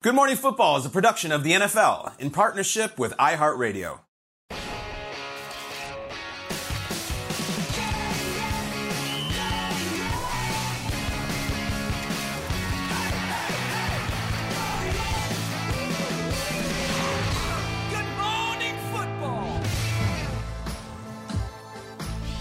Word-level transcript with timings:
Good 0.00 0.14
Morning 0.14 0.36
Football 0.36 0.76
is 0.76 0.86
a 0.86 0.90
production 0.90 1.32
of 1.32 1.42
the 1.42 1.50
NFL 1.50 2.20
in 2.20 2.30
partnership 2.30 3.00
with 3.00 3.16
iHeartRadio. 3.16 3.98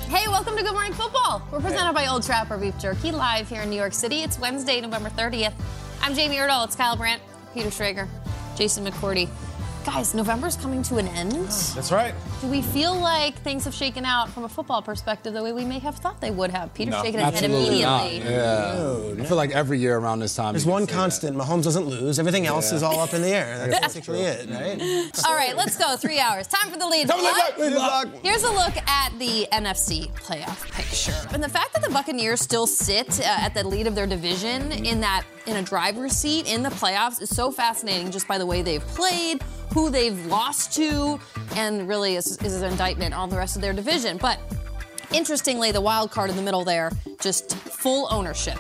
Hey, 0.10 0.28
welcome 0.28 0.56
to 0.56 0.62
Good 0.62 0.74
Morning 0.74 0.94
Football. 0.94 1.42
We're 1.52 1.60
presented 1.60 1.94
by 1.94 2.06
Old 2.06 2.22
Trapper 2.22 2.60
Beef 2.60 2.78
Jerky 2.78 3.12
live 3.12 3.50
here 3.50 3.64
in 3.64 3.72
New 3.72 3.76
York 3.76 3.96
City. 3.96 4.22
It's 4.22 4.38
Wednesday, 4.38 4.80
November 4.80 5.10
30th. 5.10 5.54
I'm 6.04 6.14
Jamie 6.14 6.36
Erdahl. 6.36 6.64
It's 6.64 6.76
Kyle 6.76 6.96
Brandt, 6.96 7.20
Peter 7.54 7.70
Schrager, 7.70 8.08
Jason 8.56 8.86
McCourty. 8.86 9.30
Guys, 9.88 10.14
November's 10.14 10.58
coming 10.58 10.84
to 10.84 10.98
an 10.98 11.08
end. 11.08 11.32
That's 11.32 11.94
right. 11.94 12.14
Do 12.42 12.48
we 12.48 12.62
feel 12.62 12.94
like 12.94 13.36
things 13.36 13.64
have 13.64 13.74
shaken 13.74 14.04
out 14.04 14.28
from 14.30 14.44
a 14.44 14.50
football 14.50 14.82
perspective 14.82 15.34
the 15.34 15.42
way 15.42 15.54
we 15.54 15.64
may 15.64 15.80
have 15.80 15.96
thought 15.96 16.20
they 16.20 16.30
would 16.30 16.52
have? 16.52 16.74
Peter's 16.74 16.92
No, 16.92 17.04
shaking 17.04 17.22
his 17.22 17.34
head 17.40 17.44
absolutely 17.46 17.82
not. 17.84 18.02
immediately. 18.08 18.34
Yeah. 18.34 19.24
I 19.24 19.26
feel 19.26 19.38
like 19.38 19.52
every 19.52 19.80
year 19.80 19.98
around 19.98 20.20
this 20.20 20.36
time. 20.36 20.52
There's 20.56 20.66
one 20.66 20.86
say 20.88 20.94
constant. 20.94 21.38
Mahomes 21.38 21.64
doesn't 21.64 21.86
lose. 21.86 22.20
Everything 22.20 22.46
else 22.46 22.74
is 22.74 22.84
all 22.84 23.00
up 23.00 23.14
in 23.14 23.22
the 23.22 23.30
air. 23.30 23.58
That's 23.60 23.80
That's 23.80 23.94
basically 23.96 24.24
it, 24.24 24.50
right? 24.50 25.26
All 25.26 25.34
right, 25.34 25.56
let's 25.56 25.78
go. 25.78 25.96
Three 25.96 26.20
hours. 26.20 26.48
Time 26.48 26.70
for 26.70 26.78
the 26.78 26.86
lead. 26.86 27.08
Block. 27.08 27.58
leg 27.58 27.74
block. 27.74 28.08
Here's 28.24 28.44
a 28.44 28.52
look 28.52 28.76
at 28.90 29.18
the 29.20 29.48
NFC 29.54 30.12
playoff 30.16 30.70
picture. 30.70 31.16
And 31.34 31.42
the 31.42 31.48
fact 31.50 31.72
that 31.74 31.82
the 31.82 31.90
Buccaneers 31.92 32.42
still 32.42 32.68
sit 32.68 33.22
uh, 33.22 33.24
at 33.24 33.54
the 33.54 33.66
lead 33.66 33.88
of 33.88 33.96
their 33.96 34.06
division 34.08 34.74
in 34.74 35.00
that 35.00 35.24
in 35.46 35.56
a 35.56 35.62
driver's 35.64 36.12
seat 36.12 36.46
in 36.46 36.62
the 36.62 36.70
playoffs 36.70 37.22
is 37.22 37.30
so 37.30 37.52
fascinating 37.52 38.12
just 38.12 38.28
by 38.28 38.38
the 38.38 38.46
way 38.46 38.62
they've 38.62 38.86
played, 38.88 39.42
who 39.74 39.90
they've 39.90 40.26
lost 40.28 40.74
to, 40.76 41.20
and 41.56 41.88
really 41.88 42.16
is, 42.16 42.38
is 42.38 42.62
an 42.62 42.72
indictment 42.72 43.14
on 43.14 43.30
the 43.30 43.38
rest 43.38 43.56
of 43.56 43.62
their 43.62 43.74
division. 43.74 44.18
But 44.18 44.40
interestingly, 45.14 45.72
the 45.72 45.82
wild 45.82 46.12
card 46.12 46.30
in 46.30 46.36
the 46.36 46.42
middle 46.42 46.64
there, 46.64 46.92
just 47.20 47.56
full 47.56 48.08
ownership 48.12 48.60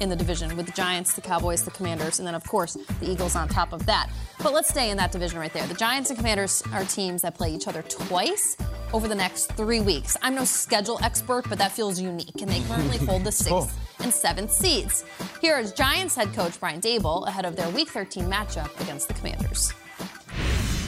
in 0.00 0.08
the 0.08 0.16
division 0.16 0.54
with 0.56 0.66
the 0.66 0.72
Giants, 0.72 1.14
the 1.14 1.20
Cowboys, 1.20 1.62
the 1.62 1.70
Commanders, 1.70 2.18
and 2.18 2.26
then, 2.26 2.34
of 2.34 2.44
course, 2.44 2.74
the 3.00 3.10
Eagles 3.10 3.36
on 3.36 3.48
top 3.48 3.72
of 3.72 3.86
that. 3.86 4.10
But 4.42 4.52
let's 4.52 4.68
stay 4.68 4.90
in 4.90 4.96
that 4.98 5.12
division 5.12 5.38
right 5.38 5.52
there. 5.52 5.66
The 5.66 5.74
Giants 5.74 6.10
and 6.10 6.18
Commanders 6.18 6.62
are 6.72 6.84
teams 6.84 7.22
that 7.22 7.34
play 7.34 7.54
each 7.54 7.68
other 7.68 7.82
twice 7.82 8.56
over 8.92 9.08
the 9.08 9.14
next 9.14 9.52
three 9.52 9.80
weeks. 9.80 10.16
I'm 10.22 10.34
no 10.34 10.44
schedule 10.44 10.98
expert, 11.02 11.48
but 11.48 11.58
that 11.58 11.72
feels 11.72 12.00
unique, 12.00 12.40
and 12.42 12.50
they 12.50 12.60
currently 12.68 12.98
hold 12.98 13.24
the 13.24 13.32
sixth 13.32 13.78
and 14.00 14.12
seventh 14.12 14.52
seeds. 14.52 15.04
Here 15.40 15.58
is 15.58 15.72
Giants 15.72 16.14
head 16.14 16.32
coach 16.34 16.58
Brian 16.60 16.80
Daboll 16.80 17.26
ahead 17.26 17.44
of 17.44 17.56
their 17.56 17.68
Week 17.70 17.88
13 17.88 18.24
matchup 18.24 18.78
against 18.80 19.08
the 19.08 19.14
Commanders. 19.14 19.72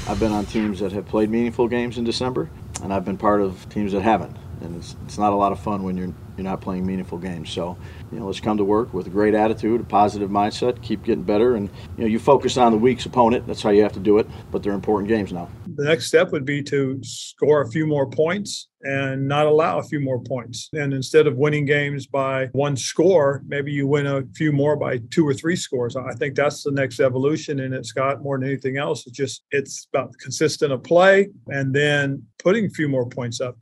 I've 0.09 0.19
been 0.19 0.33
on 0.33 0.47
teams 0.47 0.81
that 0.81 0.91
have 0.93 1.05
played 1.05 1.29
meaningful 1.29 1.69
games 1.69 1.99
in 1.99 2.05
December, 2.05 2.49
and 2.83 2.95
I've 2.95 3.05
been 3.05 3.19
part 3.19 3.43
of 3.43 3.69
teams 3.69 3.93
that 3.93 4.01
haven't. 4.01 4.35
And 4.63 4.75
it's, 4.77 4.97
it's 5.05 5.19
not 5.19 5.35
a 5.35 5.37
lot 5.37 5.53
of 5.53 5.61
fun 5.61 5.83
when 5.83 5.99
you're 5.99 6.15
you're 6.39 6.45
not 6.45 6.61
playing 6.61 6.87
meaningful 6.87 7.19
games. 7.19 7.51
So, 7.51 7.77
you 8.13 8.19
know, 8.19 8.27
let's 8.27 8.41
come 8.41 8.57
to 8.57 8.65
work 8.65 8.95
with 8.95 9.09
a 9.09 9.11
great 9.11 9.35
attitude, 9.35 9.81
a 9.81 9.85
positive 9.85 10.31
mindset, 10.31 10.81
keep 10.83 11.03
getting 11.03 11.25
better, 11.25 11.57
and 11.57 11.69
you 11.97 12.05
know, 12.05 12.07
you 12.07 12.21
focus 12.21 12.57
on 12.57 12.71
the 12.71 12.79
week's 12.79 13.05
opponent. 13.07 13.47
That's 13.47 13.61
how 13.61 13.71
you 13.71 13.83
have 13.83 13.93
to 13.95 14.01
do 14.01 14.19
it. 14.19 14.27
But 14.53 14.63
they're 14.63 14.73
important 14.73 15.09
games 15.09 15.33
now. 15.33 15.51
The 15.75 15.85
next 15.85 16.07
step 16.07 16.31
would 16.31 16.45
be 16.45 16.63
to 16.63 17.01
score 17.03 17.63
a 17.63 17.71
few 17.71 17.87
more 17.87 18.09
points 18.09 18.69
and 18.83 19.27
not 19.27 19.47
allow 19.47 19.79
a 19.79 19.83
few 19.83 19.99
more 20.01 20.21
points. 20.21 20.69
And 20.73 20.95
instead 20.95 21.27
of 21.27 21.37
winning 21.37 21.65
games 21.65 22.07
by 22.07 22.47
one 22.53 22.77
score, 22.77 23.43
maybe 23.49 23.73
you 23.73 23.89
win 23.89 24.07
a 24.07 24.23
few 24.37 24.53
more 24.53 24.77
by 24.77 24.99
two 25.11 25.27
or 25.27 25.35
three 25.35 25.57
scores. 25.57 25.97
I 25.97 26.13
think 26.13 26.37
that's 26.37 26.63
the 26.63 26.71
next 26.71 27.01
evolution 27.01 27.61
and 27.61 27.75
it, 27.75 27.87
Scott, 27.87 28.23
more 28.23 28.39
than 28.39 28.49
anything 28.49 28.77
else. 28.77 29.07
It's 29.07 29.17
just 29.17 29.43
it's 29.51 29.89
about 29.93 30.17
consistent 30.19 30.73
of 30.73 30.85
play 30.85 31.29
and 31.49 31.75
then 31.75 32.23
putting 32.39 32.67
a 32.67 32.71
few 32.71 32.89
more 32.89 33.09
points 33.09 33.41
up. 33.41 33.59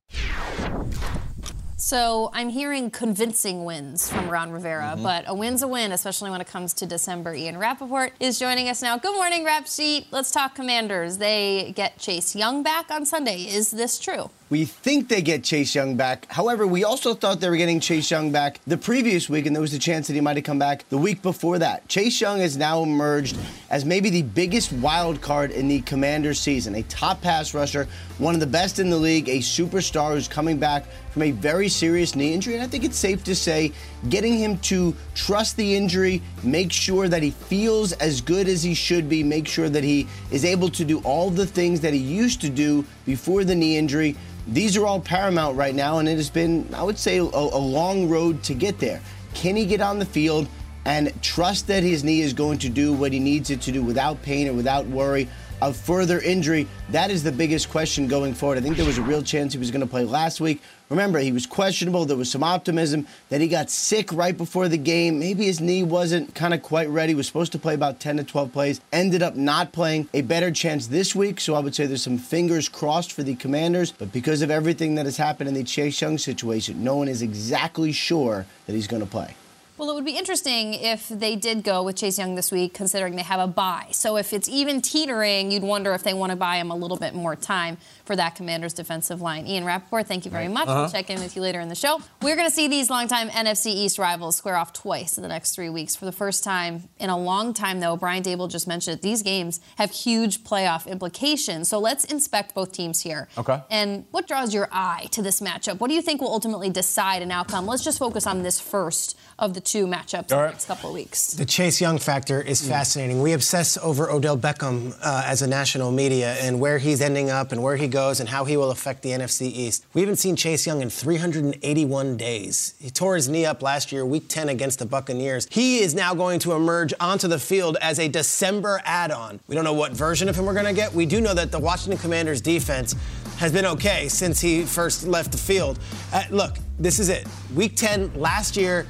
So 1.79 2.31
I'm 2.33 2.49
hearing 2.49 2.91
convincing 2.91 3.65
wins 3.67 4.11
from 4.11 4.31
Ron 4.31 4.51
Rivera, 4.51 4.93
Mm-hmm. 4.95 5.03
but 5.03 5.25
a 5.27 5.35
win's 5.35 5.63
a 5.63 5.69
win, 5.69 5.93
especially 5.93 6.31
when 6.31 6.41
it 6.41 6.47
comes 6.47 6.73
to 6.75 6.87
December. 6.87 7.35
Ian 7.35 7.59
Rapoport 7.59 8.15
is 8.19 8.39
joining 8.39 8.69
us 8.69 8.81
now. 8.81 8.97
Good 8.97 9.15
morning, 9.15 9.45
Rap 9.45 9.67
Sheet. 9.67 10.07
Let's 10.11 10.31
talk 10.31 10.55
Commanders. 10.55 11.19
They 11.19 11.73
get 11.77 11.99
Chase 11.99 12.35
Young 12.35 12.63
back 12.63 12.91
on 12.91 13.05
Sunday. 13.05 13.43
Is 13.43 13.71
this 13.71 13.99
true? 13.99 14.31
We 14.49 14.65
think 14.65 15.09
they 15.09 15.23
get 15.23 15.43
Chase 15.43 15.75
Young 15.75 15.97
back. 15.97 16.31
However, 16.31 16.69
we 16.69 16.85
also 16.85 17.15
thought 17.15 17.41
they 17.41 17.51
were 17.51 17.57
getting 17.57 17.81
Chase 17.81 18.09
Young 18.13 18.31
back 18.31 18.61
the 18.65 18.77
previous 18.77 19.29
week, 19.29 19.45
and 19.45 19.57
there 19.57 19.61
was 19.61 19.75
a 19.75 19.79
chance 19.79 20.07
that 20.07 20.13
he 20.15 20.21
might 20.21 20.37
have 20.37 20.45
come 20.45 20.61
back 20.61 20.89
the 20.89 20.97
week 20.97 21.21
before 21.21 21.59
that. 21.59 21.89
Chase 21.89 22.21
Young 22.21 22.39
has 22.39 22.57
now 22.57 22.85
emerged 22.85 23.37
as 23.71 23.85
maybe 23.85 24.09
the 24.09 24.23
biggest 24.23 24.73
wild 24.75 25.21
card 25.21 25.51
in 25.51 25.67
the 25.67 25.81
Commanders 25.81 26.39
season. 26.39 26.77
A 26.77 26.85
top 26.85 27.21
pass 27.21 27.55
rusher, 27.55 27.89
one 28.19 28.35
of 28.35 28.41
the 28.41 28.47
best 28.47 28.79
in 28.79 28.89
the 28.89 28.97
league, 28.97 29.29
a 29.29 29.39
superstar 29.39 30.13
who's 30.13 30.29
coming 30.29 30.59
back 30.59 30.85
from 31.11 31.23
a 31.23 31.33
very 31.33 31.69
serious 31.69 32.15
knee 32.15 32.33
injury. 32.33 32.55
And 32.55 32.63
I 32.63 32.69
think 32.69 32.85
it's 32.85 32.97
safe 32.97 33.25
to 33.25 33.35
say 33.35 33.73
getting 34.11 34.39
him 34.39 34.59
to 34.59 34.95
trust 35.17 35.57
the 35.57 35.75
injury, 35.75 36.23
make 36.45 36.71
sure 36.71 37.09
that 37.09 37.23
he 37.23 37.33
feels 37.33 37.95
as 37.95 38.21
good 38.21 38.47
as 38.47 38.63
he 38.63 38.75
should 38.75 39.09
be, 39.09 39.25
make 39.25 39.49
sure 39.49 39.69
that 39.69 39.83
he 39.83 40.07
is 40.31 40.45
able 40.45 40.69
to 40.69 40.85
do 40.85 41.01
all 41.01 41.31
the 41.31 41.47
things 41.47 41.81
that 41.81 41.93
he 41.93 41.99
used 41.99 42.41
to 42.43 42.49
do 42.49 42.85
before 43.07 43.43
the 43.43 43.55
knee 43.55 43.77
injury. 43.77 44.15
These 44.47 44.77
are 44.77 44.87
all 44.87 45.01
paramount 45.01 45.57
right 45.57 45.75
now, 45.75 45.99
and 45.99 46.09
it 46.09 46.17
has 46.17 46.31
been, 46.31 46.73
I 46.73 46.83
would 46.83 46.99
say, 46.99 47.19
a, 47.19 47.23
a 47.23 47.59
long 47.59 48.09
road 48.09 48.45
to 48.45 48.55
get 48.55 48.79
there. 48.79 49.01
Can 49.35 49.57
he 49.57 49.67
get 49.67 49.81
on 49.81 49.99
the 49.99 50.05
field 50.05 50.47
and 50.85 51.13
trust 51.21 51.67
that 51.67 51.83
his 51.83 52.05
knee 52.05 52.21
is 52.21 52.33
going 52.33 52.59
to 52.59 52.69
do 52.69 52.93
what 52.93 53.13
he 53.13 53.19
needs 53.19 53.51
it 53.51 53.61
to 53.63 53.73
do 53.73 53.83
without 53.83 54.23
pain 54.23 54.47
or 54.49 54.53
without 54.53 54.87
worry 54.87 55.29
of 55.63 55.77
further 55.77 56.21
injury? 56.21 56.67
That 56.91 57.11
is 57.11 57.23
the 57.23 57.33
biggest 57.33 57.71
question 57.71 58.07
going 58.07 58.35
forward. 58.35 58.59
I 58.59 58.61
think 58.61 58.77
there 58.77 58.87
was 58.87 58.99
a 58.99 59.03
real 59.03 59.23
chance 59.23 59.53
he 59.53 59.59
was 59.59 59.71
going 59.71 59.81
to 59.81 59.87
play 59.87 60.05
last 60.05 60.41
week. 60.41 60.63
Remember, 60.89 61.19
he 61.19 61.33
was 61.33 61.47
questionable. 61.47 62.05
There 62.05 62.17
was 62.17 62.31
some 62.31 62.45
optimism 62.45 63.07
that 63.29 63.41
he 63.41 63.49
got 63.49 63.71
sick 63.71 64.13
right 64.13 64.37
before 64.37 64.69
the 64.69 64.79
game. 64.79 65.19
Maybe 65.19 65.47
his 65.47 65.61
knee 65.61 65.83
wasn't 65.83 66.35
kind 66.35 66.55
of 66.55 66.63
quite 66.63 66.89
ready. 66.89 67.13
He 67.13 67.17
was 67.17 67.27
supposed 67.27 67.53
to 67.53 67.59
play 67.59 67.75
about 67.75 67.99
10 67.99 68.19
to 68.19 68.25
12 68.25 68.53
plays. 68.53 68.81
Ended 68.93 69.23
up 69.23 69.35
not 69.35 69.73
playing. 69.73 70.09
A 70.15 70.21
better 70.21 70.53
chance 70.53 70.87
this 70.87 71.15
week. 71.15 71.41
So 71.41 71.55
I 71.55 71.61
would 71.61 71.75
say 71.75 71.87
there's 71.87 72.03
some 72.03 72.19
fingers 72.19 72.69
crossed 72.69 73.13
for 73.13 73.25
the 73.25 73.35
Commanders. 73.35 73.91
But 73.91 74.13
because 74.13 74.43
of 74.43 74.51
everything 74.51 74.95
that 74.95 75.07
has 75.07 75.17
happened 75.17 75.49
in 75.49 75.55
the 75.55 75.65
Chase 75.65 76.01
Young 76.01 76.19
situation, 76.19 76.85
no 76.85 76.97
one 76.97 77.09
is 77.09 77.23
exactly 77.23 77.91
sure 77.91 78.47
that 78.67 78.73
he's 78.73 78.87
going 78.87 79.03
to 79.03 79.09
play. 79.09 79.35
Well, 79.79 79.91
it 79.91 79.95
would 79.95 80.07
be 80.07 80.17
interesting 80.17 80.73
if 80.73 81.07
they 81.09 81.37
did 81.37 81.63
go 81.63 81.83
with 81.83 81.97
Chase 81.97 82.19
Young 82.19 82.35
this 82.35 82.51
week, 82.51 82.73
considering 82.73 83.15
they 83.15 83.23
have 83.23 83.41
a 83.41 83.47
buy. 83.47 83.89
So 83.91 84.17
if 84.17 84.33
it's 84.33 84.49
even 84.49 84.81
teetering, 84.81 85.51
you'd 85.51 85.63
wonder 85.63 85.93
if 85.93 86.03
they 86.03 86.15
want 86.15 86.31
to 86.31 86.37
buy 86.37 86.57
him 86.57 86.71
a 86.71 86.75
little 86.75 86.97
bit 86.97 87.15
more 87.15 87.37
time 87.37 87.77
for 88.07 88.17
that 88.17 88.37
Commanders 88.37 88.73
defensive 88.73 89.21
line. 89.21 89.47
Ian 89.47 89.67
Rapoport, 89.67 90.07
thank 90.07 90.25
you 90.25 90.31
very 90.31 90.49
much. 90.49 90.67
Uh-huh. 90.67 90.83
We'll 90.83 90.91
check 90.91 91.11
in 91.11 91.21
with 91.21 91.37
you 91.37 91.43
later 91.43 91.61
in 91.61 91.69
the 91.69 91.75
show. 91.75 92.01
We're 92.23 92.37
going 92.37 92.49
to 92.49 92.55
see 92.55 92.69
these 92.69 92.89
longtime 92.89 93.29
NFC 93.29 93.67
East 93.67 93.99
rivals 93.99 94.37
square 94.37 94.57
off 94.57 94.73
twice 94.73 95.19
in 95.19 95.23
the 95.23 95.29
next 95.29 95.55
three 95.55 95.69
weeks. 95.69 95.95
For 95.95 96.07
the 96.07 96.13
first 96.13 96.43
time 96.43 96.89
in 96.99 97.11
a 97.11 97.19
long 97.19 97.53
time, 97.53 97.81
though, 97.81 97.99
Brian 97.99 98.23
Daboll 98.23 98.51
just 98.51 98.67
mentioned 98.67 98.97
that 98.97 99.03
these 99.03 99.23
games 99.23 99.61
have 99.77 99.91
huge 99.91 100.43
playoff 100.43 100.87
implications. 100.87 101.69
So 101.69 101.79
let's 101.79 102.05
inspect 102.05 102.55
both 102.55 102.73
teams 102.73 103.03
here. 103.03 103.29
Okay. 103.37 103.61
And 103.71 104.07
what 104.11 104.27
draws 104.27 104.55
your 104.55 104.69
eye 104.73 105.09
to 105.11 105.21
this 105.21 105.41
matchup? 105.41 105.81
What 105.81 105.89
do 105.89 105.95
you 105.95 106.03
think 106.03 106.23
will 106.23 106.33
ultimately 106.33 106.71
decide 106.71 107.21
an 107.21 107.31
outcome? 107.31 107.67
Let's 107.67 107.85
just 107.85 107.99
focus 107.99 108.27
on 108.27 108.43
this 108.43 108.59
first 108.59 109.19
of 109.39 109.53
the 109.53 109.61
two 109.61 109.87
matchups 109.87 110.31
in 110.33 110.39
the 110.39 110.47
next 110.47 110.65
couple 110.67 110.89
of 110.89 110.95
weeks. 110.95 111.33
The 111.35 111.45
Chase 111.45 111.79
Young 111.81 111.99
factor 111.99 112.41
is 112.41 112.63
Mm. 112.63 112.69
fascinating. 112.69 113.21
We 113.21 113.35
obsess 113.35 113.77
over 113.83 114.11
Odell 114.11 114.39
Beckham 114.39 114.95
uh, 115.03 115.23
as 115.27 115.43
a 115.43 115.47
national 115.47 115.93
media 115.93 116.35
and 116.41 116.59
where 116.59 116.79
he's 116.79 117.03
ending 117.03 117.29
up 117.29 117.53
and 117.53 117.63
where 117.63 117.77
he 117.77 117.87
goes 117.87 118.19
and 118.19 118.31
how 118.31 118.47
he 118.47 118.57
will 118.57 118.71
affect 118.71 119.03
the 119.03 119.11
NFC 119.13 119.43
East. 119.49 119.85
We 119.93 120.01
haven't 120.01 120.17
seen 120.17 120.37
Chase 120.37 120.67
Young 120.67 120.81
in 120.81 120.89
381 120.89 122.17
days. 122.17 122.75
He 122.81 122.89
tore 122.91 123.15
his 123.17 123.29
knee 123.29 123.45
up 123.45 123.63
last 123.63 123.93
year, 123.93 124.07
week 124.07 124.29
10 124.29 124.49
against 124.49 124.79
the 124.79 124.87
Buccaneers. 124.87 125.47
He 125.51 125.81
is 125.81 125.95
now 125.95 126.15
going 126.15 126.39
to 126.41 126.53
emerge 126.53 126.95
onto 126.99 127.29
the 127.29 127.39
field 127.39 127.77
as 127.83 127.99
a 127.99 128.09
December 128.09 128.81
add 128.85 129.11
on. 129.11 129.41
We 129.49 129.55
don't 129.55 129.65
know 129.65 129.75
what 129.75 129.93
version 129.93 130.29
of 130.31 130.37
him 130.37 130.47
we're 130.47 130.55
going 130.55 130.65
to 130.67 130.73
get. 130.73 130.95
We 130.95 131.05
do 131.05 131.21
know 131.21 131.35
that 131.35 131.53
the 131.53 131.59
Washington 131.59 131.99
Commanders 131.99 132.41
defense 132.41 132.95
has 133.37 133.53
been 133.53 133.67
okay 133.67 134.09
since 134.09 134.41
he 134.41 134.63
first 134.65 135.07
left 135.07 135.31
the 135.33 135.39
field. 135.39 135.79
Uh, 136.11 136.23
look, 136.31 136.57
this 136.79 136.99
is 136.99 137.11
it. 137.11 137.27
Week 137.55 137.77
10 137.77 138.13
last 138.15 138.57
year, 138.57 138.87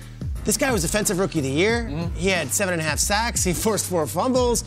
this 0.46 0.56
guy 0.56 0.70
was 0.72 0.82
Defensive 0.82 1.18
Rookie 1.18 1.40
of 1.40 1.44
the 1.44 1.50
Year. 1.50 1.82
Mm-hmm. 1.82 2.14
He 2.14 2.28
had 2.28 2.52
seven 2.52 2.72
and 2.72 2.80
a 2.80 2.84
half 2.84 3.00
sacks. 3.00 3.42
He 3.44 3.52
forced 3.66 3.86
four 3.86 4.06
fumbles. 4.06 4.64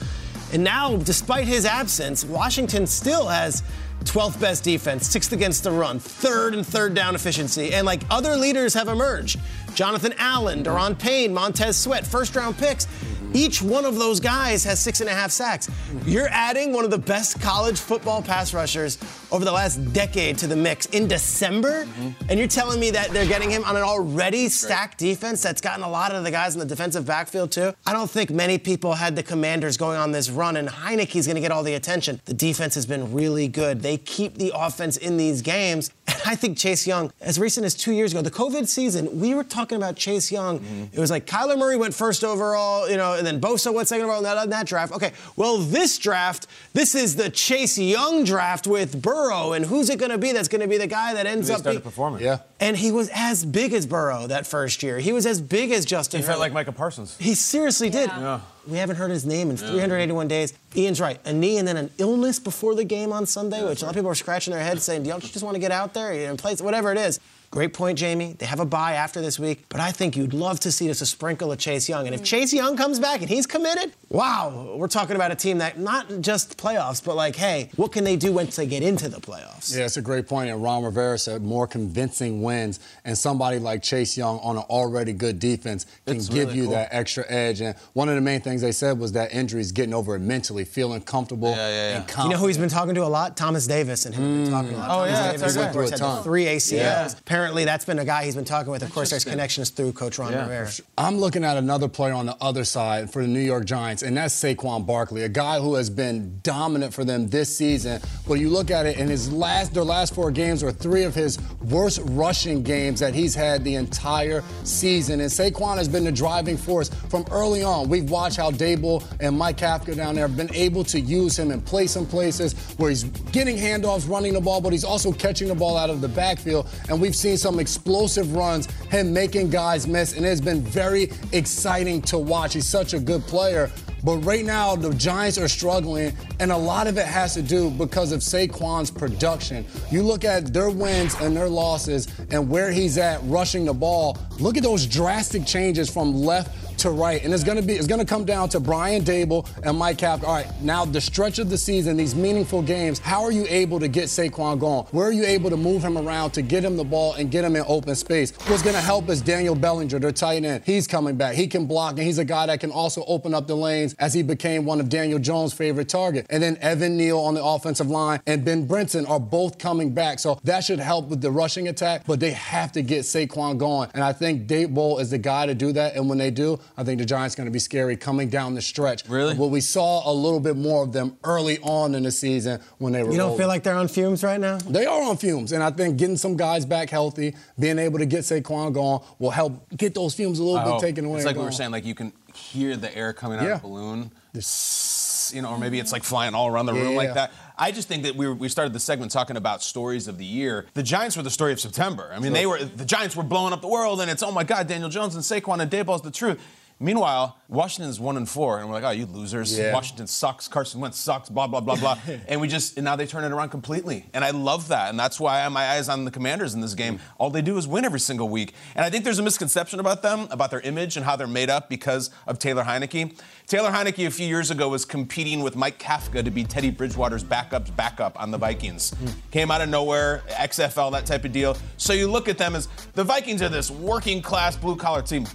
And 0.52 0.64
now, 0.64 0.98
despite 0.98 1.46
his 1.48 1.66
absence, 1.66 2.26
Washington 2.26 2.86
still 2.86 3.28
has 3.28 3.64
12th 4.04 4.40
best 4.40 4.64
defense, 4.64 5.08
sixth 5.08 5.32
against 5.32 5.64
the 5.64 5.72
run, 5.72 6.00
third 6.00 6.54
and 6.54 6.66
third 6.66 6.94
down 6.94 7.16
efficiency. 7.16 7.74
And 7.74 7.86
like 7.86 8.02
other 8.10 8.36
leaders 8.36 8.74
have 8.74 8.88
emerged 8.88 9.40
Jonathan 9.80 10.14
Allen, 10.18 10.62
Daron 10.62 11.00
Payne, 11.00 11.34
Montez 11.34 11.78
Sweat, 11.78 12.06
first 12.06 12.36
round 12.36 12.58
picks. 12.58 12.86
Each 13.32 13.62
one 13.62 13.86
of 13.86 13.96
those 13.96 14.20
guys 14.20 14.66
has 14.66 14.78
six 14.82 15.00
and 15.00 15.10
a 15.10 15.14
half 15.14 15.32
sacks. 15.32 15.70
You're 16.06 16.28
adding 16.28 16.74
one 16.74 16.84
of 16.84 16.92
the 16.92 16.98
best 16.98 17.40
college 17.40 17.80
football 17.80 18.22
pass 18.22 18.54
rushers 18.54 18.98
over 19.32 19.46
the 19.46 19.54
last 19.54 19.78
decade 19.94 20.38
to 20.40 20.48
the 20.48 20.56
mix 20.56 20.88
in 20.88 21.08
December, 21.08 21.88
and 22.28 22.38
you're 22.38 22.50
telling 22.50 22.78
me 22.78 22.92
that 22.92 23.12
they're 23.12 23.28
getting 23.28 23.50
him 23.50 23.64
on 23.64 23.78
an 23.78 23.84
already 23.84 24.50
stacked 24.50 24.98
defense 24.98 25.42
that's 25.42 25.62
gotten 25.62 25.86
a 25.86 25.90
lot 25.90 26.14
of 26.14 26.26
the 26.26 26.32
guys 26.32 26.56
in 26.56 26.60
the 26.60 26.66
defensive 26.66 27.06
backfield 27.06 27.50
too. 27.50 27.72
I 27.86 27.94
don't 27.94 28.10
think 28.10 28.32
many 28.32 28.58
people 28.58 28.96
had 28.96 29.16
the 29.16 29.24
Commanders 29.24 29.78
going 29.78 29.98
on 29.98 30.12
this 30.12 30.30
run, 30.30 30.58
and 30.58 30.68
Heinicke's 30.68 31.26
going 31.26 31.36
to 31.36 31.42
get 31.42 31.52
all 31.54 31.64
the 31.64 31.76
attention. 31.76 32.20
The 32.26 32.34
defense 32.34 32.76
has 32.76 32.86
been 32.86 33.14
really 33.14 33.48
good. 33.48 33.82
They 33.82 33.96
keep 33.96 34.40
the 34.40 34.52
offense 34.54 34.98
in 34.98 35.16
these 35.16 35.42
games. 35.42 35.92
And 36.30 36.38
I 36.38 36.40
think 36.40 36.58
Chase 36.60 36.86
Young, 36.86 37.12
as 37.22 37.40
recent 37.40 37.66
as 37.66 37.74
two 37.74 37.92
years 37.92 38.12
ago, 38.12 38.22
the 38.22 38.30
COVID 38.30 38.68
season, 38.68 39.20
we 39.20 39.34
were 39.34 39.44
talking 39.44 39.78
about 39.78 39.96
Chase 39.96 40.32
Young. 40.32 40.60
Mm-hmm. 40.60 40.84
It 40.94 41.00
was 41.00 41.10
like 41.10 41.26
Kyler 41.26 41.58
Murray 41.58 41.76
went 41.76 41.96
first 41.96 42.24
overall, 42.24 42.88
you 42.88 42.98
know, 42.98 43.14
and 43.16 43.26
then 43.26 43.42
Bosa 43.42 43.74
went 43.74 43.88
second 43.88 44.04
overall 44.06 44.20
in 44.20 44.24
that, 44.26 44.44
in 44.44 44.50
that 44.52 44.68
draft. 44.68 44.94
Okay, 44.94 45.12
well, 45.36 45.58
this 45.58 45.98
draft, 45.98 46.46
this 46.74 46.94
is 46.94 47.16
the 47.16 47.32
Chase 47.32 47.80
Young 47.80 48.24
draft 48.24 48.68
with 48.68 49.02
Burrow, 49.02 49.54
and 49.54 49.66
who's 49.66 49.90
it 49.90 49.98
going 49.98 50.12
to 50.12 50.20
be 50.20 50.32
that's 50.32 50.48
going 50.48 50.62
to 50.62 50.68
be 50.68 50.78
the 50.78 50.86
guy 50.88 51.16
that 51.16 51.26
ends 51.26 51.48
He 51.48 51.54
up 51.56 51.62
started 51.62 51.80
being- 51.80 51.84
performing. 51.84 52.22
Yeah. 52.22 52.40
And 52.62 52.76
he 52.78 52.92
was 52.92 53.10
as 53.14 53.46
big 53.46 53.74
as 53.74 53.86
Burrow 53.88 54.28
that 54.28 54.46
first 54.46 54.84
year. 54.84 55.00
He 55.00 55.14
was 55.14 55.26
as 55.26 55.40
big 55.42 55.72
as 55.72 55.86
Justin. 55.86 56.20
He 56.20 56.24
felt 56.26 56.36
Herbert. 56.36 56.42
like 56.42 56.54
Micah 56.54 56.74
Parsons. 56.74 57.16
He 57.18 57.34
seriously 57.34 57.90
did. 57.90 58.10
Yeah. 58.10 58.42
We 58.70 58.78
haven't 58.78 58.98
heard 58.98 59.12
his 59.12 59.26
name 59.26 59.50
in 59.50 59.56
mm. 59.56 59.60
381 59.60 60.28
days. 60.28 60.54
Ian's 60.76 61.02
right. 61.02 61.20
A 61.26 61.34
knee 61.34 61.58
and 61.58 61.68
then 61.68 61.78
an 61.78 61.90
illness 61.98 62.40
before 62.40 62.76
the 62.76 62.84
game 62.84 63.12
on 63.12 63.26
Sunday, 63.26 63.66
which 63.68 63.82
a 63.82 63.86
lot 63.86 63.92
of 63.92 63.96
people 63.96 64.12
are 64.12 64.16
scratching 64.16 64.54
their 64.54 64.64
heads 64.64 64.84
saying, 64.84 65.04
don't 65.04 65.24
you 65.24 65.30
just 65.30 65.44
want 65.44 65.56
to 65.56 65.60
get 65.60 65.72
out 65.72 65.94
there 65.94 66.12
and 66.30 66.38
play, 66.38 66.56
whatever 66.56 66.92
it 66.92 66.98
is. 66.98 67.20
Great 67.52 67.74
point, 67.74 67.98
Jamie. 67.98 68.34
They 68.38 68.46
have 68.46 68.60
a 68.60 68.66
bye 68.66 68.94
after 68.94 69.22
this 69.22 69.40
week, 69.40 69.66
but 69.70 69.80
I 69.80 69.92
think 69.92 70.16
you'd 70.16 70.34
love 70.36 70.60
to 70.60 70.72
see 70.72 70.86
just 70.86 71.02
a 71.02 71.06
sprinkle 71.06 71.52
of 71.52 71.58
Chase 71.58 71.90
Young. 71.90 72.06
And 72.06 72.14
if 72.14 72.22
mm. 72.22 72.26
Chase 72.26 72.54
Young 72.54 72.78
comes 72.78 73.00
back 73.00 73.22
and 73.22 73.30
he's 73.30 73.48
committed, 73.48 73.92
wow, 74.10 74.76
we're 74.78 74.88
talking 74.88 75.16
about 75.16 75.32
a 75.32 75.36
team 75.36 75.58
that 75.58 75.80
not 75.80 76.22
just 76.22 76.60
playoffs, 76.60 77.04
but 77.04 77.16
like, 77.16 77.36
hey, 77.36 77.72
what 77.76 77.92
can 77.92 78.04
they 78.04 78.16
do 78.16 78.32
once 78.32 78.56
they 78.56 78.68
get 78.68 78.84
into 78.84 79.10
the 79.10 79.18
playoffs? 79.20 79.76
Yeah, 79.76 79.86
it's 79.86 79.98
a 79.98 80.02
great 80.02 80.28
point. 80.28 80.52
And 80.52 80.62
Ron 80.62 80.84
Rivera 80.84 81.18
said 81.18 81.42
more 81.42 81.66
convincing 81.66 82.44
wins, 82.44 82.80
and 83.04 83.18
somebody 83.18 83.58
like 83.58 83.82
Chase 83.82 84.16
Young 84.16 84.38
on 84.42 84.56
an 84.58 84.64
already 84.70 85.14
good 85.14 85.40
defense 85.40 85.88
can 86.06 86.18
It's 86.18 86.30
give 86.30 86.50
really 86.50 86.58
you 86.58 86.64
cool. 86.66 86.74
that 86.74 86.90
extra 86.92 87.26
edge. 87.30 87.62
And 87.62 87.76
one 87.94 88.10
of 88.10 88.16
the 88.16 88.22
main 88.22 88.42
things 88.42 88.62
they 88.62 88.72
said 88.72 89.00
was 89.00 89.14
that 89.14 89.34
injuries 89.34 89.72
getting 89.72 89.96
over 89.96 90.16
it 90.16 90.20
mentally, 90.20 90.66
feeling 90.66 91.02
comfortable 91.02 91.50
Yeah, 91.50 91.56
yeah, 91.56 91.90
yeah. 91.90 91.98
and 92.18 92.24
You 92.26 92.30
know 92.30 92.38
who 92.38 92.46
he's 92.46 92.60
been 92.60 92.70
talking 92.70 92.94
to 92.94 93.04
a 93.04 93.10
lot? 93.10 93.36
Thomas 93.36 93.66
Davis 93.66 94.06
and 94.06 94.14
him 94.14 94.24
have 94.24 94.44
been 94.44 94.52
talking 94.52 94.74
a 94.76 94.78
lot. 94.78 94.90
Mm. 94.90 94.94
Oh, 94.94 94.98
Thomas 94.98 95.12
yeah, 95.12 95.32
Davis 95.32 95.56
that's 95.56 95.68
of 95.68 95.74
Through 95.74 95.88
a 95.88 95.98
ton. 95.98 96.24
three 96.24 96.46
ACLs. 96.46 96.72
Yeah. 96.74 97.10
Apparently, 97.40 97.64
that's 97.64 97.86
been 97.86 98.00
a 98.00 98.04
guy 98.06 98.26
he's 98.26 98.36
been 98.36 98.44
talking 98.44 98.70
with. 98.70 98.84
Of 98.84 98.92
course, 98.94 99.12
there's 99.12 99.24
connections 99.24 99.70
through 99.70 99.94
Coach 99.94 100.20
Ron 100.20 100.34
Yeah, 100.34 100.42
Rivera. 100.42 100.70
sure. 100.70 100.86
I'm 100.98 101.20
looking 101.20 101.46
at 101.46 101.56
another 101.56 101.88
player 101.88 102.12
on 102.12 102.26
the 102.26 102.36
other 102.42 102.66
side 102.66 103.10
for 103.14 103.22
the 103.22 103.30
New 103.30 103.40
York 103.40 103.64
Giants, 103.64 104.04
and 104.04 104.18
that's 104.18 104.36
Saquon 104.36 104.86
Barkley, 104.86 105.24
a 105.24 105.30
guy 105.30 105.58
who 105.62 105.76
has 105.76 105.90
been 105.90 106.42
dominant 106.44 106.94
for 106.94 107.06
them 107.06 107.30
this 107.30 107.56
season. 107.58 108.02
But 108.28 108.42
you 108.42 108.50
look 108.50 108.72
at 108.72 108.86
it, 108.86 108.98
in 108.98 109.08
his 109.08 109.32
last, 109.32 109.74
their 109.74 109.86
last 109.86 110.14
four 110.14 110.32
games 110.32 110.64
are 110.64 110.72
three 110.74 111.04
of 111.04 111.16
his 111.16 111.40
worst 111.62 112.02
rushing 112.04 112.62
games 112.62 113.00
that 113.00 113.16
he's 113.16 113.34
had 113.36 113.64
the 113.64 113.76
entire 113.76 114.44
season. 114.66 115.22
And 115.22 115.30
Saquon 115.32 115.78
has 115.78 115.88
been 115.88 116.04
the 116.04 116.12
driving 116.12 116.58
force 116.58 116.90
from 117.10 117.24
early 117.32 117.64
on. 117.64 117.88
We've 117.88 118.10
watched 118.10 118.36
how 118.36 118.52
Daboll 118.52 119.02
and 119.22 119.38
Mike 119.38 119.56
Kafka 119.60 119.96
down 119.96 120.16
there 120.16 120.28
have 120.28 120.36
been 120.36 120.54
able 120.54 120.84
to 120.84 121.00
use 121.00 121.40
him 121.40 121.52
and 121.52 121.66
place 121.66 121.96
him 121.96 122.06
places 122.06 122.52
where 122.76 122.90
he's 122.90 123.06
getting 123.32 123.56
handoffs, 123.56 124.10
running 124.10 124.34
the 124.34 124.42
ball, 124.42 124.60
but 124.60 124.74
he's 124.74 124.84
also 124.84 125.14
catching 125.14 125.48
the 125.48 125.56
ball 125.56 125.78
out 125.78 125.90
of 125.90 126.02
the 126.02 126.10
backfield. 126.10 126.68
And 126.90 127.00
we've 127.00 127.16
seen 127.16 127.29
some 127.38 127.60
explosive 127.60 128.34
runs, 128.36 128.68
him 128.90 129.14
making 129.14 129.50
guys 129.50 129.88
miss, 129.88 130.14
and 130.16 130.26
it's 130.26 130.42
been 130.42 130.62
very 130.62 131.12
exciting 131.32 132.02
to 132.04 132.18
watch. 132.18 132.54
He's 132.54 132.68
such 132.68 132.94
a 132.94 133.00
good 133.00 133.22
player. 133.24 133.70
But 134.04 134.18
right 134.20 134.46
now, 134.46 134.76
the 134.76 134.94
Giants 134.94 135.38
are 135.38 135.48
struggling, 135.48 136.16
and 136.40 136.52
a 136.52 136.58
lot 136.58 136.88
of 136.88 136.98
it 136.98 137.06
has 137.06 137.34
to 137.34 137.42
do 137.42 137.70
because 137.70 138.12
of 138.12 138.22
Saquon's 138.22 138.90
production. 138.90 139.66
You 139.92 140.04
look 140.04 140.24
at 140.24 140.54
their 140.54 140.70
wins 140.70 141.16
and 141.16 141.36
their 141.36 141.50
losses 141.50 142.08
and 142.32 142.50
where 142.50 142.72
he's 142.72 142.98
at 142.98 143.20
rushing 143.24 143.66
the 143.66 143.74
ball. 143.74 144.18
Look 144.40 144.56
at 144.56 144.64
those 144.64 144.86
drastic 144.86 145.46
changes 145.46 145.90
from 145.90 146.14
left 146.14 146.69
to 146.80 146.92
right. 146.92 147.24
And 147.24 147.34
it's 147.34 147.44
gonna 147.44 147.62
be 147.62 147.74
it's 147.74 147.88
gonna 147.88 148.06
come 148.06 148.26
down 148.26 148.50
to 148.50 148.60
Brian 148.60 149.04
Daboll 149.04 149.48
and 149.64 149.78
Mike 149.78 149.98
Kafka. 149.98 150.24
All 150.24 150.36
right, 150.36 150.62
now 150.62 150.86
the 150.86 151.02
stretch 151.02 151.40
of 151.40 151.50
the 151.50 151.58
season, 151.58 151.98
these 151.98 152.16
meaningful 152.16 152.62
games, 152.62 153.00
how 153.00 153.24
are 153.24 153.32
you 153.32 153.46
able 153.50 153.80
to 153.80 153.88
get 153.88 154.06
Saquon 154.06 154.60
going? 154.60 154.86
Where 154.92 155.08
are 155.08 155.12
you 155.12 155.26
able 155.26 155.50
to 155.50 155.58
move 155.58 155.84
him 155.84 155.98
around 155.98 156.32
to 156.32 156.42
get 156.42 156.64
him 156.64 156.78
the 156.78 156.84
ball 156.84 157.14
and 157.14 157.30
get 157.32 157.44
him 157.44 157.56
in 157.56 157.64
open 157.68 157.96
space? 157.96 158.32
What's 158.48 158.64
gonna 158.64 158.82
help 158.82 159.10
is 159.10 159.22
Daniel 159.22 159.56
Bellinger, 159.56 160.00
their 160.00 160.12
tight 160.12 160.44
end. 160.44 160.64
He's 160.66 160.88
coming 160.88 161.16
back. 161.16 161.36
He 161.36 161.48
can 161.48 161.66
block, 161.66 161.94
and 161.94 162.04
he's 162.04 162.18
a 162.18 162.26
guy 162.26 162.46
that 162.48 162.60
can 162.60 162.72
also 162.72 163.04
open 163.08 163.34
up 163.34 163.48
the 163.48 163.56
lanes 163.56 163.96
as 164.00 164.14
he 164.14 164.24
became 164.24 164.66
one 164.66 164.80
of 164.80 164.90
Daniel 164.90 165.20
Jones' 165.20 165.54
favorite 165.54 165.90
target. 165.90 166.26
And 166.30 166.42
then 166.42 166.58
Evan 166.62 166.98
Neal 166.98 167.20
on 167.20 167.34
the 167.34 167.44
offensive 167.44 167.90
line 167.90 168.22
and 168.26 168.46
Ben 168.46 168.68
Brinson 168.68 169.10
are 169.10 169.20
both 169.20 169.58
coming 169.58 169.94
back. 169.94 170.20
So 170.20 170.40
that 170.44 170.64
should 170.64 170.80
help 170.80 171.08
with 171.08 171.22
the 171.22 171.32
rushing 171.32 171.68
attack, 171.68 172.04
but 172.06 172.20
they 172.20 172.32
have 172.32 172.72
to 172.74 172.82
get 172.82 173.02
Saquon 173.02 173.58
going. 173.58 173.90
And 173.94 174.04
I 174.04 174.14
think 174.14 174.48
Daboll 174.48 175.00
is 175.00 175.10
the 175.10 175.18
guy 175.18 175.46
to 175.46 175.56
do 175.56 175.72
that. 175.74 175.96
And 175.96 176.08
when 176.10 176.18
they 176.18 176.32
do, 176.32 176.60
I 176.80 176.84
think 176.86 176.98
the 177.00 177.06
Giants 177.06 177.36
going 177.36 177.46
to 177.46 177.52
be 177.52 177.60
scary 177.60 177.98
coming 177.98 178.30
down 178.30 178.56
the 178.56 178.62
stretch. 178.62 179.06
Really? 179.10 179.36
But 179.36 179.48
we 179.48 179.60
saw 179.60 180.10
a 180.10 180.14
little 180.14 180.40
bit 180.40 180.56
more 180.56 180.82
of 180.84 180.94
them 180.94 181.18
early 181.26 181.60
on 181.60 181.94
in 181.94 182.04
the 182.04 182.12
season 182.12 182.62
when 182.78 182.94
they 182.94 183.04
were. 183.04 183.12
You 183.12 183.18
don't 183.18 183.26
rolling. 183.28 183.38
feel 183.40 183.48
like 183.50 183.64
they're 183.64 183.76
on 183.76 183.90
fumes 183.90 184.24
right 184.24 184.40
now? 184.40 184.60
They 184.60 184.86
are 184.86 185.02
on 185.04 185.18
fumes, 185.18 185.52
and 185.52 185.62
I 185.62 185.72
think 185.72 185.98
getting 185.98 186.16
some 186.16 186.38
guys 186.38 186.66
back 186.66 186.90
healthy, 186.90 187.36
being 187.60 187.80
able 187.80 188.00
to 188.00 188.06
get 188.06 188.22
Saquon 188.22 188.72
going, 188.74 189.02
will 189.20 189.32
help 189.32 189.68
get 189.76 189.94
those 189.94 190.16
fumes 190.16 190.40
a 190.40 190.44
little 190.44 190.58
I 190.60 190.64
bit 190.64 190.72
hope. 190.72 190.82
taken 190.82 191.04
away. 191.04 191.18
It's 191.18 191.26
like 191.26 191.36
and 191.36 191.42
we 191.42 191.46
were 191.48 191.52
saying, 191.52 191.72
like 191.72 191.84
you 191.86 191.96
can 191.96 192.14
hear 192.34 192.78
the 192.78 192.96
air 192.98 193.12
coming 193.12 193.40
out 193.40 193.46
Yeah. 193.46 193.56
of 193.56 193.62
the 193.62 193.68
balloon. 193.68 194.12
This, 194.32 195.32
you 195.36 195.42
know, 195.42 195.50
or 195.50 195.58
maybe 195.60 195.80
it's 195.80 195.92
like 195.92 196.04
flying 196.04 196.34
all 196.34 196.48
around 196.48 196.66
the 196.66 196.74
room 196.74 196.92
Yeah. 196.92 196.98
like 196.98 197.14
that. 197.14 197.32
I 197.58 197.72
just 197.72 197.88
think 197.88 198.04
that 198.04 198.16
we, 198.16 198.26
were, 198.28 198.34
we 198.34 198.48
started 198.48 198.74
the 198.74 198.80
segment 198.80 199.12
talking 199.12 199.36
about 199.38 199.62
stories 199.62 200.08
of 200.08 200.18
the 200.18 200.26
year. 200.26 200.66
The 200.76 200.84
Giants 200.84 201.18
were 201.18 201.24
the 201.24 201.30
story 201.30 201.52
of 201.52 201.60
September. 201.60 202.10
I 202.16 202.20
mean, 202.20 202.32
they 202.34 202.46
were 202.46 202.64
the 202.64 202.86
Giants 202.86 203.16
were 203.16 203.24
blowing 203.24 203.52
up 203.54 203.62
the 203.62 203.68
world, 203.68 204.00
and 204.02 204.10
it's 204.10 204.24
oh 204.24 204.32
my 204.32 204.44
God, 204.44 204.68
Daniel 204.68 204.90
Jones 204.90 205.16
and 205.16 205.24
Saquon 205.24 205.60
and 205.60 205.70
Daboll's 205.70 206.02
the 206.02 206.12
truth. 206.12 206.40
Meanwhile, 206.82 207.38
Washington's 207.50 208.00
one 208.00 208.16
and 208.16 208.30
four, 208.30 208.60
and 208.60 208.70
we're 208.70 208.76
like, 208.76 208.86
oh, 208.86 208.92
you 208.92 209.06
losers. 209.06 209.58
Yeah. 209.58 209.74
Washington 209.74 210.08
sucks. 210.08 210.48
Carson 210.48 210.80
Wentz 210.80 210.98
sucks. 210.98 211.28
Blah 211.28 211.48
blah 211.48 211.60
blah 211.60 211.76
blah. 211.76 211.98
and 212.28 212.40
we 212.40 212.48
just 212.48 212.78
and 212.78 212.86
now 212.86 212.96
they 212.96 213.06
turn 213.06 213.26
it 213.26 213.34
around 213.34 213.50
completely, 213.50 214.06
and 214.14 214.24
I 214.24 214.30
love 214.30 214.70
that, 214.70 214.90
and 214.90 214.98
that's 214.98 215.20
why 215.20 215.36
I 215.36 215.40
have 215.40 215.52
my 215.52 215.72
eyes 215.72 215.90
on 215.90 216.06
the 216.06 216.12
Commanders 216.12 216.54
in 216.54 216.62
this 216.62 216.76
game. 216.76 216.96
Mm. 216.96 217.02
All 217.18 217.30
they 217.30 217.42
do 217.42 217.58
is 217.58 217.68
win 217.68 217.84
every 217.84 218.00
single 218.00 218.30
week, 218.30 218.54
and 218.76 218.86
I 218.86 218.90
think 218.90 219.04
there's 219.04 219.20
a 219.20 219.24
misconception 219.24 219.82
about 219.82 220.02
them, 220.02 220.28
about 220.32 220.52
their 220.52 220.62
image 220.62 220.96
and 220.96 221.06
how 221.06 221.18
they're 221.18 221.28
made 221.28 221.50
up 221.50 221.70
because 221.70 222.12
of 222.28 222.40
Taylor 222.40 222.64
Heinicke. 222.64 223.20
Taylor 223.46 223.72
Heinicke 223.72 224.08
a 224.08 224.12
few 224.12 224.28
years 224.28 224.50
ago 224.52 224.70
was 224.70 224.86
competing 224.86 225.42
with 225.42 225.56
Mike 225.58 225.80
Kafka 225.80 226.24
to 226.24 226.32
be 226.32 226.46
Teddy 226.46 226.70
Bridgewater's 226.70 227.24
backup's 227.24 227.72
backup 227.72 228.22
on 228.22 228.32
the 228.32 228.38
Vikings. 228.38 228.92
Mm. 228.92 229.14
Came 229.32 229.52
out 229.52 229.60
of 229.60 229.68
nowhere, 229.68 230.24
XFL, 230.30 230.92
that 230.94 231.06
type 231.06 231.26
of 231.26 231.34
deal. 231.34 231.58
So 231.76 231.92
you 231.92 232.10
look 232.10 232.30
at 232.30 232.38
them 232.38 232.56
as 232.56 232.70
the 232.94 233.04
Vikings 233.04 233.42
are 233.42 233.50
this 233.50 233.70
working 233.70 234.22
class 234.22 234.56
blue 234.56 234.78
collar 234.78 235.02
team 235.02 235.26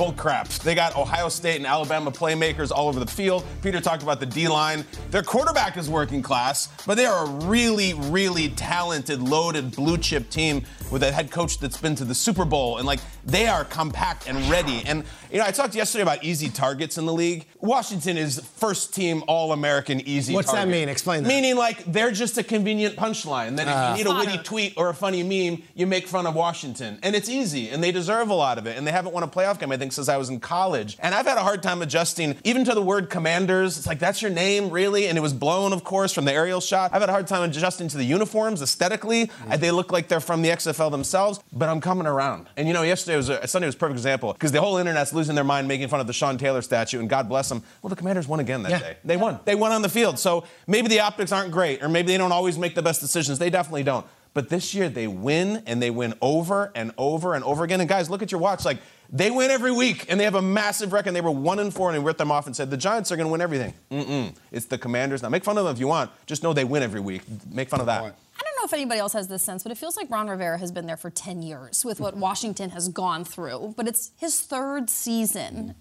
Bull 0.00 0.12
crap. 0.12 0.48
They 0.48 0.74
got 0.74 0.96
Ohio 0.96 1.28
State 1.28 1.56
and 1.56 1.66
Alabama 1.66 2.10
playmakers 2.10 2.70
all 2.70 2.88
over 2.88 2.98
the 2.98 3.06
field. 3.06 3.44
Peter 3.62 3.82
talked 3.82 4.02
about 4.02 4.18
the 4.18 4.24
D 4.24 4.48
line. 4.48 4.82
Their 5.10 5.22
quarterback 5.22 5.76
is 5.76 5.90
working 5.90 6.22
class, 6.22 6.68
but 6.86 6.94
they 6.96 7.04
are 7.04 7.26
a 7.26 7.28
really, 7.28 7.92
really 7.92 8.48
talented, 8.48 9.20
loaded 9.20 9.76
blue 9.76 9.98
chip 9.98 10.30
team 10.30 10.62
with 10.90 11.02
a 11.02 11.12
head 11.12 11.30
coach 11.30 11.58
that's 11.58 11.76
been 11.76 11.94
to 11.96 12.06
the 12.06 12.14
Super 12.14 12.46
Bowl. 12.46 12.78
And 12.78 12.86
like, 12.86 13.00
they 13.26 13.46
are 13.46 13.62
compact 13.62 14.26
and 14.26 14.38
ready. 14.50 14.82
And, 14.86 15.04
you 15.30 15.36
know, 15.38 15.44
I 15.44 15.50
talked 15.50 15.74
yesterday 15.74 16.00
about 16.02 16.24
easy 16.24 16.48
targets 16.48 16.96
in 16.96 17.04
the 17.04 17.12
league. 17.12 17.44
Washington 17.60 18.16
is 18.16 18.40
first 18.56 18.94
team 18.94 19.22
All 19.28 19.52
American 19.52 20.00
easy 20.00 20.32
targets. 20.32 20.48
What's 20.48 20.58
that 20.58 20.66
mean? 20.66 20.88
Explain 20.88 21.24
that. 21.24 21.28
Meaning, 21.28 21.56
like, 21.56 21.84
they're 21.84 22.10
just 22.10 22.38
a 22.38 22.42
convenient 22.42 22.96
punchline. 22.96 23.56
That 23.56 23.68
Ah. 23.68 23.92
if 23.92 23.98
you 23.98 24.04
need 24.04 24.10
a 24.10 24.14
witty 24.14 24.38
tweet 24.38 24.72
or 24.78 24.88
a 24.88 24.94
funny 24.94 25.22
meme, 25.22 25.62
you 25.74 25.86
make 25.86 26.08
fun 26.08 26.26
of 26.26 26.34
Washington. 26.34 26.98
And 27.02 27.14
it's 27.14 27.28
easy, 27.28 27.68
and 27.68 27.84
they 27.84 27.92
deserve 27.92 28.30
a 28.30 28.34
lot 28.34 28.56
of 28.56 28.66
it. 28.66 28.78
And 28.78 28.86
they 28.86 28.92
haven't 28.92 29.12
won 29.12 29.22
a 29.22 29.28
playoff 29.28 29.60
game, 29.60 29.70
I 29.70 29.76
think, 29.76 29.89
since 29.92 30.08
I 30.08 30.16
was 30.16 30.28
in 30.28 30.40
college. 30.40 30.96
And 31.00 31.14
I've 31.14 31.26
had 31.26 31.36
a 31.38 31.42
hard 31.42 31.62
time 31.62 31.82
adjusting, 31.82 32.36
even 32.44 32.64
to 32.64 32.74
the 32.74 32.82
word 32.82 33.10
commanders. 33.10 33.78
It's 33.78 33.86
like, 33.86 33.98
that's 33.98 34.22
your 34.22 34.30
name, 34.30 34.70
really? 34.70 35.06
And 35.06 35.16
it 35.18 35.20
was 35.20 35.32
blown, 35.32 35.72
of 35.72 35.84
course, 35.84 36.12
from 36.12 36.24
the 36.24 36.32
aerial 36.32 36.60
shot. 36.60 36.90
I've 36.92 37.00
had 37.00 37.08
a 37.08 37.12
hard 37.12 37.26
time 37.26 37.42
adjusting 37.48 37.88
to 37.88 37.96
the 37.96 38.04
uniforms 38.04 38.62
aesthetically. 38.62 39.30
Uh, 39.48 39.56
They 39.56 39.70
look 39.70 39.92
like 39.92 40.08
they're 40.08 40.20
from 40.20 40.42
the 40.42 40.48
XFL 40.50 40.90
themselves, 40.90 41.40
but 41.52 41.68
I'm 41.68 41.80
coming 41.80 42.06
around. 42.06 42.48
And 42.56 42.66
you 42.68 42.74
know, 42.74 42.82
yesterday 42.82 43.16
was 43.16 43.28
a, 43.28 43.46
Sunday 43.46 43.66
was 43.66 43.74
a 43.74 43.78
perfect 43.78 43.98
example 43.98 44.32
because 44.32 44.52
the 44.52 44.60
whole 44.60 44.76
internet's 44.78 45.12
losing 45.12 45.34
their 45.34 45.44
mind 45.44 45.68
making 45.68 45.88
fun 45.88 46.00
of 46.00 46.06
the 46.06 46.12
Sean 46.12 46.38
Taylor 46.38 46.62
statue, 46.62 46.98
and 47.00 47.08
God 47.08 47.28
bless 47.28 47.48
them. 47.48 47.62
Well, 47.82 47.88
the 47.90 47.96
commanders 47.96 48.26
won 48.28 48.40
again 48.40 48.62
that 48.62 48.70
Yeah. 48.70 48.78
day. 48.78 48.96
They 49.04 49.16
won. 49.16 49.38
They 49.44 49.54
won 49.54 49.72
on 49.72 49.82
the 49.82 49.88
field. 49.88 50.18
So 50.18 50.44
maybe 50.66 50.88
the 50.88 51.00
optics 51.00 51.32
aren't 51.32 51.50
great, 51.52 51.82
or 51.82 51.88
maybe 51.88 52.12
they 52.12 52.18
don't 52.18 52.32
always 52.32 52.56
make 52.58 52.74
the 52.74 52.82
best 52.82 53.00
decisions. 53.00 53.38
They 53.38 53.50
definitely 53.50 53.82
don't. 53.82 54.06
But 54.32 54.48
this 54.48 54.74
year 54.74 54.88
they 54.88 55.08
win 55.08 55.64
and 55.66 55.82
they 55.82 55.90
win 55.90 56.14
over 56.22 56.70
and 56.76 56.92
over 56.96 57.34
and 57.34 57.42
over 57.42 57.64
again. 57.64 57.80
And 57.80 57.88
guys, 57.88 58.08
look 58.08 58.22
at 58.22 58.30
your 58.30 58.40
watch. 58.40 58.64
Like 58.64 58.78
they 59.12 59.30
win 59.30 59.50
every 59.50 59.72
week 59.72 60.06
and 60.08 60.20
they 60.20 60.24
have 60.24 60.36
a 60.36 60.42
massive 60.42 60.92
record. 60.92 61.14
They 61.14 61.20
were 61.20 61.30
one 61.30 61.58
and 61.58 61.74
four 61.74 61.90
and 61.90 61.98
we 61.98 62.04
ripped 62.04 62.18
them 62.18 62.30
off 62.30 62.46
and 62.46 62.54
said 62.54 62.70
the 62.70 62.76
Giants 62.76 63.10
are 63.10 63.16
going 63.16 63.26
to 63.26 63.32
win 63.32 63.40
everything. 63.40 63.74
Mm-mm. 63.90 64.34
It's 64.52 64.66
the 64.66 64.78
Commanders. 64.78 65.22
Now 65.22 65.28
make 65.28 65.44
fun 65.44 65.58
of 65.58 65.64
them 65.64 65.74
if 65.74 65.80
you 65.80 65.88
want. 65.88 66.10
Just 66.26 66.42
know 66.42 66.52
they 66.52 66.64
win 66.64 66.82
every 66.82 67.00
week. 67.00 67.22
Make 67.50 67.68
fun 67.68 67.80
of 67.80 67.86
that. 67.86 68.00
I 68.00 68.04
don't 68.04 68.56
know 68.56 68.64
if 68.64 68.72
anybody 68.72 69.00
else 69.00 69.12
has 69.14 69.28
this 69.28 69.42
sense, 69.42 69.62
but 69.64 69.72
it 69.72 69.78
feels 69.78 69.96
like 69.96 70.10
Ron 70.10 70.28
Rivera 70.28 70.58
has 70.58 70.70
been 70.70 70.86
there 70.86 70.96
for 70.96 71.10
10 71.10 71.42
years 71.42 71.84
with 71.84 72.00
what 72.00 72.16
Washington 72.18 72.70
has 72.70 72.88
gone 72.88 73.24
through. 73.24 73.74
But 73.76 73.88
it's 73.88 74.12
his 74.16 74.40
third 74.40 74.88
season 74.88 75.74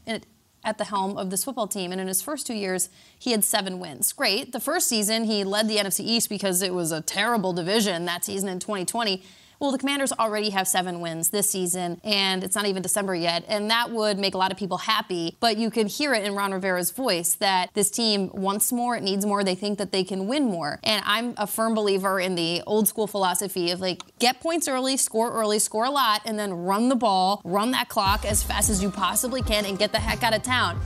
at 0.64 0.78
the 0.78 0.86
helm 0.86 1.18
of 1.18 1.30
this 1.30 1.44
football 1.44 1.68
team. 1.68 1.92
And 1.92 2.02
in 2.02 2.08
his 2.08 2.22
first 2.22 2.48
two 2.48 2.54
years, 2.54 2.90
he 3.18 3.32
had 3.32 3.44
seven 3.44 3.80
wins. 3.80 4.12
Great. 4.12 4.52
The 4.52 4.60
first 4.60 4.88
season, 4.88 5.24
he 5.26 5.44
led 5.44 5.68
the 5.68 5.78
NFC 5.78 6.02
East 6.02 6.30
because 6.30 6.62
it 6.62 6.74
was 6.74 6.92
a 6.92 7.02
terrible 7.02 7.54
division 7.54 8.06
that 8.06 8.26
season 8.26 8.50
in 8.50 8.60
2020. 8.60 9.24
Well, 9.60 9.72
the 9.72 9.78
Commanders 9.78 10.13
already 10.13 10.51
have 10.51 10.70
seven 10.70 11.01
wins 11.01 11.32
this 11.32 11.50
season, 11.50 12.00
and 12.06 12.46
it's 12.46 12.56
not 12.56 12.66
even 12.66 12.82
December 12.82 13.13
yet. 13.13 13.44
And 13.50 13.70
that 13.70 13.92
would 13.92 14.18
make 14.18 14.34
a 14.34 14.38
lot 14.38 14.54
of 14.54 14.58
people 14.58 14.78
happy. 14.78 15.36
But 15.42 15.58
you 15.58 15.70
can 15.70 15.88
hear 15.88 16.13
it 16.13 16.24
in 16.24 16.34
Ron 16.34 16.54
Rivera's 16.54 16.92
voice 16.92 17.36
that 17.36 17.70
this 17.74 17.92
team 17.92 18.30
wants 18.34 18.72
more, 18.72 18.96
it 18.96 19.04
needs 19.04 19.25
more, 19.25 19.44
they 19.44 19.56
think 19.56 19.78
that 19.80 19.92
they 19.92 20.06
can 20.06 20.28
win 20.28 20.46
more. 20.46 20.80
And 20.82 21.04
I'm 21.06 21.34
a 21.36 21.46
firm 21.46 21.75
believer 21.75 22.22
in 22.22 22.36
the 22.36 22.62
old 22.66 22.88
school 22.88 23.06
philosophy 23.06 23.72
of 23.72 23.82
like, 23.82 24.01
get 24.18 24.39
points 24.39 24.70
early, 24.70 24.96
score 24.96 25.34
early, 25.34 25.60
score 25.60 25.84
a 25.84 25.92
lot, 25.92 26.22
and 26.24 26.39
then 26.39 26.54
run 26.54 26.88
the 26.88 26.96
ball, 26.96 27.42
run 27.44 27.72
that 27.72 27.89
clock 27.89 28.24
as 28.24 28.42
fast 28.42 28.70
as 28.70 28.82
you 28.82 28.89
possibly 28.89 29.42
can, 29.42 29.66
and 29.66 29.78
get 29.78 29.92
the 29.92 30.00
heck 30.00 30.24
out 30.24 30.34
of 30.34 30.42
town. 30.42 30.80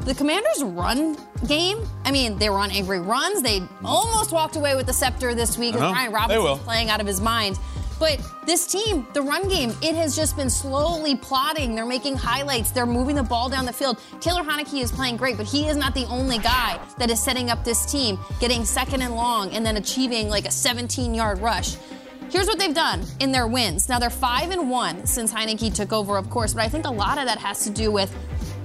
The 0.00 0.14
Commanders' 0.14 0.64
run 0.64 1.16
game, 1.46 1.78
I 2.04 2.10
mean, 2.10 2.38
they 2.38 2.50
were 2.50 2.58
on 2.58 2.72
angry 2.72 3.00
runs. 3.00 3.42
They 3.42 3.62
almost 3.84 4.32
walked 4.32 4.56
away 4.56 4.74
with 4.74 4.86
the 4.86 4.92
scepter 4.92 5.34
this 5.34 5.56
week 5.56 5.76
Uh-huh. 5.76 6.08
They 6.08 6.12
Robinson 6.12 6.58
playing 6.64 6.90
out 6.90 7.00
of 7.00 7.06
his 7.06 7.20
mind. 7.20 7.58
But 7.98 8.20
this 8.44 8.66
team, 8.66 9.06
the 9.14 9.22
run 9.22 9.48
game, 9.48 9.70
it 9.82 9.94
has 9.94 10.14
just 10.14 10.36
been 10.36 10.50
slowly 10.50 11.16
plotting. 11.16 11.74
They're 11.74 11.86
making 11.86 12.16
highlights. 12.16 12.70
They're 12.70 12.86
moving 12.86 13.16
the 13.16 13.22
ball 13.22 13.48
down 13.48 13.64
the 13.64 13.72
field. 13.72 13.98
Taylor 14.20 14.42
Heinicke 14.42 14.82
is 14.82 14.92
playing 14.92 15.16
great, 15.16 15.36
but 15.36 15.46
he 15.46 15.68
is 15.68 15.76
not 15.76 15.94
the 15.94 16.04
only 16.06 16.38
guy 16.38 16.78
that 16.98 17.10
is 17.10 17.22
setting 17.22 17.50
up 17.50 17.64
this 17.64 17.90
team, 17.90 18.18
getting 18.40 18.64
second 18.64 19.02
and 19.02 19.14
long, 19.14 19.50
and 19.52 19.64
then 19.64 19.76
achieving 19.76 20.28
like 20.28 20.44
a 20.44 20.50
17-yard 20.50 21.38
rush. 21.38 21.76
Here's 22.28 22.48
what 22.48 22.58
they've 22.58 22.74
done 22.74 23.04
in 23.20 23.30
their 23.30 23.46
wins. 23.46 23.88
Now 23.88 23.98
they're 23.98 24.10
five 24.10 24.50
and 24.50 24.68
one 24.68 25.06
since 25.06 25.32
Heinicke 25.32 25.72
took 25.72 25.92
over, 25.92 26.16
of 26.16 26.28
course, 26.28 26.54
but 26.54 26.62
I 26.64 26.68
think 26.68 26.84
a 26.84 26.90
lot 26.90 27.18
of 27.18 27.26
that 27.26 27.38
has 27.38 27.64
to 27.64 27.70
do 27.70 27.90
with 27.90 28.12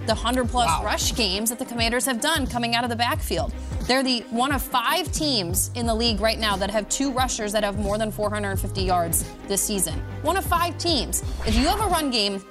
the 0.07 0.15
100 0.15 0.49
plus 0.49 0.83
rush 0.83 1.15
games 1.15 1.49
that 1.49 1.59
the 1.59 1.65
Commanders 1.65 2.05
have 2.05 2.19
done 2.19 2.47
coming 2.47 2.75
out 2.75 2.83
of 2.83 2.89
the 2.89 2.95
backfield. 2.95 3.53
They're 3.87 4.03
the 4.03 4.21
one 4.29 4.51
of 4.51 4.61
five 4.61 5.11
teams 5.11 5.71
in 5.75 5.85
the 5.85 5.95
league 5.95 6.19
right 6.19 6.39
now 6.39 6.55
that 6.57 6.69
have 6.69 6.87
two 6.89 7.11
rushers 7.11 7.51
that 7.51 7.63
have 7.63 7.77
more 7.77 7.97
than 7.97 8.11
450 8.11 8.81
yards 8.81 9.25
this 9.47 9.61
season. 9.61 9.99
One 10.21 10.37
of 10.37 10.45
five 10.45 10.77
teams. 10.77 11.23
If 11.45 11.55
you 11.55 11.67
have 11.67 11.81
a 11.81 11.87
run 11.87 12.09
game 12.11 12.43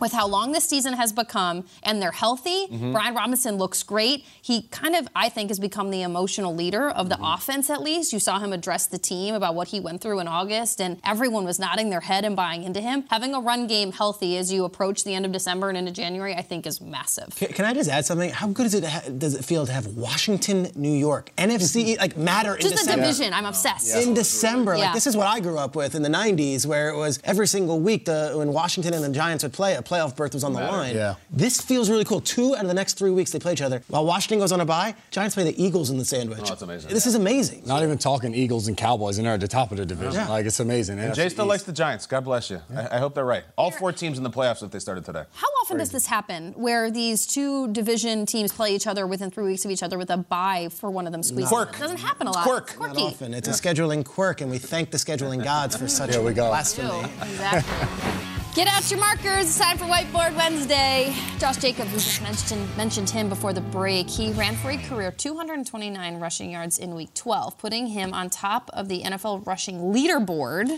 with 0.00 0.12
how 0.12 0.26
long 0.26 0.52
this 0.52 0.64
season 0.64 0.94
has 0.94 1.12
become 1.12 1.64
and 1.82 2.00
they're 2.02 2.12
healthy, 2.12 2.66
Mm-hmm. 2.68 2.92
Brian 2.92 3.14
Robinson 3.14 3.56
looks 3.56 3.82
great. 3.82 4.24
He 4.42 4.62
kind 4.70 4.94
of, 4.94 5.08
I 5.16 5.28
think, 5.28 5.50
has 5.50 5.58
become 5.58 5.90
the 5.90 6.02
emotional 6.02 6.54
leader 6.54 6.88
of 6.88 7.08
the 7.08 7.14
Mm-hmm. 7.16 7.24
offense 7.24 7.70
at 7.70 7.82
least. 7.82 8.12
You 8.12 8.20
saw 8.20 8.38
him 8.38 8.52
address 8.52 8.86
the 8.86 8.98
team 8.98 9.34
about 9.34 9.54
what 9.54 9.68
he 9.68 9.80
went 9.80 10.00
through 10.00 10.20
in 10.20 10.28
August, 10.28 10.80
and 10.80 11.00
everyone 11.04 11.44
was 11.44 11.58
nodding 11.58 11.90
their 11.90 12.00
head 12.00 12.24
and 12.24 12.36
buying 12.36 12.62
into 12.64 12.80
him. 12.80 13.04
Having 13.10 13.34
a 13.34 13.40
run 13.40 13.66
game 13.66 13.92
healthy 13.92 14.36
as 14.36 14.52
you 14.52 14.64
approach 14.64 15.04
the 15.04 15.14
end 15.14 15.26
of 15.26 15.32
December 15.32 15.68
and 15.68 15.76
into 15.78 15.90
January, 15.92 16.34
I 16.34 16.42
think 16.42 16.66
is 16.66 16.80
massive. 16.80 17.34
Can, 17.36 17.48
can 17.48 17.64
I 17.64 17.74
just 17.74 17.90
add 17.90 18.04
something? 18.06 18.30
How 18.30 18.46
good 18.48 18.66
is 18.66 18.74
it? 18.74 18.84
Ha- 18.84 19.08
does 19.16 19.34
it 19.34 19.44
feel 19.44 19.66
to 19.66 19.72
have 19.72 19.86
Washington, 19.96 20.70
New 20.74 20.92
York, 20.92 21.30
NFC 21.36 21.98
like 21.98 22.16
matter 22.16 22.54
in 22.54 22.60
Just 22.60 22.74
the 22.74 22.80
December? 22.82 23.06
division, 23.06 23.32
I'm 23.32 23.46
obsessed. 23.46 23.94
In 23.96 24.14
December, 24.14 24.74
Yeah. 24.76 24.84
like 24.86 24.94
this 24.94 25.06
is 25.06 25.16
what 25.16 25.26
I 25.26 25.40
grew 25.40 25.58
up 25.58 25.74
with 25.76 25.94
in 25.94 26.02
the 26.02 26.08
'90s, 26.08 26.66
where 26.66 26.88
it 26.90 26.96
was 26.96 27.18
every 27.24 27.46
single 27.46 27.80
week 27.80 28.04
the, 28.04 28.32
when 28.36 28.52
Washington 28.52 28.94
and 28.94 29.02
the 29.04 29.08
Giants 29.10 29.42
would 29.44 29.52
play, 29.52 29.74
a 29.74 29.82
playoff 29.88 30.14
berth 30.14 30.34
was 30.34 30.44
on 30.44 30.52
the 30.52 30.60
line. 30.60 30.94
Yeah. 30.94 31.14
This 31.30 31.60
feels 31.60 31.88
really 31.88 32.04
cool. 32.04 32.20
Two 32.20 32.54
out 32.54 32.62
of 32.62 32.68
the 32.68 32.74
next 32.74 32.94
three 32.98 33.10
weeks 33.10 33.30
they 33.30 33.38
play 33.38 33.52
each 33.54 33.62
other. 33.62 33.82
While 33.88 34.04
Washington 34.04 34.38
goes 34.38 34.52
on 34.52 34.60
a 34.60 34.64
bye, 34.64 34.94
Giants 35.10 35.34
play 35.34 35.44
the 35.44 35.62
Eagles 35.62 35.90
in 35.90 35.98
the 35.98 36.04
sandwich. 36.04 36.40
Oh, 36.42 36.44
that's 36.46 36.62
amazing. 36.62 36.90
This 36.92 37.06
is 37.06 37.14
amazing. 37.14 37.62
Not 37.66 37.82
even 37.82 37.96
talking 37.98 38.34
Eagles 38.34 38.68
and 38.68 38.76
Cowboys, 38.76 39.18
and 39.18 39.26
they're 39.26 39.34
at 39.34 39.40
the 39.40 39.48
top 39.48 39.70
of 39.70 39.78
the 39.78 39.86
division. 39.86 40.14
Yeah. 40.14 40.28
Like 40.28 40.46
it's 40.46 40.60
amazing. 40.60 40.98
And 40.98 41.14
Jay 41.14 41.28
still 41.28 41.46
likes 41.46 41.62
the 41.62 41.72
Giants. 41.72 42.06
God 42.06 42.24
bless 42.24 42.50
you. 42.50 42.60
I, 42.74 42.96
I 42.96 42.98
hope 42.98 43.14
they're 43.14 43.24
right. 43.24 43.44
All 43.56 43.70
four 43.70 43.92
teams 43.92 44.18
in 44.18 44.24
the 44.24 44.30
playoffs 44.30 44.62
if 44.62 44.70
they 44.70 44.78
started 44.78 45.04
today. 45.04 45.24
How 45.32 45.46
often 45.62 45.78
does 45.78 45.90
this 45.90 46.06
happen 46.06 46.52
where 46.56 46.90
these 46.90 47.26
two 47.26 47.68
division 47.72 48.26
teams 48.26 48.52
play 48.52 48.74
each 48.74 48.86
other 48.86 49.06
within 49.06 49.30
three 49.30 49.44
weeks 49.44 49.64
of 49.64 49.70
each 49.70 49.82
other 49.82 49.96
with 49.98 50.10
a 50.10 50.16
bye 50.18 50.68
for 50.70 50.90
one 50.90 51.06
of 51.06 51.12
them 51.12 51.22
squeezing? 51.22 51.48
Quirk. 51.48 51.74
It 51.76 51.78
doesn't 51.80 51.98
happen 51.98 52.26
a 52.26 52.32
lot. 52.32 52.44
Quirk. 52.44 52.68
It's 52.70 52.78
Not 52.78 52.90
quirky. 52.94 53.02
often. 53.02 53.34
It's 53.34 53.48
a 53.48 53.52
scheduling 53.52 54.04
quirk, 54.04 54.40
and 54.40 54.50
we 54.50 54.58
thank 54.58 54.90
the 54.90 54.98
scheduling 54.98 55.42
gods 55.42 55.76
for 55.76 55.88
such 55.88 56.10
There 56.10 56.22
we 56.22 56.34
go. 56.34 56.48
blasphemy. 56.48 57.08
Exactly. 57.22 58.28
Get 58.58 58.66
out 58.66 58.90
your 58.90 58.98
markers. 58.98 59.44
It's 59.44 59.56
time 59.56 59.78
for 59.78 59.84
Whiteboard 59.84 60.34
Wednesday. 60.34 61.14
Josh 61.38 61.58
Jacobs, 61.58 61.92
we 61.92 61.98
just 61.98 62.20
mentioned, 62.20 62.76
mentioned 62.76 63.08
him 63.08 63.28
before 63.28 63.52
the 63.52 63.60
break. 63.60 64.10
He 64.10 64.32
ran 64.32 64.56
for 64.56 64.72
a 64.72 64.76
career 64.76 65.12
229 65.12 66.18
rushing 66.18 66.50
yards 66.50 66.76
in 66.76 66.96
week 66.96 67.14
12, 67.14 67.56
putting 67.56 67.86
him 67.86 68.12
on 68.12 68.28
top 68.28 68.68
of 68.72 68.88
the 68.88 69.02
NFL 69.02 69.46
rushing 69.46 69.94
leaderboard 69.94 70.72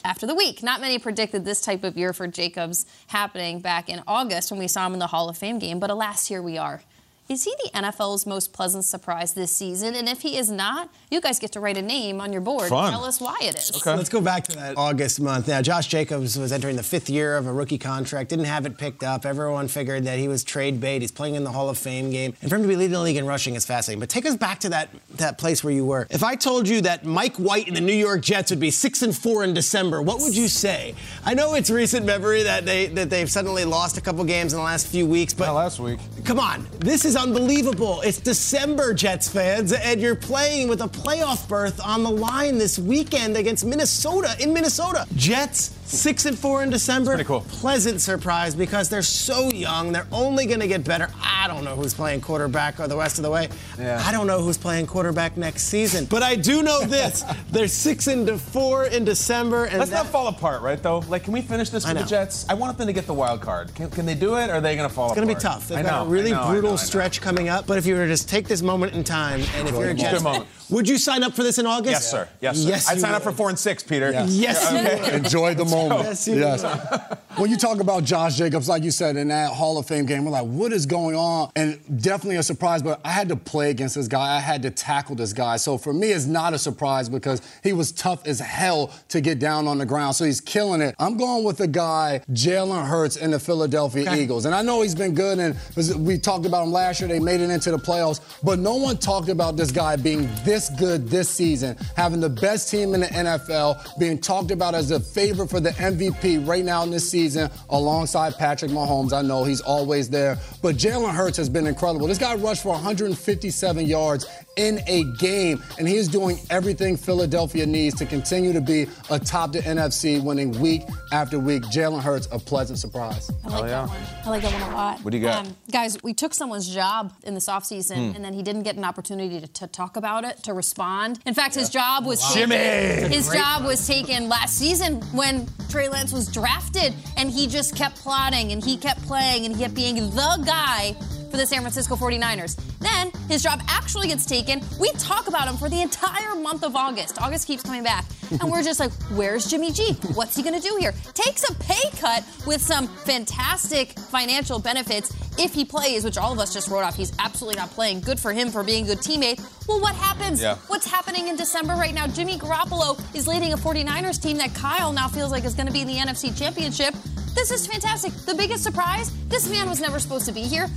after 0.04 0.26
the 0.26 0.34
week. 0.34 0.64
Not 0.64 0.80
many 0.80 0.98
predicted 0.98 1.44
this 1.44 1.60
type 1.60 1.84
of 1.84 1.96
year 1.96 2.12
for 2.12 2.26
Jacobs 2.26 2.84
happening 3.06 3.60
back 3.60 3.88
in 3.88 4.02
August 4.08 4.50
when 4.50 4.58
we 4.58 4.66
saw 4.66 4.88
him 4.88 4.94
in 4.94 4.98
the 4.98 5.06
Hall 5.06 5.28
of 5.28 5.38
Fame 5.38 5.60
game, 5.60 5.78
but 5.78 5.88
alas, 5.88 6.26
here 6.26 6.42
we 6.42 6.58
are. 6.58 6.82
Is 7.30 7.44
he 7.44 7.54
the 7.62 7.70
NFL's 7.70 8.26
most 8.26 8.52
pleasant 8.52 8.84
surprise 8.84 9.34
this 9.34 9.52
season? 9.52 9.94
And 9.94 10.08
if 10.08 10.22
he 10.22 10.36
is 10.36 10.50
not, 10.50 10.90
you 11.12 11.20
guys 11.20 11.38
get 11.38 11.52
to 11.52 11.60
write 11.60 11.76
a 11.76 11.82
name 11.82 12.20
on 12.20 12.32
your 12.32 12.40
board. 12.40 12.68
Fun. 12.68 12.90
Tell 12.90 13.04
us 13.04 13.20
why 13.20 13.36
it 13.40 13.54
is. 13.54 13.70
Okay. 13.76 13.94
Let's 13.94 14.08
go 14.08 14.20
back 14.20 14.42
to 14.48 14.56
that 14.56 14.76
August 14.76 15.20
month. 15.20 15.46
Now, 15.46 15.62
Josh 15.62 15.86
Jacobs 15.86 16.36
was 16.36 16.50
entering 16.50 16.74
the 16.74 16.82
fifth 16.82 17.08
year 17.08 17.36
of 17.36 17.46
a 17.46 17.52
rookie 17.52 17.78
contract, 17.78 18.30
didn't 18.30 18.46
have 18.46 18.66
it 18.66 18.76
picked 18.78 19.04
up. 19.04 19.24
Everyone 19.24 19.68
figured 19.68 20.02
that 20.06 20.18
he 20.18 20.26
was 20.26 20.42
trade 20.42 20.80
bait. 20.80 21.02
He's 21.02 21.12
playing 21.12 21.36
in 21.36 21.44
the 21.44 21.52
Hall 21.52 21.68
of 21.68 21.78
Fame 21.78 22.10
game. 22.10 22.34
And 22.42 22.50
for 22.50 22.56
him 22.56 22.62
to 22.62 22.68
be 22.68 22.74
leading 22.74 22.94
the 22.94 23.00
league 23.00 23.16
in 23.16 23.26
rushing 23.26 23.54
is 23.54 23.64
fascinating. 23.64 24.00
But 24.00 24.08
take 24.08 24.26
us 24.26 24.34
back 24.34 24.58
to 24.60 24.70
that, 24.70 24.88
that 25.10 25.38
place 25.38 25.62
where 25.62 25.72
you 25.72 25.86
were. 25.86 26.08
If 26.10 26.24
I 26.24 26.34
told 26.34 26.66
you 26.66 26.80
that 26.80 27.04
Mike 27.04 27.36
White 27.36 27.68
and 27.68 27.76
the 27.76 27.80
New 27.80 27.92
York 27.92 28.22
Jets 28.22 28.50
would 28.50 28.58
be 28.58 28.72
six 28.72 29.02
and 29.02 29.16
four 29.16 29.44
in 29.44 29.54
December, 29.54 30.02
what 30.02 30.18
would 30.18 30.36
you 30.36 30.48
say? 30.48 30.96
I 31.24 31.34
know 31.34 31.54
it's 31.54 31.70
recent 31.70 32.04
memory 32.04 32.42
that 32.42 32.66
they 32.66 32.86
that 32.88 33.08
they've 33.08 33.30
suddenly 33.30 33.64
lost 33.64 33.98
a 33.98 34.00
couple 34.00 34.24
games 34.24 34.52
in 34.52 34.58
the 34.58 34.64
last 34.64 34.88
few 34.88 35.06
weeks, 35.06 35.32
but 35.32 35.54
last 35.54 35.78
week. 35.78 36.00
Come 36.24 36.40
on, 36.40 36.66
this 36.80 37.04
is 37.04 37.19
unbelievable. 37.20 38.00
It's 38.00 38.18
December, 38.18 38.94
Jets 38.94 39.28
fans, 39.28 39.74
and 39.74 40.00
you're 40.00 40.14
playing 40.14 40.68
with 40.68 40.80
a 40.80 40.88
playoff 40.88 41.46
berth 41.46 41.78
on 41.84 42.02
the 42.02 42.10
line 42.10 42.56
this 42.56 42.78
weekend 42.78 43.36
against 43.36 43.64
Minnesota 43.64 44.34
in 44.40 44.54
Minnesota. 44.54 45.06
Jets 45.16 45.76
six 45.90 46.26
and 46.26 46.38
four 46.38 46.62
in 46.62 46.70
December. 46.70 47.10
pretty 47.12 47.24
cool. 47.24 47.40
Pleasant 47.48 48.00
surprise 48.00 48.54
because 48.54 48.88
they're 48.88 49.02
so 49.02 49.50
young. 49.50 49.92
They're 49.92 50.06
only 50.12 50.46
going 50.46 50.60
to 50.60 50.68
get 50.68 50.84
better. 50.84 51.08
I 51.22 51.48
don't 51.48 51.64
know 51.64 51.74
who's 51.76 51.94
playing 51.94 52.20
quarterback 52.20 52.78
or 52.80 52.86
the 52.88 52.96
rest 52.96 53.18
of 53.18 53.22
the 53.24 53.30
way. 53.30 53.48
Yeah. 53.78 54.02
I 54.04 54.12
don't 54.12 54.26
know 54.26 54.40
who's 54.42 54.58
playing 54.58 54.86
quarterback 54.86 55.36
next 55.36 55.64
season, 55.64 56.04
but 56.06 56.22
I 56.22 56.36
do 56.36 56.62
know 56.62 56.84
this: 56.84 57.24
they're 57.50 57.68
six 57.68 58.06
and 58.06 58.40
four 58.40 58.86
in 58.86 59.04
December, 59.04 59.64
and 59.64 59.78
Let's 59.78 59.90
that- 59.90 60.04
not 60.04 60.12
fall 60.12 60.28
apart, 60.28 60.62
right? 60.62 60.80
Though, 60.82 61.00
like, 61.08 61.24
can 61.24 61.32
we 61.32 61.42
finish 61.42 61.70
this 61.70 61.84
I 61.84 61.92
with 61.92 62.02
the. 62.02 62.08
Jets? 62.08 62.46
I 62.48 62.54
want 62.54 62.78
them 62.78 62.86
to 62.86 62.92
get 62.92 63.06
the 63.06 63.14
wild 63.14 63.40
card. 63.40 63.74
Can, 63.74 63.90
can 63.90 64.06
they 64.06 64.14
do 64.14 64.36
it? 64.36 64.48
or 64.50 64.54
Are 64.54 64.60
they 64.60 64.76
going 64.76 64.88
to 64.88 64.94
fall 64.94 65.06
apart? 65.06 65.18
It's 65.18 65.24
going 65.26 65.28
to 65.28 65.34
be 65.34 65.40
tough. 65.40 65.68
They've 65.68 65.78
I 65.78 65.82
got 65.82 66.04
know, 66.04 66.10
a 66.10 66.12
really 66.12 66.30
know, 66.32 66.48
brutal 66.48 66.70
know, 66.72 66.76
stretch 66.76 67.20
coming 67.20 67.48
up. 67.48 67.66
But 67.66 67.78
if 67.78 67.86
you 67.86 67.94
were 67.94 68.02
to 68.04 68.08
just 68.08 68.28
take 68.28 68.46
this 68.48 68.62
moment 68.62 68.92
in 68.94 69.02
time, 69.04 69.40
and 69.56 69.68
if 69.68 69.74
you're 69.74 69.84
a 69.90 69.94
Good 69.94 69.98
Jets, 69.98 70.22
moment. 70.22 70.46
Would 70.70 70.88
you 70.88 70.98
sign 70.98 71.22
up 71.22 71.34
for 71.34 71.42
this 71.42 71.58
in 71.58 71.66
August? 71.66 71.92
Yes, 71.92 72.10
sir. 72.10 72.28
Yes, 72.40 72.58
sir. 72.58 72.68
Yes, 72.68 72.88
I'd 72.88 72.94
you 72.94 73.00
sign 73.00 73.14
up 73.14 73.22
for 73.22 73.32
four 73.32 73.48
and 73.48 73.58
six, 73.58 73.82
Peter. 73.82 74.10
Yes, 74.26 74.72
you 74.72 74.78
would. 74.78 75.24
Enjoy 75.24 75.54
the 75.54 75.64
Let's 75.64 76.26
Yes, 76.26 76.26
you 76.26 76.40
yes. 76.40 77.18
when 77.36 77.50
you 77.50 77.56
talk 77.56 77.80
about 77.80 78.04
Josh 78.04 78.36
Jacobs, 78.36 78.68
like 78.68 78.82
you 78.82 78.90
said, 78.90 79.16
in 79.16 79.28
that 79.28 79.52
Hall 79.52 79.78
of 79.78 79.86
Fame 79.86 80.06
game, 80.06 80.24
we're 80.24 80.30
like, 80.30 80.46
what 80.46 80.72
is 80.72 80.86
going 80.86 81.16
on? 81.16 81.50
And 81.56 81.80
definitely 82.02 82.36
a 82.36 82.42
surprise, 82.42 82.82
but 82.82 83.00
I 83.04 83.10
had 83.10 83.28
to 83.28 83.36
play 83.36 83.70
against 83.70 83.94
this 83.94 84.08
guy. 84.08 84.36
I 84.36 84.40
had 84.40 84.62
to 84.62 84.70
tackle 84.70 85.16
this 85.16 85.32
guy. 85.32 85.56
So 85.56 85.78
for 85.78 85.92
me, 85.92 86.08
it's 86.08 86.26
not 86.26 86.52
a 86.54 86.58
surprise 86.58 87.08
because 87.08 87.40
he 87.62 87.72
was 87.72 87.92
tough 87.92 88.26
as 88.26 88.40
hell 88.40 88.92
to 89.08 89.20
get 89.20 89.38
down 89.38 89.66
on 89.66 89.78
the 89.78 89.86
ground. 89.86 90.16
So 90.16 90.24
he's 90.24 90.40
killing 90.40 90.80
it. 90.80 90.94
I'm 90.98 91.16
going 91.16 91.44
with 91.44 91.58
the 91.58 91.68
guy, 91.68 92.22
Jalen 92.32 92.86
Hurts 92.86 93.16
in 93.16 93.30
the 93.30 93.40
Philadelphia 93.40 94.02
okay. 94.02 94.22
Eagles. 94.22 94.44
And 94.44 94.54
I 94.54 94.62
know 94.62 94.82
he's 94.82 94.94
been 94.94 95.14
good, 95.14 95.38
and 95.38 95.56
we 96.04 96.18
talked 96.18 96.46
about 96.46 96.64
him 96.64 96.72
last 96.72 97.00
year. 97.00 97.08
They 97.08 97.20
made 97.20 97.40
it 97.40 97.50
into 97.50 97.70
the 97.70 97.78
playoffs, 97.78 98.20
but 98.42 98.58
no 98.58 98.76
one 98.76 98.98
talked 98.98 99.28
about 99.28 99.56
this 99.56 99.70
guy 99.70 99.96
being 99.96 100.28
this 100.44 100.59
good 100.68 101.08
this 101.08 101.30
season, 101.30 101.76
having 101.96 102.20
the 102.20 102.28
best 102.28 102.70
team 102.70 102.94
in 102.94 103.00
the 103.00 103.06
NFL, 103.06 103.98
being 103.98 104.18
talked 104.18 104.50
about 104.50 104.74
as 104.74 104.90
a 104.90 105.00
favorite 105.00 105.48
for 105.48 105.60
the 105.60 105.70
MVP 105.70 106.46
right 106.46 106.64
now 106.64 106.82
in 106.82 106.90
this 106.90 107.08
season, 107.10 107.50
alongside 107.70 108.34
Patrick 108.36 108.70
Mahomes. 108.70 109.12
I 109.12 109.22
know 109.22 109.44
he's 109.44 109.60
always 109.60 110.10
there, 110.10 110.38
but 110.62 110.76
Jalen 110.76 111.14
Hurts 111.14 111.36
has 111.38 111.48
been 111.48 111.66
incredible. 111.66 112.06
This 112.06 112.18
guy 112.18 112.34
rushed 112.34 112.62
for 112.62 112.72
157 112.72 113.86
yards 113.86 114.26
in 114.56 114.80
a 114.86 115.04
game, 115.18 115.62
and 115.78 115.88
he 115.88 115.96
is 115.96 116.08
doing 116.08 116.38
everything 116.50 116.96
Philadelphia 116.96 117.66
needs 117.66 117.94
to 117.96 118.06
continue 118.06 118.52
to 118.52 118.60
be 118.60 118.86
atop 119.08 119.52
the 119.52 119.60
NFC, 119.60 120.22
winning 120.22 120.58
week 120.60 120.82
after 121.12 121.38
week. 121.38 121.62
Jalen 121.64 122.00
Hurts, 122.00 122.28
a 122.32 122.38
pleasant 122.38 122.78
surprise. 122.78 123.30
I 123.44 123.48
like 123.48 123.62
oh, 123.62 123.64
yeah. 123.64 123.70
that 123.70 123.88
one. 123.88 124.02
I 124.24 124.28
like 124.30 124.42
that 124.42 124.52
one 124.52 124.62
a 124.62 124.74
lot. 124.74 125.00
What 125.00 125.10
do 125.12 125.18
you 125.18 125.24
got? 125.24 125.46
Um, 125.46 125.56
guys, 125.70 126.02
we 126.02 126.14
took 126.14 126.34
someone's 126.34 126.72
job 126.72 127.12
in 127.22 127.34
this 127.34 127.46
offseason, 127.46 128.10
hmm. 128.10 128.16
and 128.16 128.24
then 128.24 128.34
he 128.34 128.42
didn't 128.42 128.64
get 128.64 128.76
an 128.76 128.84
opportunity 128.84 129.40
to, 129.40 129.46
to, 129.46 129.66
talk 129.66 129.96
about 129.96 130.24
it, 130.24 130.42
to 130.44 130.52
respond. 130.52 131.20
In 131.26 131.34
fact, 131.34 131.54
yeah. 131.54 131.60
his 131.60 131.70
job 131.70 132.04
was 132.04 132.20
wow. 132.20 132.46
taken, 132.46 133.10
his 133.10 133.30
job 133.30 133.64
was 133.64 133.86
taken 133.86 134.28
last 134.28 134.58
season 134.58 135.00
when 135.12 135.48
Trey 135.68 135.88
Lance 135.88 136.12
was 136.12 136.30
drafted, 136.30 136.92
and 137.16 137.30
he 137.30 137.46
just 137.46 137.76
kept 137.76 137.96
plotting, 137.96 138.52
and 138.52 138.64
he 138.64 138.76
kept 138.76 139.02
playing, 139.02 139.46
and 139.46 139.54
he 139.54 139.62
kept 139.62 139.74
being 139.74 139.94
the 139.94 140.42
guy 140.44 140.96
for 141.30 141.36
the 141.36 141.46
San 141.46 141.60
Francisco 141.60 141.96
49ers. 141.96 142.60
Then 142.80 143.10
his 143.28 143.42
job 143.42 143.62
actually 143.68 144.08
gets 144.08 144.26
taken. 144.26 144.60
We 144.78 144.90
talk 144.92 145.28
about 145.28 145.48
him 145.48 145.56
for 145.56 145.68
the 145.68 145.80
entire 145.80 146.34
month 146.34 146.64
of 146.64 146.74
August. 146.76 147.20
August 147.20 147.46
keeps 147.46 147.62
coming 147.62 147.82
back. 147.82 148.04
And 148.40 148.50
we're 148.50 148.62
just 148.62 148.78
like, 148.78 148.92
where's 149.14 149.46
Jimmy 149.46 149.72
G? 149.72 149.94
What's 150.14 150.36
he 150.36 150.42
going 150.42 150.60
to 150.60 150.66
do 150.66 150.76
here? 150.78 150.92
Takes 151.14 151.48
a 151.48 151.54
pay 151.54 151.90
cut 151.98 152.24
with 152.46 152.60
some 152.60 152.86
fantastic 152.86 153.98
financial 153.98 154.58
benefits 154.58 155.12
if 155.38 155.54
he 155.54 155.64
plays, 155.64 156.04
which 156.04 156.18
all 156.18 156.32
of 156.32 156.38
us 156.38 156.52
just 156.52 156.68
wrote 156.68 156.82
off. 156.82 156.96
He's 156.96 157.12
absolutely 157.18 157.58
not 157.58 157.70
playing. 157.70 158.00
Good 158.00 158.20
for 158.20 158.32
him 158.32 158.50
for 158.50 158.62
being 158.62 158.84
a 158.84 158.88
good 158.88 158.98
teammate. 158.98 159.40
Well, 159.66 159.80
what 159.80 159.94
happens? 159.94 160.42
Yeah. 160.42 160.56
What's 160.68 160.86
happening 160.86 161.28
in 161.28 161.36
December 161.36 161.74
right 161.74 161.94
now? 161.94 162.06
Jimmy 162.06 162.38
Garoppolo 162.38 162.98
is 163.14 163.26
leading 163.26 163.52
a 163.52 163.56
49ers 163.56 164.22
team 164.22 164.36
that 164.38 164.54
Kyle 164.54 164.92
now 164.92 165.08
feels 165.08 165.32
like 165.32 165.44
is 165.44 165.54
going 165.54 165.66
to 165.66 165.72
be 165.72 165.80
in 165.80 165.88
the 165.88 165.96
NFC 165.96 166.36
Championship. 166.36 166.94
This 167.34 167.50
is 167.50 167.66
fantastic. 167.66 168.12
The 168.12 168.34
biggest 168.34 168.62
surprise 168.62 169.12
this 169.28 169.48
man 169.48 169.68
was 169.68 169.80
never 169.80 169.98
supposed 169.98 170.26
to 170.26 170.32
be 170.32 170.42
here. 170.42 170.68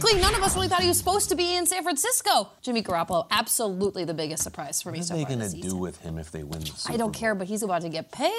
Frankly, 0.00 0.20
none 0.20 0.34
of 0.36 0.42
us 0.42 0.54
really 0.54 0.68
thought 0.68 0.82
he 0.82 0.88
was 0.88 0.98
supposed 0.98 1.28
to 1.30 1.34
be 1.34 1.56
in 1.56 1.66
San 1.66 1.82
Francisco. 1.82 2.50
Jimmy 2.62 2.82
Garoppolo, 2.82 3.26
absolutely 3.32 4.04
the 4.04 4.14
biggest 4.14 4.44
surprise 4.44 4.80
for 4.80 4.92
me. 4.92 5.00
What 5.00 5.10
are 5.10 5.16
they 5.16 5.24
going 5.24 5.40
to 5.40 5.60
do 5.60 5.74
with 5.74 6.00
him 6.00 6.18
if 6.18 6.30
they 6.30 6.44
win 6.44 6.60
the 6.60 6.66
Super 6.66 6.88
Bowl? 6.88 6.94
I 6.94 6.96
don't 6.98 7.12
care, 7.12 7.34
but 7.34 7.48
he's 7.48 7.64
about 7.64 7.82
to 7.82 7.88
get 7.88 8.12
paid. 8.12 8.30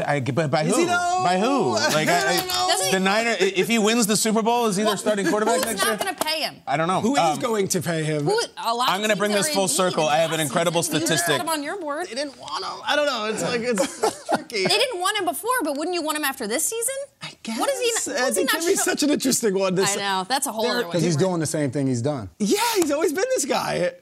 I, 0.00 0.20
but 0.20 0.50
by 0.50 0.64
who? 0.64 0.86
By 0.86 1.38
who? 1.38 1.74
Like 1.74 2.08
I, 2.08 2.40
I, 2.40 2.88
the 2.90 2.98
Niner. 2.98 3.36
If 3.38 3.68
he 3.68 3.78
wins 3.78 4.08
the 4.08 4.16
Super 4.16 4.42
Bowl, 4.42 4.66
is 4.66 4.76
he 4.76 4.82
their 4.82 4.96
starting 4.96 5.26
quarterback 5.26 5.56
who's 5.56 5.66
next 5.66 5.84
year? 5.84 5.92
Who's 5.92 6.00
not 6.00 6.04
going 6.04 6.16
to 6.16 6.24
pay 6.24 6.40
him? 6.40 6.56
I 6.66 6.76
don't 6.76 6.88
know. 6.88 7.00
Who 7.00 7.16
um, 7.16 7.32
is 7.32 7.38
going 7.38 7.68
to 7.68 7.80
pay 7.80 8.02
him? 8.02 8.24
Who, 8.24 8.40
I'm 8.56 8.98
going 8.98 9.10
to 9.10 9.16
bring 9.16 9.30
this 9.30 9.48
full 9.50 9.68
circle. 9.68 10.08
I 10.08 10.16
have 10.16 10.32
an 10.32 10.40
incredible 10.40 10.82
statistic. 10.82 11.40
Him 11.40 11.48
on 11.48 11.62
your 11.62 11.80
board. 11.80 12.08
They 12.08 12.16
didn't 12.16 12.38
want 12.38 12.64
him. 12.64 12.72
I 12.84 12.96
don't 12.96 13.06
know. 13.06 13.26
It's 13.26 13.42
like 13.42 13.60
it's 13.60 14.28
tricky. 14.28 14.64
They 14.64 14.78
didn't 14.78 15.00
want 15.00 15.16
him 15.16 15.26
before, 15.26 15.62
but 15.62 15.76
wouldn't 15.76 15.94
you 15.94 16.02
want 16.02 16.18
him 16.18 16.24
after 16.24 16.48
this 16.48 16.64
season? 16.64 16.94
I 17.44 17.50
guess. 17.50 17.60
What 17.60 17.70
is 17.70 18.04
he? 18.04 18.10
What 18.12 18.28
is 18.30 18.36
he 18.36 18.44
not 18.44 18.62
show- 18.62 18.74
such 18.74 19.02
an 19.02 19.10
interesting 19.10 19.54
one. 19.54 19.74
This, 19.74 19.96
I 19.96 20.00
know. 20.00 20.24
That's 20.28 20.46
a 20.46 20.52
whole 20.52 20.66
other 20.66 20.84
Because 20.84 21.02
he's 21.02 21.16
doing 21.16 21.40
the 21.40 21.46
same 21.46 21.70
thing 21.70 21.86
he's 21.86 22.02
done. 22.02 22.30
Yeah, 22.38 22.58
he's 22.76 22.90
always 22.90 23.12
been 23.12 23.24
this 23.34 23.44
guy. 23.44 23.92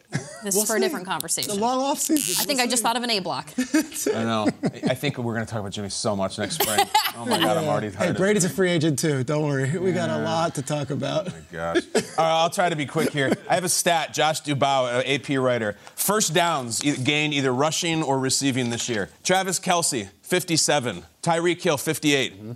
This 0.44 0.54
we'll 0.54 0.62
is 0.62 0.68
for 0.68 0.74
see. 0.74 0.76
a 0.76 0.80
different 0.80 1.06
conversation. 1.06 1.54
The 1.54 1.60
long 1.60 1.80
off 1.80 1.98
season. 1.98 2.36
I 2.40 2.44
think 2.44 2.58
we'll 2.58 2.66
I 2.66 2.70
just 2.70 2.82
thought 2.82 2.96
of 2.96 3.02
an 3.02 3.10
A 3.10 3.18
block. 3.20 3.50
I 3.58 4.24
know. 4.24 4.48
I 4.62 4.94
think 4.94 5.18
we're 5.18 5.34
going 5.34 5.46
to 5.46 5.50
talk 5.50 5.60
about 5.60 5.72
Jimmy 5.72 5.88
so 5.88 6.14
much 6.14 6.38
next 6.38 6.60
spring. 6.62 6.80
Oh 7.14 7.26
my 7.26 7.38
God, 7.38 7.58
I'm 7.58 7.68
already 7.68 7.90
tired. 7.90 8.12
Hey, 8.12 8.18
Brady's 8.18 8.46
a 8.46 8.48
free 8.48 8.70
agent 8.70 8.98
too. 8.98 9.22
Don't 9.22 9.42
worry. 9.46 9.78
We 9.78 9.92
got 9.92 10.08
a 10.08 10.16
lot 10.24 10.54
to 10.54 10.62
talk 10.62 10.88
about. 10.88 11.28
Oh 11.28 11.30
my 11.32 11.42
gosh. 11.52 11.82
All 11.94 12.00
right, 12.24 12.42
I'll 12.42 12.48
try 12.48 12.70
to 12.70 12.74
be 12.74 12.86
quick 12.86 13.10
here. 13.12 13.30
I 13.50 13.54
have 13.54 13.64
a 13.64 13.68
stat. 13.68 14.14
Josh 14.14 14.40
Dubow, 14.40 15.02
AP 15.06 15.38
writer. 15.38 15.76
First 15.94 16.32
downs 16.32 16.80
gained 16.80 17.34
either 17.34 17.52
rushing 17.52 18.02
or 18.02 18.18
receiving 18.18 18.70
this 18.70 18.88
year. 18.88 19.10
Travis 19.24 19.60
Kelce, 19.60 20.08
57. 20.22 21.04
Tyreek 21.22 21.60
Hill, 21.60 21.76
58. 21.76 22.32
Mm-hmm. 22.32 22.52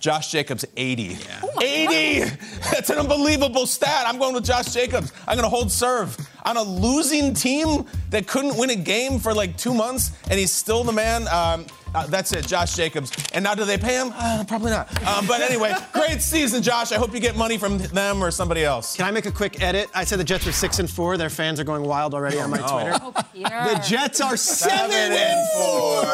Josh 0.00 0.32
Jacobs, 0.32 0.64
80. 0.76 1.02
Yeah. 1.02 1.40
Oh 1.44 1.62
80! 1.62 2.20
God. 2.20 2.38
That's 2.72 2.90
an 2.90 2.98
unbelievable 2.98 3.66
stat. 3.66 4.04
I'm 4.06 4.18
going 4.18 4.34
with 4.34 4.44
Josh 4.44 4.72
Jacobs. 4.72 5.12
I'm 5.28 5.36
going 5.36 5.44
to 5.44 5.54
hold 5.54 5.70
serve 5.70 6.16
on 6.44 6.56
a 6.56 6.62
losing 6.62 7.34
team 7.34 7.84
that 8.08 8.26
couldn't 8.26 8.56
win 8.56 8.70
a 8.70 8.76
game 8.76 9.18
for 9.18 9.34
like 9.34 9.56
two 9.56 9.74
months, 9.74 10.12
and 10.30 10.40
he's 10.40 10.52
still 10.52 10.84
the 10.84 10.92
man. 10.92 11.28
Um, 11.28 11.66
uh, 11.94 12.06
that's 12.06 12.32
it, 12.32 12.46
Josh 12.46 12.76
Jacobs. 12.76 13.12
And 13.32 13.42
now, 13.42 13.54
do 13.54 13.64
they 13.64 13.76
pay 13.76 13.94
him? 13.94 14.12
Uh, 14.14 14.44
probably 14.46 14.70
not. 14.70 14.90
Um, 15.06 15.26
but 15.26 15.40
anyway, 15.40 15.74
great 15.92 16.22
season, 16.22 16.62
Josh. 16.62 16.92
I 16.92 16.96
hope 16.96 17.12
you 17.12 17.20
get 17.20 17.36
money 17.36 17.58
from 17.58 17.78
them 17.78 18.22
or 18.22 18.30
somebody 18.30 18.64
else. 18.64 18.96
Can 18.96 19.06
I 19.06 19.10
make 19.10 19.26
a 19.26 19.32
quick 19.32 19.60
edit? 19.60 19.90
I 19.94 20.04
said 20.04 20.20
the 20.20 20.24
Jets 20.24 20.46
are 20.46 20.52
six 20.52 20.78
and 20.78 20.88
four. 20.88 21.16
Their 21.16 21.30
fans 21.30 21.58
are 21.58 21.64
going 21.64 21.82
wild 21.82 22.14
already 22.14 22.38
on 22.38 22.50
my 22.50 22.60
oh, 22.62 22.72
Twitter. 22.72 22.98
Oh, 23.02 23.12
the 23.74 23.82
Jets 23.86 24.20
are 24.20 24.36
seven, 24.36 24.90
seven 24.90 25.18
and 25.18 25.48
four 25.50 26.02
in 26.02 26.09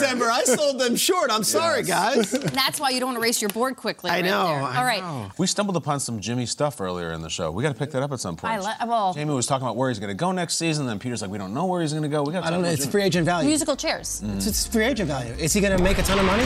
December. 0.00 0.30
I 0.30 0.44
sold 0.44 0.78
them 0.78 0.96
short. 0.96 1.30
I'm 1.30 1.44
sorry, 1.44 1.82
guys. 1.82 2.30
That's 2.30 2.78
why 2.78 2.90
you 2.90 3.00
don't 3.00 3.08
want 3.08 3.16
to 3.16 3.22
race 3.22 3.40
your 3.40 3.48
board 3.50 3.76
quickly. 3.76 4.10
I 4.10 4.16
right 4.16 4.24
know. 4.24 4.46
I 4.46 4.76
All 4.76 4.84
right. 4.84 5.02
Know. 5.02 5.30
We 5.38 5.46
stumbled 5.46 5.76
upon 5.76 6.00
some 6.00 6.20
Jimmy 6.20 6.46
stuff 6.46 6.80
earlier 6.80 7.12
in 7.12 7.22
the 7.22 7.30
show. 7.30 7.50
We 7.50 7.62
got 7.62 7.72
to 7.72 7.78
pick 7.78 7.90
that 7.92 8.02
up 8.02 8.12
at 8.12 8.20
some 8.20 8.36
point. 8.36 8.52
I 8.52 8.58
le- 8.58 8.86
well, 8.86 9.14
Jamie 9.14 9.34
was 9.34 9.46
talking 9.46 9.66
about 9.66 9.76
where 9.76 9.88
he's 9.88 9.98
going 9.98 10.08
to 10.10 10.14
go 10.14 10.32
next 10.32 10.56
season. 10.56 10.86
Then 10.86 10.98
Peter's 10.98 11.22
like, 11.22 11.30
we 11.30 11.38
don't 11.38 11.54
know 11.54 11.64
where 11.64 11.80
he's 11.80 11.92
going 11.92 12.02
to 12.02 12.08
go. 12.08 12.22
We 12.22 12.32
got. 12.32 12.44
I 12.44 12.50
don't 12.50 12.62
know. 12.62 12.68
It's 12.68 12.86
free 12.86 13.02
agent 13.02 13.24
value. 13.24 13.48
Musical 13.48 13.76
chairs. 13.76 14.20
Mm. 14.22 14.36
It's, 14.36 14.46
it's 14.46 14.66
free 14.66 14.84
agent 14.84 15.08
value. 15.08 15.32
Is 15.34 15.52
he 15.52 15.60
going 15.60 15.76
to 15.76 15.82
make 15.82 15.94
make 15.94 16.04
a 16.04 16.08
ton 16.08 16.18
of 16.18 16.26
money? 16.26 16.44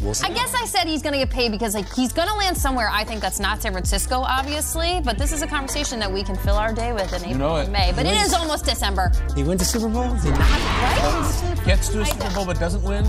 We'll 0.00 0.14
I 0.24 0.32
guess 0.32 0.54
I 0.54 0.64
said 0.64 0.86
he's 0.86 1.02
going 1.02 1.12
to 1.12 1.18
get 1.18 1.30
paid 1.30 1.52
because 1.52 1.74
like 1.74 1.92
he's 1.92 2.12
going 2.12 2.28
to 2.28 2.34
land 2.34 2.56
somewhere. 2.56 2.88
I 2.90 3.04
think 3.04 3.20
that's 3.20 3.38
not 3.38 3.60
San 3.60 3.72
Francisco, 3.72 4.20
obviously. 4.20 5.00
But 5.04 5.18
this 5.18 5.32
is 5.32 5.42
a 5.42 5.46
conversation 5.46 6.00
that 6.00 6.10
we 6.10 6.22
can 6.22 6.36
fill 6.36 6.56
our 6.56 6.72
day 6.72 6.92
with 6.92 7.12
in 7.12 7.16
April 7.16 7.30
you 7.30 7.38
know 7.38 7.56
and 7.56 7.72
May. 7.72 7.92
But 7.94 8.06
it 8.06 8.14
is 8.14 8.32
almost 8.32 8.64
December. 8.64 9.12
He 9.36 9.42
went 9.42 9.60
to 9.60 9.66
Super 9.66 9.88
Bowl. 9.88 10.14
He 10.14 10.30
right? 10.30 11.62
Gets 11.66 11.90
to 11.90 12.00
a 12.00 12.06
Super 12.06 12.34
Bowl 12.34 12.46
but 12.46 12.58
doesn't 12.70 12.88
win. 12.88 13.04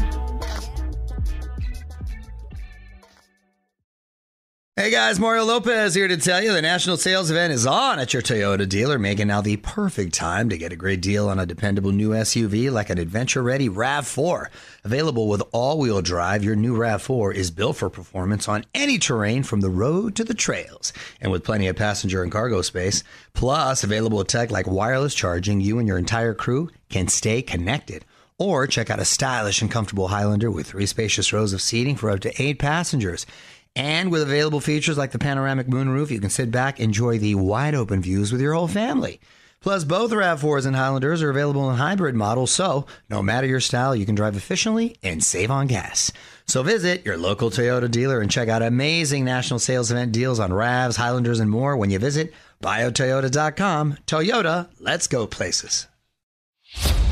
Hey 4.78 4.89
guys, 4.89 5.19
Mario 5.19 5.45
Lopez 5.45 5.93
here 5.93 6.08
to 6.08 6.17
tell 6.17 6.41
you 6.41 6.54
the 6.54 6.62
national 6.62 6.97
sales 6.97 7.30
event 7.30 7.54
is 7.54 7.67
on 7.67 8.00
at 8.00 8.13
your 8.13 8.24
Toyota 8.24 8.67
dealer, 8.67 8.97
making 8.97 9.28
now 9.28 9.41
the 9.41 9.58
perfect 9.58 10.15
time 10.15 10.50
to 10.50 10.58
get 10.58 10.74
a 10.74 10.76
great 10.76 11.02
deal 11.02 11.30
on 11.30 11.38
a 11.38 11.45
dependable 11.45 11.91
new 11.91 12.10
SUV 12.12 12.71
like 12.71 12.89
an 12.89 12.97
adventure 12.97 13.43
ready 13.43 13.69
RAV4. 13.69 14.47
Available 14.84 15.28
with 15.28 15.43
all 15.52 15.78
wheel 15.78 16.02
drive, 16.02 16.43
your 16.43 16.56
new 16.56 16.76
RAV4 16.76 17.36
is 17.36 17.52
built 17.52 17.78
for 17.78 17.91
performance 17.91 18.47
on 18.47 18.65
any 18.74 18.97
terrain 18.97 19.43
from 19.43 19.62
the 19.62 19.69
road 19.69 20.15
to 20.15 20.24
the 20.24 20.34
trails. 20.34 20.91
And 21.19 21.32
with 21.32 21.43
plenty 21.43 21.67
of 21.67 21.76
passenger 21.76 22.24
and 22.24 22.32
cargo 22.32 22.63
space, 22.63 23.04
plus 23.34 23.84
available 23.84 24.24
tech 24.24 24.50
like 24.50 24.65
wireless 24.65 25.13
charging, 25.13 25.62
you 25.62 25.78
and 25.78 25.88
your 25.88 26.00
entire 26.00 26.34
crew 26.34 26.71
can 26.89 27.08
stay 27.08 27.43
connected. 27.43 28.04
Or 28.41 28.65
check 28.65 28.89
out 28.89 28.99
a 28.99 29.06
stylish 29.06 29.62
and 29.62 29.69
comfortable 29.69 30.08
Highlander 30.08 30.49
with 30.49 30.65
three 30.65 30.88
spacious 30.88 31.32
rows 31.32 31.54
of 31.54 31.62
seating 31.62 31.95
for 31.95 32.10
up 32.10 32.21
to 32.21 32.41
eight 32.41 32.58
passengers. 32.58 33.27
And 33.75 34.12
with 34.12 34.23
available 34.23 34.60
features 34.60 34.97
like 34.97 35.12
the 35.12 35.19
panoramic 35.19 35.67
moonroof, 35.67 36.10
you 36.10 36.19
can 36.19 36.32
sit 36.32 36.49
back, 36.49 36.80
enjoy 36.80 37.19
the 37.19 37.36
wide 37.36 37.75
open 37.75 38.01
views 38.01 38.32
with 38.32 38.41
your 38.41 38.56
whole 38.56 38.67
family. 38.67 39.21
Plus, 39.62 39.84
both 39.84 40.10
RAV4s 40.10 40.65
and 40.65 40.75
Highlanders 40.75 41.21
are 41.21 41.30
available 41.30 41.69
in 41.69 41.75
hybrid 41.75 42.15
models, 42.15 42.49
so 42.49 42.88
no 43.12 43.21
matter 43.21 43.45
your 43.45 43.60
style, 43.60 43.95
you 43.95 44.08
can 44.08 44.15
drive 44.15 44.36
efficiently 44.36 44.95
and 45.04 45.23
save 45.23 45.51
on 45.51 45.67
gas. 45.67 46.12
So 46.47 46.63
visit 46.63 47.06
your 47.06 47.17
local 47.17 47.51
Toyota 47.51 47.91
dealer 47.91 48.21
and 48.21 48.32
check 48.32 48.49
out 48.49 48.63
amazing 48.63 49.23
national 49.23 49.60
sales 49.60 49.91
event 49.91 50.13
deals 50.13 50.39
on 50.39 50.49
RAVs, 50.49 50.97
Highlanders, 50.97 51.39
and 51.39 51.51
more 51.51 51.77
when 51.77 51.91
you 51.91 51.99
visit 51.99 52.34
buyatoyota.com. 52.63 53.97
Toyota, 54.08 54.67
let's 54.80 55.06
go 55.06 55.27
places. 55.27 55.86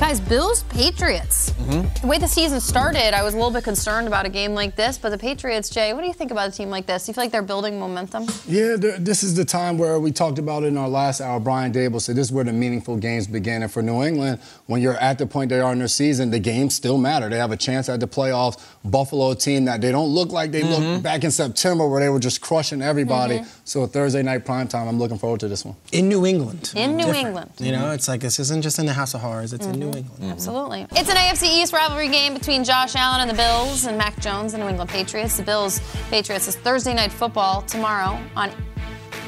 Guys, 0.00 0.18
Bills 0.18 0.62
Patriots. 0.70 1.50
Mm-hmm. 1.50 2.00
The 2.00 2.06
way 2.06 2.16
the 2.16 2.26
season 2.26 2.58
started, 2.58 3.12
I 3.14 3.22
was 3.22 3.34
a 3.34 3.36
little 3.36 3.50
bit 3.52 3.64
concerned 3.64 4.08
about 4.08 4.24
a 4.24 4.30
game 4.30 4.54
like 4.54 4.74
this, 4.74 4.96
but 4.96 5.10
the 5.10 5.18
Patriots, 5.18 5.68
Jay, 5.68 5.92
what 5.92 6.00
do 6.00 6.06
you 6.06 6.14
think 6.14 6.30
about 6.30 6.48
a 6.48 6.52
team 6.52 6.70
like 6.70 6.86
this? 6.86 7.04
Do 7.04 7.10
you 7.10 7.14
feel 7.14 7.24
like 7.24 7.30
they're 7.32 7.42
building 7.42 7.78
momentum? 7.78 8.24
Yeah, 8.48 8.76
this 8.78 9.22
is 9.22 9.34
the 9.34 9.44
time 9.44 9.76
where 9.76 10.00
we 10.00 10.10
talked 10.10 10.38
about 10.38 10.62
it 10.62 10.68
in 10.68 10.78
our 10.78 10.88
last 10.88 11.20
hour. 11.20 11.38
Brian 11.38 11.70
Daboll 11.70 12.00
said 12.00 12.16
this 12.16 12.28
is 12.28 12.32
where 12.32 12.44
the 12.44 12.52
meaningful 12.52 12.96
games 12.96 13.26
begin. 13.26 13.62
And 13.62 13.70
for 13.70 13.82
New 13.82 14.02
England, 14.02 14.40
when 14.66 14.80
you're 14.80 14.96
at 14.96 15.18
the 15.18 15.26
point 15.26 15.50
they 15.50 15.60
are 15.60 15.70
in 15.74 15.78
their 15.80 15.86
season, 15.86 16.30
the 16.30 16.38
games 16.40 16.74
still 16.74 16.96
matter. 16.96 17.28
They 17.28 17.36
have 17.36 17.52
a 17.52 17.56
chance 17.58 17.90
at 17.90 18.00
the 18.00 18.08
playoffs. 18.08 18.58
Buffalo 18.82 19.34
team 19.34 19.66
that 19.66 19.82
they 19.82 19.92
don't 19.92 20.08
look 20.08 20.32
like 20.32 20.50
they 20.50 20.62
Mhm. 20.62 20.70
looked 20.92 21.02
back 21.02 21.24
in 21.24 21.30
September 21.30 21.86
where 21.86 22.00
they 22.00 22.08
were 22.08 22.18
just 22.18 22.40
crushing 22.40 22.80
everybody. 22.80 23.40
Mhm. 23.40 23.46
So 23.66 23.86
Thursday 23.86 24.22
night 24.22 24.46
prime 24.46 24.66
time, 24.66 24.88
I'm 24.88 24.98
looking 24.98 25.18
forward 25.18 25.40
to 25.40 25.48
this 25.48 25.62
one. 25.62 25.76
In 25.92 26.08
New 26.08 26.24
England. 26.24 26.72
In 26.74 26.92
New 26.96 27.04
Different. 27.04 27.26
England. 27.26 27.50
You 27.58 27.72
know, 27.72 27.90
it's 27.90 28.08
like 28.08 28.22
this 28.22 28.40
isn't 28.40 28.62
just 28.62 28.78
in 28.78 28.86
the 28.86 28.94
House 28.94 29.12
of 29.12 29.20
Horrors, 29.20 29.52
it's 29.52 29.66
in 29.66 29.78
New 29.78 29.89
England. 29.98 30.16
Mm-hmm. 30.20 30.30
Absolutely. 30.30 30.86
It's 30.92 31.08
an 31.08 31.16
AFC 31.16 31.44
East 31.62 31.72
rivalry 31.72 32.08
game 32.08 32.34
between 32.34 32.64
Josh 32.64 32.94
Allen 32.96 33.20
and 33.20 33.30
the 33.30 33.34
Bills 33.34 33.84
and 33.86 33.96
Mac 33.98 34.18
Jones 34.20 34.54
and 34.54 34.62
the 34.62 34.66
New 34.66 34.70
England 34.70 34.90
Patriots. 34.90 35.36
The 35.36 35.42
Bills 35.42 35.80
Patriots 36.10 36.48
is 36.48 36.56
Thursday 36.56 36.94
night 36.94 37.12
football 37.12 37.62
tomorrow 37.62 38.18
on 38.36 38.50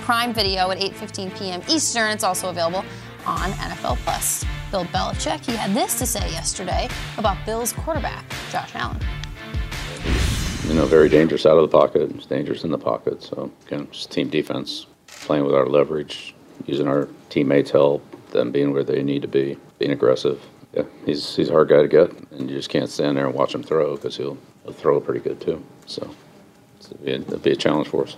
Prime 0.03 0.33
Video 0.35 0.70
at 0.70 0.79
8:15 0.79 1.38
p.m. 1.38 1.62
Eastern. 1.68 2.11
It's 2.11 2.25
also 2.25 2.48
available 2.51 2.85
on 3.27 3.51
NFL 3.53 3.96
Plus. 3.98 4.44
Bill 4.70 4.85
Belichick, 4.87 5.44
he 5.44 5.55
had 5.55 5.75
this 5.75 5.98
to 5.98 6.07
say 6.07 6.31
yesterday 6.31 6.88
about 7.18 7.37
Bills 7.44 7.72
quarterback 7.72 8.25
Josh 8.51 8.75
Allen. 8.75 8.98
you 10.66 10.75
know, 10.75 10.87
very 10.87 11.09
dangerous 11.09 11.44
out 11.44 11.57
of 11.59 11.62
the 11.70 11.77
pocket. 11.77 12.11
It's 12.14 12.27
dangerous 12.27 12.64
in 12.64 12.70
the 12.70 12.79
pocket. 12.79 13.22
So, 13.22 13.51
again, 13.66 13.87
just 13.92 14.11
team 14.11 14.29
defense, 14.31 14.87
playing 15.07 15.44
with 15.44 15.55
our 15.55 15.66
leverage, 15.66 16.35
using 16.66 16.88
our 16.88 17.09
teammates' 17.29 17.70
help, 17.70 18.03
them 18.31 18.51
being 18.51 18.72
where 18.72 18.83
they 18.85 19.03
need 19.03 19.22
to 19.22 19.29
be, 19.29 19.57
being 19.79 19.90
aggressive. 19.92 20.40
Yeah, 20.74 20.85
he's 21.04 21.37
he's 21.37 21.50
a 21.50 21.52
hard 21.52 21.68
guy 21.68 21.82
to 21.82 21.88
get, 21.88 22.11
and 22.32 22.50
you 22.50 22.56
just 22.56 22.70
can't 22.70 22.88
stand 22.88 23.16
there 23.16 23.26
and 23.26 23.35
watch 23.35 23.54
him 23.54 23.62
throw 23.62 23.96
because 23.96 24.16
he'll, 24.16 24.38
he'll 24.64 24.72
throw 24.72 25.00
pretty 25.00 25.20
good 25.20 25.40
too. 25.40 25.62
So, 25.87 26.14
be, 27.04 27.12
it'll 27.12 27.38
be 27.38 27.50
a 27.50 27.56
challenge 27.56 27.88
for 27.88 28.04
us. 28.04 28.16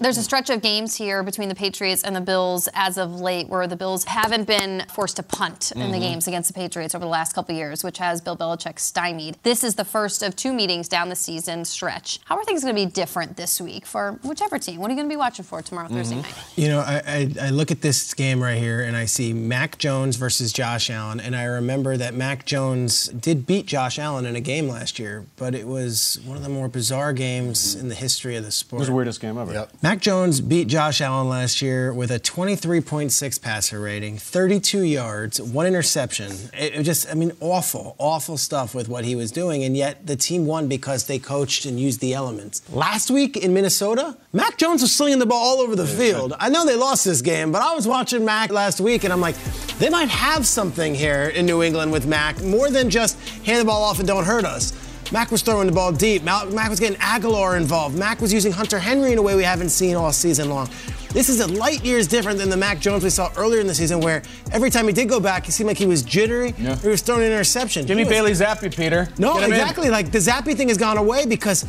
There's 0.00 0.16
a 0.16 0.22
stretch 0.22 0.48
of 0.48 0.62
games 0.62 0.94
here 0.94 1.24
between 1.24 1.48
the 1.48 1.56
Patriots 1.56 2.04
and 2.04 2.14
the 2.14 2.20
Bills 2.20 2.68
as 2.72 2.98
of 2.98 3.20
late 3.20 3.48
where 3.48 3.66
the 3.66 3.74
Bills 3.74 4.04
haven't 4.04 4.44
been 4.46 4.84
forced 4.94 5.16
to 5.16 5.24
punt 5.24 5.72
in 5.74 5.90
the 5.90 5.98
Mhm. 5.98 6.00
games 6.00 6.28
against 6.28 6.46
the 6.46 6.54
Patriots 6.54 6.94
over 6.94 7.04
the 7.04 7.10
last 7.10 7.32
couple 7.34 7.52
of 7.52 7.58
years, 7.58 7.82
which 7.82 7.98
has 7.98 8.20
Bill 8.20 8.36
Belichick 8.36 8.78
stymied. 8.78 9.38
This 9.42 9.64
is 9.64 9.74
the 9.74 9.84
first 9.84 10.22
of 10.22 10.36
two 10.36 10.52
meetings 10.52 10.86
down 10.88 11.08
the 11.08 11.16
season 11.16 11.64
stretch. 11.64 12.20
How 12.26 12.36
are 12.36 12.44
things 12.44 12.62
going 12.62 12.76
to 12.76 12.80
be 12.80 12.86
different 12.86 13.36
this 13.36 13.60
week 13.60 13.84
for 13.86 14.20
whichever 14.22 14.56
team? 14.56 14.80
What 14.80 14.86
are 14.88 14.92
you 14.92 14.96
going 14.98 15.08
to 15.08 15.12
be 15.12 15.16
watching 15.16 15.44
for 15.44 15.62
tomorrow, 15.62 15.88
Thursday 15.88 16.14
night? 16.16 16.26
You 16.54 16.68
know, 16.68 16.78
I, 16.78 17.02
I, 17.40 17.46
I 17.46 17.50
look 17.50 17.72
at 17.72 17.80
this 17.82 18.14
game 18.14 18.40
right 18.40 18.58
here 18.58 18.80
and 18.82 18.96
I 18.96 19.04
see 19.06 19.32
Mac 19.32 19.78
Jones 19.78 20.14
versus 20.14 20.52
Josh 20.52 20.90
Allen, 20.90 21.18
and 21.18 21.34
I 21.34 21.42
remember 21.42 21.96
that 21.96 22.14
Mac 22.14 22.44
Jones 22.46 23.08
did 23.08 23.46
beat 23.48 23.66
Josh 23.66 23.98
Allen 23.98 24.26
in 24.26 24.36
a 24.36 24.40
game 24.40 24.68
last 24.68 25.00
year, 25.00 25.26
but 25.36 25.56
it 25.56 25.66
was 25.66 26.20
one 26.24 26.36
of 26.36 26.44
the 26.44 26.48
more 26.48 26.68
bizarre 26.68 27.12
games 27.12 27.74
in 27.74 27.88
the 27.88 27.96
history 27.96 28.36
of 28.36 28.44
the 28.44 28.52
sport. 28.52 28.58
It 28.58 28.68
sport. 28.68 28.78
was 28.80 28.86
the 28.88 28.94
weirdest 28.94 29.20
game 29.20 29.36
ever. 29.38 29.66
Mac 29.88 30.00
Jones 30.00 30.42
beat 30.42 30.68
Josh 30.68 31.00
Allen 31.00 31.30
last 31.30 31.62
year 31.62 31.94
with 31.94 32.10
a 32.10 32.20
23.6 32.20 33.40
passer 33.40 33.80
rating, 33.80 34.18
32 34.18 34.82
yards, 34.82 35.40
one 35.40 35.64
interception. 35.64 36.30
It, 36.52 36.74
it 36.74 36.82
just, 36.82 37.10
I 37.10 37.14
mean, 37.14 37.32
awful, 37.40 37.96
awful 37.96 38.36
stuff 38.36 38.74
with 38.74 38.90
what 38.90 39.06
he 39.06 39.16
was 39.16 39.32
doing, 39.32 39.64
and 39.64 39.74
yet 39.74 40.06
the 40.06 40.14
team 40.14 40.44
won 40.44 40.68
because 40.68 41.06
they 41.06 41.18
coached 41.18 41.64
and 41.64 41.80
used 41.80 42.00
the 42.00 42.12
elements. 42.12 42.60
Last 42.70 43.10
week 43.10 43.38
in 43.38 43.54
Minnesota, 43.54 44.18
Mac 44.34 44.58
Jones 44.58 44.82
was 44.82 44.94
slinging 44.94 45.20
the 45.20 45.24
ball 45.24 45.42
all 45.42 45.60
over 45.62 45.74
the 45.74 45.86
field. 45.86 46.34
I 46.38 46.50
know 46.50 46.66
they 46.66 46.76
lost 46.76 47.06
this 47.06 47.22
game, 47.22 47.50
but 47.50 47.62
I 47.62 47.74
was 47.74 47.88
watching 47.88 48.26
Mac 48.26 48.50
last 48.50 48.82
week, 48.82 49.04
and 49.04 49.12
I'm 49.12 49.22
like, 49.22 49.36
they 49.78 49.88
might 49.88 50.10
have 50.10 50.46
something 50.46 50.94
here 50.94 51.32
in 51.34 51.46
New 51.46 51.62
England 51.62 51.92
with 51.92 52.06
Mac, 52.06 52.42
more 52.42 52.68
than 52.68 52.90
just 52.90 53.18
hand 53.46 53.62
the 53.62 53.64
ball 53.64 53.84
off 53.84 54.00
and 54.00 54.06
don't 54.06 54.26
hurt 54.26 54.44
us. 54.44 54.87
Mac 55.10 55.30
was 55.30 55.42
throwing 55.42 55.66
the 55.66 55.72
ball 55.72 55.90
deep. 55.92 56.22
Mac 56.22 56.68
was 56.68 56.78
getting 56.80 56.98
Agholor 56.98 57.56
involved. 57.56 57.96
Mac 57.98 58.20
was 58.20 58.32
using 58.32 58.52
Hunter 58.52 58.78
Henry 58.78 59.12
in 59.12 59.18
a 59.18 59.22
way 59.22 59.34
we 59.36 59.42
haven't 59.42 59.70
seen 59.70 59.96
all 59.96 60.12
season 60.12 60.50
long. 60.50 60.68
This 61.10 61.30
is 61.30 61.40
a 61.40 61.46
light 61.46 61.82
years 61.82 62.06
different 62.06 62.38
than 62.38 62.50
the 62.50 62.56
Mac 62.56 62.78
Jones 62.80 63.02
we 63.02 63.08
saw 63.08 63.32
earlier 63.38 63.60
in 63.62 63.66
the 63.66 63.74
season, 63.74 64.00
where 64.00 64.22
every 64.52 64.68
time 64.68 64.86
he 64.86 64.92
did 64.92 65.08
go 65.08 65.18
back, 65.18 65.46
he 65.46 65.50
seemed 65.52 65.68
like 65.68 65.78
he 65.78 65.86
was 65.86 66.02
jittery. 66.02 66.54
Yeah. 66.58 66.76
He 66.76 66.88
was 66.88 67.00
throwing 67.00 67.22
an 67.22 67.32
interception. 67.32 67.86
Jimmy 67.86 68.02
was- 68.04 68.10
Bailey 68.10 68.32
Zappe, 68.32 68.76
Peter. 68.76 69.08
No, 69.18 69.38
him 69.38 69.44
in. 69.44 69.52
exactly. 69.58 69.88
Like 69.88 70.12
the 70.12 70.18
Zappe 70.18 70.54
thing 70.54 70.68
has 70.68 70.76
gone 70.76 70.98
away 70.98 71.24
because 71.24 71.64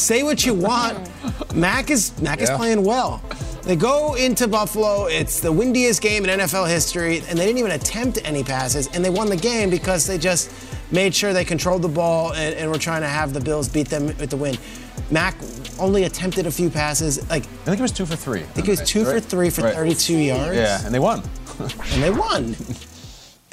say 0.00 0.22
what 0.22 0.46
you 0.46 0.54
want, 0.54 0.96
Mac 1.54 1.90
is 1.90 2.12
Mac 2.22 2.40
is 2.40 2.50
playing 2.50 2.84
well. 2.84 3.20
They 3.62 3.74
go 3.76 4.14
into 4.14 4.46
Buffalo. 4.46 5.06
It's 5.06 5.40
the 5.40 5.50
windiest 5.50 6.00
game 6.00 6.24
in 6.24 6.38
NFL 6.38 6.68
history, 6.68 7.22
and 7.28 7.36
they 7.38 7.46
didn't 7.46 7.58
even 7.58 7.72
attempt 7.72 8.18
any 8.24 8.44
passes, 8.44 8.86
and 8.94 9.04
they 9.04 9.10
won 9.10 9.28
the 9.28 9.36
game 9.36 9.70
because 9.70 10.06
they 10.06 10.18
just 10.18 10.50
made 10.90 11.14
sure 11.14 11.32
they 11.32 11.44
controlled 11.44 11.82
the 11.82 11.88
ball 11.88 12.32
and, 12.32 12.54
and 12.54 12.70
were 12.70 12.78
trying 12.78 13.02
to 13.02 13.08
have 13.08 13.32
the 13.32 13.40
Bills 13.40 13.68
beat 13.68 13.88
them 13.88 14.06
with 14.06 14.30
the 14.30 14.36
win. 14.36 14.56
Mac 15.10 15.36
only 15.78 16.04
attempted 16.04 16.46
a 16.46 16.50
few 16.50 16.70
passes. 16.70 17.18
Like 17.28 17.42
I 17.44 17.64
think 17.64 17.78
it 17.78 17.82
was 17.82 17.92
two 17.92 18.06
for 18.06 18.16
three. 18.16 18.40
I 18.40 18.44
think 18.44 18.68
it 18.68 18.70
was 18.78 18.88
two 18.88 19.04
for 19.04 19.20
three 19.20 19.50
for 19.50 19.62
32 19.62 20.16
yards. 20.16 20.56
Yeah, 20.56 20.84
and 20.84 20.94
they 20.94 20.98
won. 20.98 21.22
and 21.58 22.02
they 22.02 22.10
won. 22.10 22.56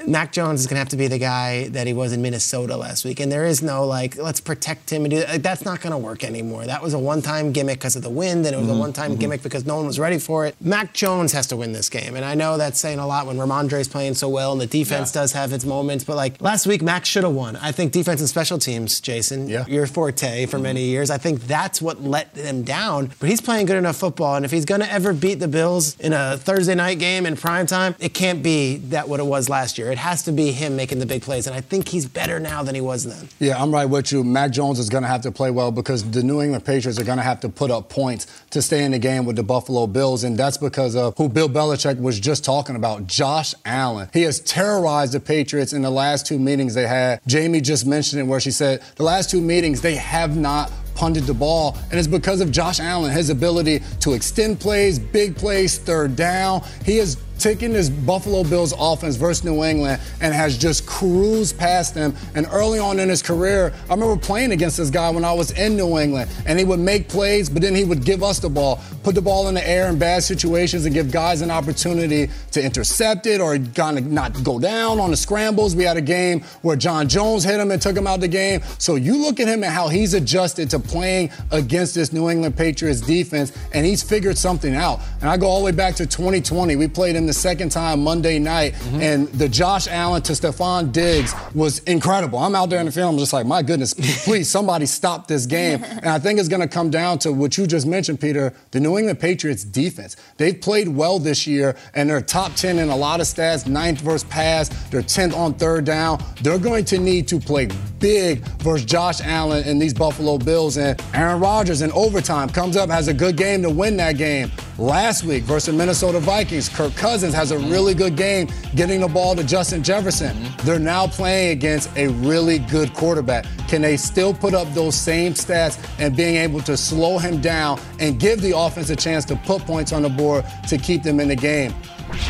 Mac 0.07 0.31
Jones 0.31 0.61
is 0.61 0.67
going 0.67 0.75
to 0.75 0.79
have 0.79 0.89
to 0.89 0.97
be 0.97 1.07
the 1.07 1.17
guy 1.17 1.67
that 1.69 1.87
he 1.87 1.93
was 1.93 2.13
in 2.13 2.21
Minnesota 2.21 2.77
last 2.77 3.05
week. 3.05 3.19
And 3.19 3.31
there 3.31 3.45
is 3.45 3.61
no, 3.61 3.85
like, 3.85 4.17
let's 4.17 4.39
protect 4.41 4.89
him 4.89 5.03
and 5.03 5.11
do 5.11 5.19
that. 5.19 5.29
Like, 5.29 5.41
that's 5.41 5.65
not 5.65 5.81
going 5.81 5.91
to 5.91 5.97
work 5.97 6.23
anymore. 6.23 6.65
That 6.65 6.81
was 6.81 6.93
a 6.93 6.99
one 6.99 7.21
time 7.21 7.51
gimmick 7.51 7.79
because 7.79 7.95
of 7.95 8.01
the 8.03 8.09
wind, 8.09 8.45
and 8.45 8.55
it 8.55 8.59
was 8.59 8.69
a 8.69 8.71
Mhm, 8.71 8.79
one 8.79 8.93
time 8.93 9.15
mhm. 9.15 9.19
gimmick 9.19 9.43
because 9.43 9.65
no 9.65 9.75
one 9.75 9.85
was 9.87 9.99
ready 9.99 10.17
for 10.17 10.45
it. 10.45 10.55
Mac 10.61 10.93
Jones 10.93 11.31
has 11.33 11.47
to 11.47 11.55
win 11.55 11.73
this 11.73 11.89
game. 11.89 12.15
And 12.15 12.25
I 12.25 12.35
know 12.35 12.57
that's 12.57 12.79
saying 12.79 12.99
a 12.99 13.07
lot 13.07 13.27
when 13.27 13.37
Rhamondre's 13.37 13.87
playing 13.87 14.15
so 14.15 14.29
well 14.29 14.51
and 14.53 14.61
the 14.61 14.67
defense 14.67 15.11
does 15.11 15.33
have 15.33 15.53
its 15.53 15.65
moments. 15.65 16.03
But, 16.03 16.15
like, 16.15 16.41
last 16.41 16.65
week, 16.67 16.81
Mac 16.81 17.05
should 17.05 17.23
have 17.23 17.33
won. 17.33 17.55
I 17.57 17.71
think 17.71 17.91
defense 17.91 18.19
and 18.21 18.29
special 18.29 18.57
teams, 18.57 18.99
Jason, 18.99 19.47
your 19.49 19.87
forte 19.87 20.45
for 20.45 20.59
many 20.59 20.83
years. 20.83 21.09
I 21.09 21.17
think 21.17 21.41
that's 21.47 21.81
what 21.81 22.01
let 22.03 22.33
them 22.33 22.63
down. 22.63 23.11
But 23.19 23.29
he's 23.29 23.41
playing 23.41 23.65
good 23.65 23.77
enough 23.77 23.97
football. 23.97 24.35
And 24.35 24.45
if 24.45 24.51
he's 24.51 24.65
going 24.65 24.81
to 24.81 24.91
ever 24.91 25.13
beat 25.13 25.35
the 25.35 25.47
Bills 25.47 25.97
in 25.99 26.13
a 26.13 26.37
Thursday 26.37 26.75
night 26.75 26.99
game 26.99 27.25
in 27.25 27.35
prime 27.35 27.65
time, 27.65 27.95
it 27.99 28.13
can't 28.13 28.41
be 28.41 28.77
that 28.77 29.07
what 29.07 29.19
it 29.19 29.25
was 29.25 29.49
last 29.49 29.77
year. 29.77 29.90
It 29.91 29.97
has 29.97 30.23
to 30.23 30.31
be 30.31 30.51
him 30.51 30.75
making 30.75 30.99
the 30.99 31.05
big 31.05 31.21
plays. 31.21 31.47
And 31.47 31.55
I 31.55 31.61
think 31.61 31.87
he's 31.87 32.05
better 32.05 32.39
now 32.39 32.63
than 32.63 32.75
he 32.75 32.81
was 32.81 33.03
then. 33.03 33.29
Yeah, 33.39 33.61
I'm 33.61 33.71
right 33.71 33.85
with 33.85 34.11
you. 34.11 34.23
Mac 34.23 34.51
Jones 34.51 34.79
is 34.79 34.89
going 34.89 35.03
to 35.03 35.09
have 35.09 35.21
to 35.21 35.31
play 35.31 35.51
well 35.51 35.71
because 35.71 36.09
the 36.09 36.23
New 36.23 36.41
England 36.41 36.65
Patriots 36.65 36.99
are 36.99 37.03
going 37.03 37.17
to 37.17 37.23
have 37.23 37.39
to 37.41 37.49
put 37.49 37.71
up 37.71 37.89
points 37.89 38.27
to 38.51 38.61
stay 38.61 38.83
in 38.83 38.91
the 38.91 38.99
game 38.99 39.25
with 39.25 39.35
the 39.35 39.43
Buffalo 39.43 39.87
Bills, 39.87 40.23
and 40.23 40.37
that's 40.37 40.57
because 40.57 40.95
of 40.95 41.17
who 41.17 41.29
Bill 41.29 41.49
Belichick 41.49 41.99
was 41.99 42.19
just 42.19 42.43
talking 42.43 42.75
about, 42.75 43.07
Josh 43.07 43.53
Allen. 43.65 44.09
He 44.13 44.23
has 44.23 44.39
terrorized 44.39 45.13
the 45.13 45.19
Patriots 45.19 45.73
in 45.73 45.81
the 45.81 45.89
last 45.89 46.25
two 46.25 46.39
meetings 46.39 46.73
they 46.73 46.87
had. 46.87 47.21
Jamie 47.27 47.61
just 47.61 47.85
mentioned 47.85 48.21
it 48.21 48.25
where 48.25 48.39
she 48.39 48.51
said 48.51 48.81
the 48.95 49.03
last 49.03 49.29
two 49.29 49.41
meetings 49.41 49.81
they 49.81 49.95
have 49.95 50.35
not 50.37 50.71
punted 51.01 51.23
the 51.23 51.33
ball, 51.33 51.75
and 51.89 51.97
it's 51.97 52.07
because 52.07 52.41
of 52.41 52.51
Josh 52.51 52.79
Allen, 52.79 53.11
his 53.11 53.31
ability 53.31 53.81
to 54.01 54.13
extend 54.13 54.59
plays, 54.59 54.99
big 54.99 55.35
plays, 55.35 55.79
third 55.79 56.15
down. 56.15 56.61
He 56.85 56.97
has 56.97 57.17
taken 57.41 57.73
this 57.73 57.89
Buffalo 57.89 58.43
Bills 58.43 58.73
offense 58.77 59.15
versus 59.15 59.43
New 59.43 59.63
England 59.63 59.99
and 60.21 60.33
has 60.33 60.57
just 60.57 60.85
cruised 60.85 61.57
past 61.57 61.95
them. 61.95 62.15
And 62.35 62.47
early 62.51 62.77
on 62.77 62.99
in 62.99 63.09
his 63.09 63.23
career, 63.23 63.73
I 63.89 63.93
remember 63.93 64.15
playing 64.15 64.51
against 64.51 64.77
this 64.77 64.89
guy 64.89 65.09
when 65.09 65.25
I 65.25 65.33
was 65.33 65.51
in 65.51 65.75
New 65.75 65.97
England, 65.97 66.29
and 66.45 66.59
he 66.59 66.65
would 66.65 66.79
make 66.79 67.09
plays, 67.09 67.49
but 67.49 67.61
then 67.61 67.73
he 67.73 67.83
would 67.83 68.05
give 68.05 68.21
us 68.21 68.39
the 68.39 68.49
ball, 68.49 68.79
put 69.03 69.15
the 69.15 69.21
ball 69.21 69.47
in 69.47 69.55
the 69.55 69.67
air 69.67 69.89
in 69.89 69.97
bad 69.97 70.23
situations, 70.23 70.85
and 70.85 70.93
give 70.93 71.11
guys 71.11 71.41
an 71.41 71.49
opportunity 71.49 72.29
to 72.51 72.63
intercept 72.63 73.25
it 73.25 73.41
or 73.41 73.57
kind 73.57 73.97
of 73.97 74.05
not 74.05 74.43
go 74.43 74.59
down 74.59 74.99
on 74.99 75.09
the 75.09 75.17
scrambles. 75.17 75.75
We 75.75 75.83
had 75.83 75.97
a 75.97 76.01
game 76.01 76.41
where 76.61 76.75
John 76.75 77.09
Jones 77.09 77.43
hit 77.43 77.59
him 77.59 77.71
and 77.71 77.81
took 77.81 77.97
him 77.97 78.05
out 78.05 78.15
of 78.15 78.21
the 78.21 78.27
game. 78.27 78.61
So 78.77 78.95
you 78.95 79.17
look 79.17 79.39
at 79.39 79.47
him 79.47 79.63
and 79.63 79.73
how 79.73 79.87
he's 79.87 80.13
adjusted 80.13 80.69
to 80.71 80.79
playing 80.91 81.31
against 81.51 81.95
this 81.95 82.11
New 82.11 82.29
England 82.29 82.57
Patriots 82.57 83.01
defense, 83.01 83.51
and 83.73 83.85
he's 83.85 84.03
figured 84.03 84.37
something 84.37 84.75
out. 84.75 84.99
And 85.21 85.29
I 85.29 85.37
go 85.37 85.47
all 85.47 85.59
the 85.59 85.65
way 85.65 85.71
back 85.71 85.95
to 85.95 86.05
2020. 86.05 86.75
We 86.75 86.87
played 86.87 87.15
him 87.15 87.25
the 87.25 87.33
second 87.33 87.69
time 87.69 88.03
Monday 88.03 88.39
night, 88.39 88.73
mm-hmm. 88.73 89.01
and 89.01 89.27
the 89.29 89.47
Josh 89.47 89.87
Allen 89.87 90.21
to 90.23 90.33
Stefon 90.33 90.91
Diggs 90.91 91.33
was 91.55 91.79
incredible. 91.79 92.39
I'm 92.39 92.55
out 92.55 92.69
there 92.69 92.79
in 92.79 92.85
the 92.85 92.91
field, 92.91 93.13
I'm 93.13 93.19
just 93.19 93.33
like, 93.33 93.45
my 93.45 93.61
goodness, 93.61 93.93
please, 94.25 94.49
somebody 94.49 94.85
stop 94.85 95.27
this 95.27 95.45
game. 95.45 95.83
and 95.83 96.07
I 96.07 96.19
think 96.19 96.39
it's 96.39 96.49
going 96.49 96.61
to 96.61 96.67
come 96.67 96.89
down 96.89 97.19
to 97.19 97.31
what 97.31 97.57
you 97.57 97.65
just 97.65 97.87
mentioned, 97.87 98.19
Peter, 98.19 98.53
the 98.71 98.79
New 98.79 98.97
England 98.97 99.19
Patriots 99.19 99.63
defense. 99.63 100.17
They've 100.37 100.59
played 100.59 100.87
well 100.89 101.19
this 101.19 101.47
year, 101.47 101.75
and 101.93 102.09
they're 102.09 102.21
top 102.21 102.55
10 102.55 102.79
in 102.79 102.89
a 102.89 102.95
lot 102.95 103.21
of 103.21 103.27
stats, 103.27 103.65
ninth 103.67 104.01
versus 104.01 104.27
pass, 104.29 104.69
they're 104.89 105.01
10th 105.01 105.35
on 105.35 105.53
third 105.53 105.85
down. 105.85 106.23
They're 106.41 106.59
going 106.59 106.85
to 106.85 106.97
need 106.97 107.27
to 107.29 107.39
play 107.39 107.69
big 107.99 108.39
versus 108.59 108.85
Josh 108.85 109.21
Allen 109.21 109.63
and 109.65 109.81
these 109.81 109.93
Buffalo 109.93 110.37
Bills. 110.37 110.77
And 110.81 111.01
Aaron 111.13 111.39
Rodgers 111.39 111.81
in 111.81 111.91
overtime 111.91 112.49
comes 112.49 112.75
up, 112.75 112.89
has 112.89 113.07
a 113.07 113.13
good 113.13 113.37
game 113.37 113.61
to 113.61 113.69
win 113.69 113.97
that 113.97 114.17
game. 114.17 114.51
Last 114.77 115.23
week 115.23 115.43
versus 115.43 115.75
Minnesota 115.75 116.19
Vikings, 116.19 116.69
Kirk 116.69 116.95
Cousins 116.95 117.33
has 117.33 117.51
a 117.51 117.59
really 117.59 117.93
good 117.93 118.15
game 118.15 118.49
getting 118.75 119.01
the 119.01 119.07
ball 119.07 119.35
to 119.35 119.43
Justin 119.43 119.83
Jefferson. 119.83 120.35
They're 120.63 120.79
now 120.79 121.07
playing 121.07 121.51
against 121.51 121.95
a 121.97 122.07
really 122.07 122.59
good 122.59 122.93
quarterback. 122.93 123.45
Can 123.67 123.81
they 123.81 123.95
still 123.95 124.33
put 124.33 124.53
up 124.53 124.73
those 124.73 124.95
same 124.95 125.33
stats 125.33 125.77
and 125.99 126.15
being 126.15 126.35
able 126.35 126.61
to 126.61 126.75
slow 126.75 127.19
him 127.19 127.41
down 127.41 127.79
and 127.99 128.19
give 128.19 128.41
the 128.41 128.57
offense 128.57 128.89
a 128.89 128.95
chance 128.95 129.23
to 129.25 129.35
put 129.35 129.61
points 129.61 129.93
on 129.93 130.01
the 130.01 130.09
board 130.09 130.45
to 130.67 130.77
keep 130.77 131.03
them 131.03 131.19
in 131.19 131.27
the 131.27 131.35
game? 131.35 131.73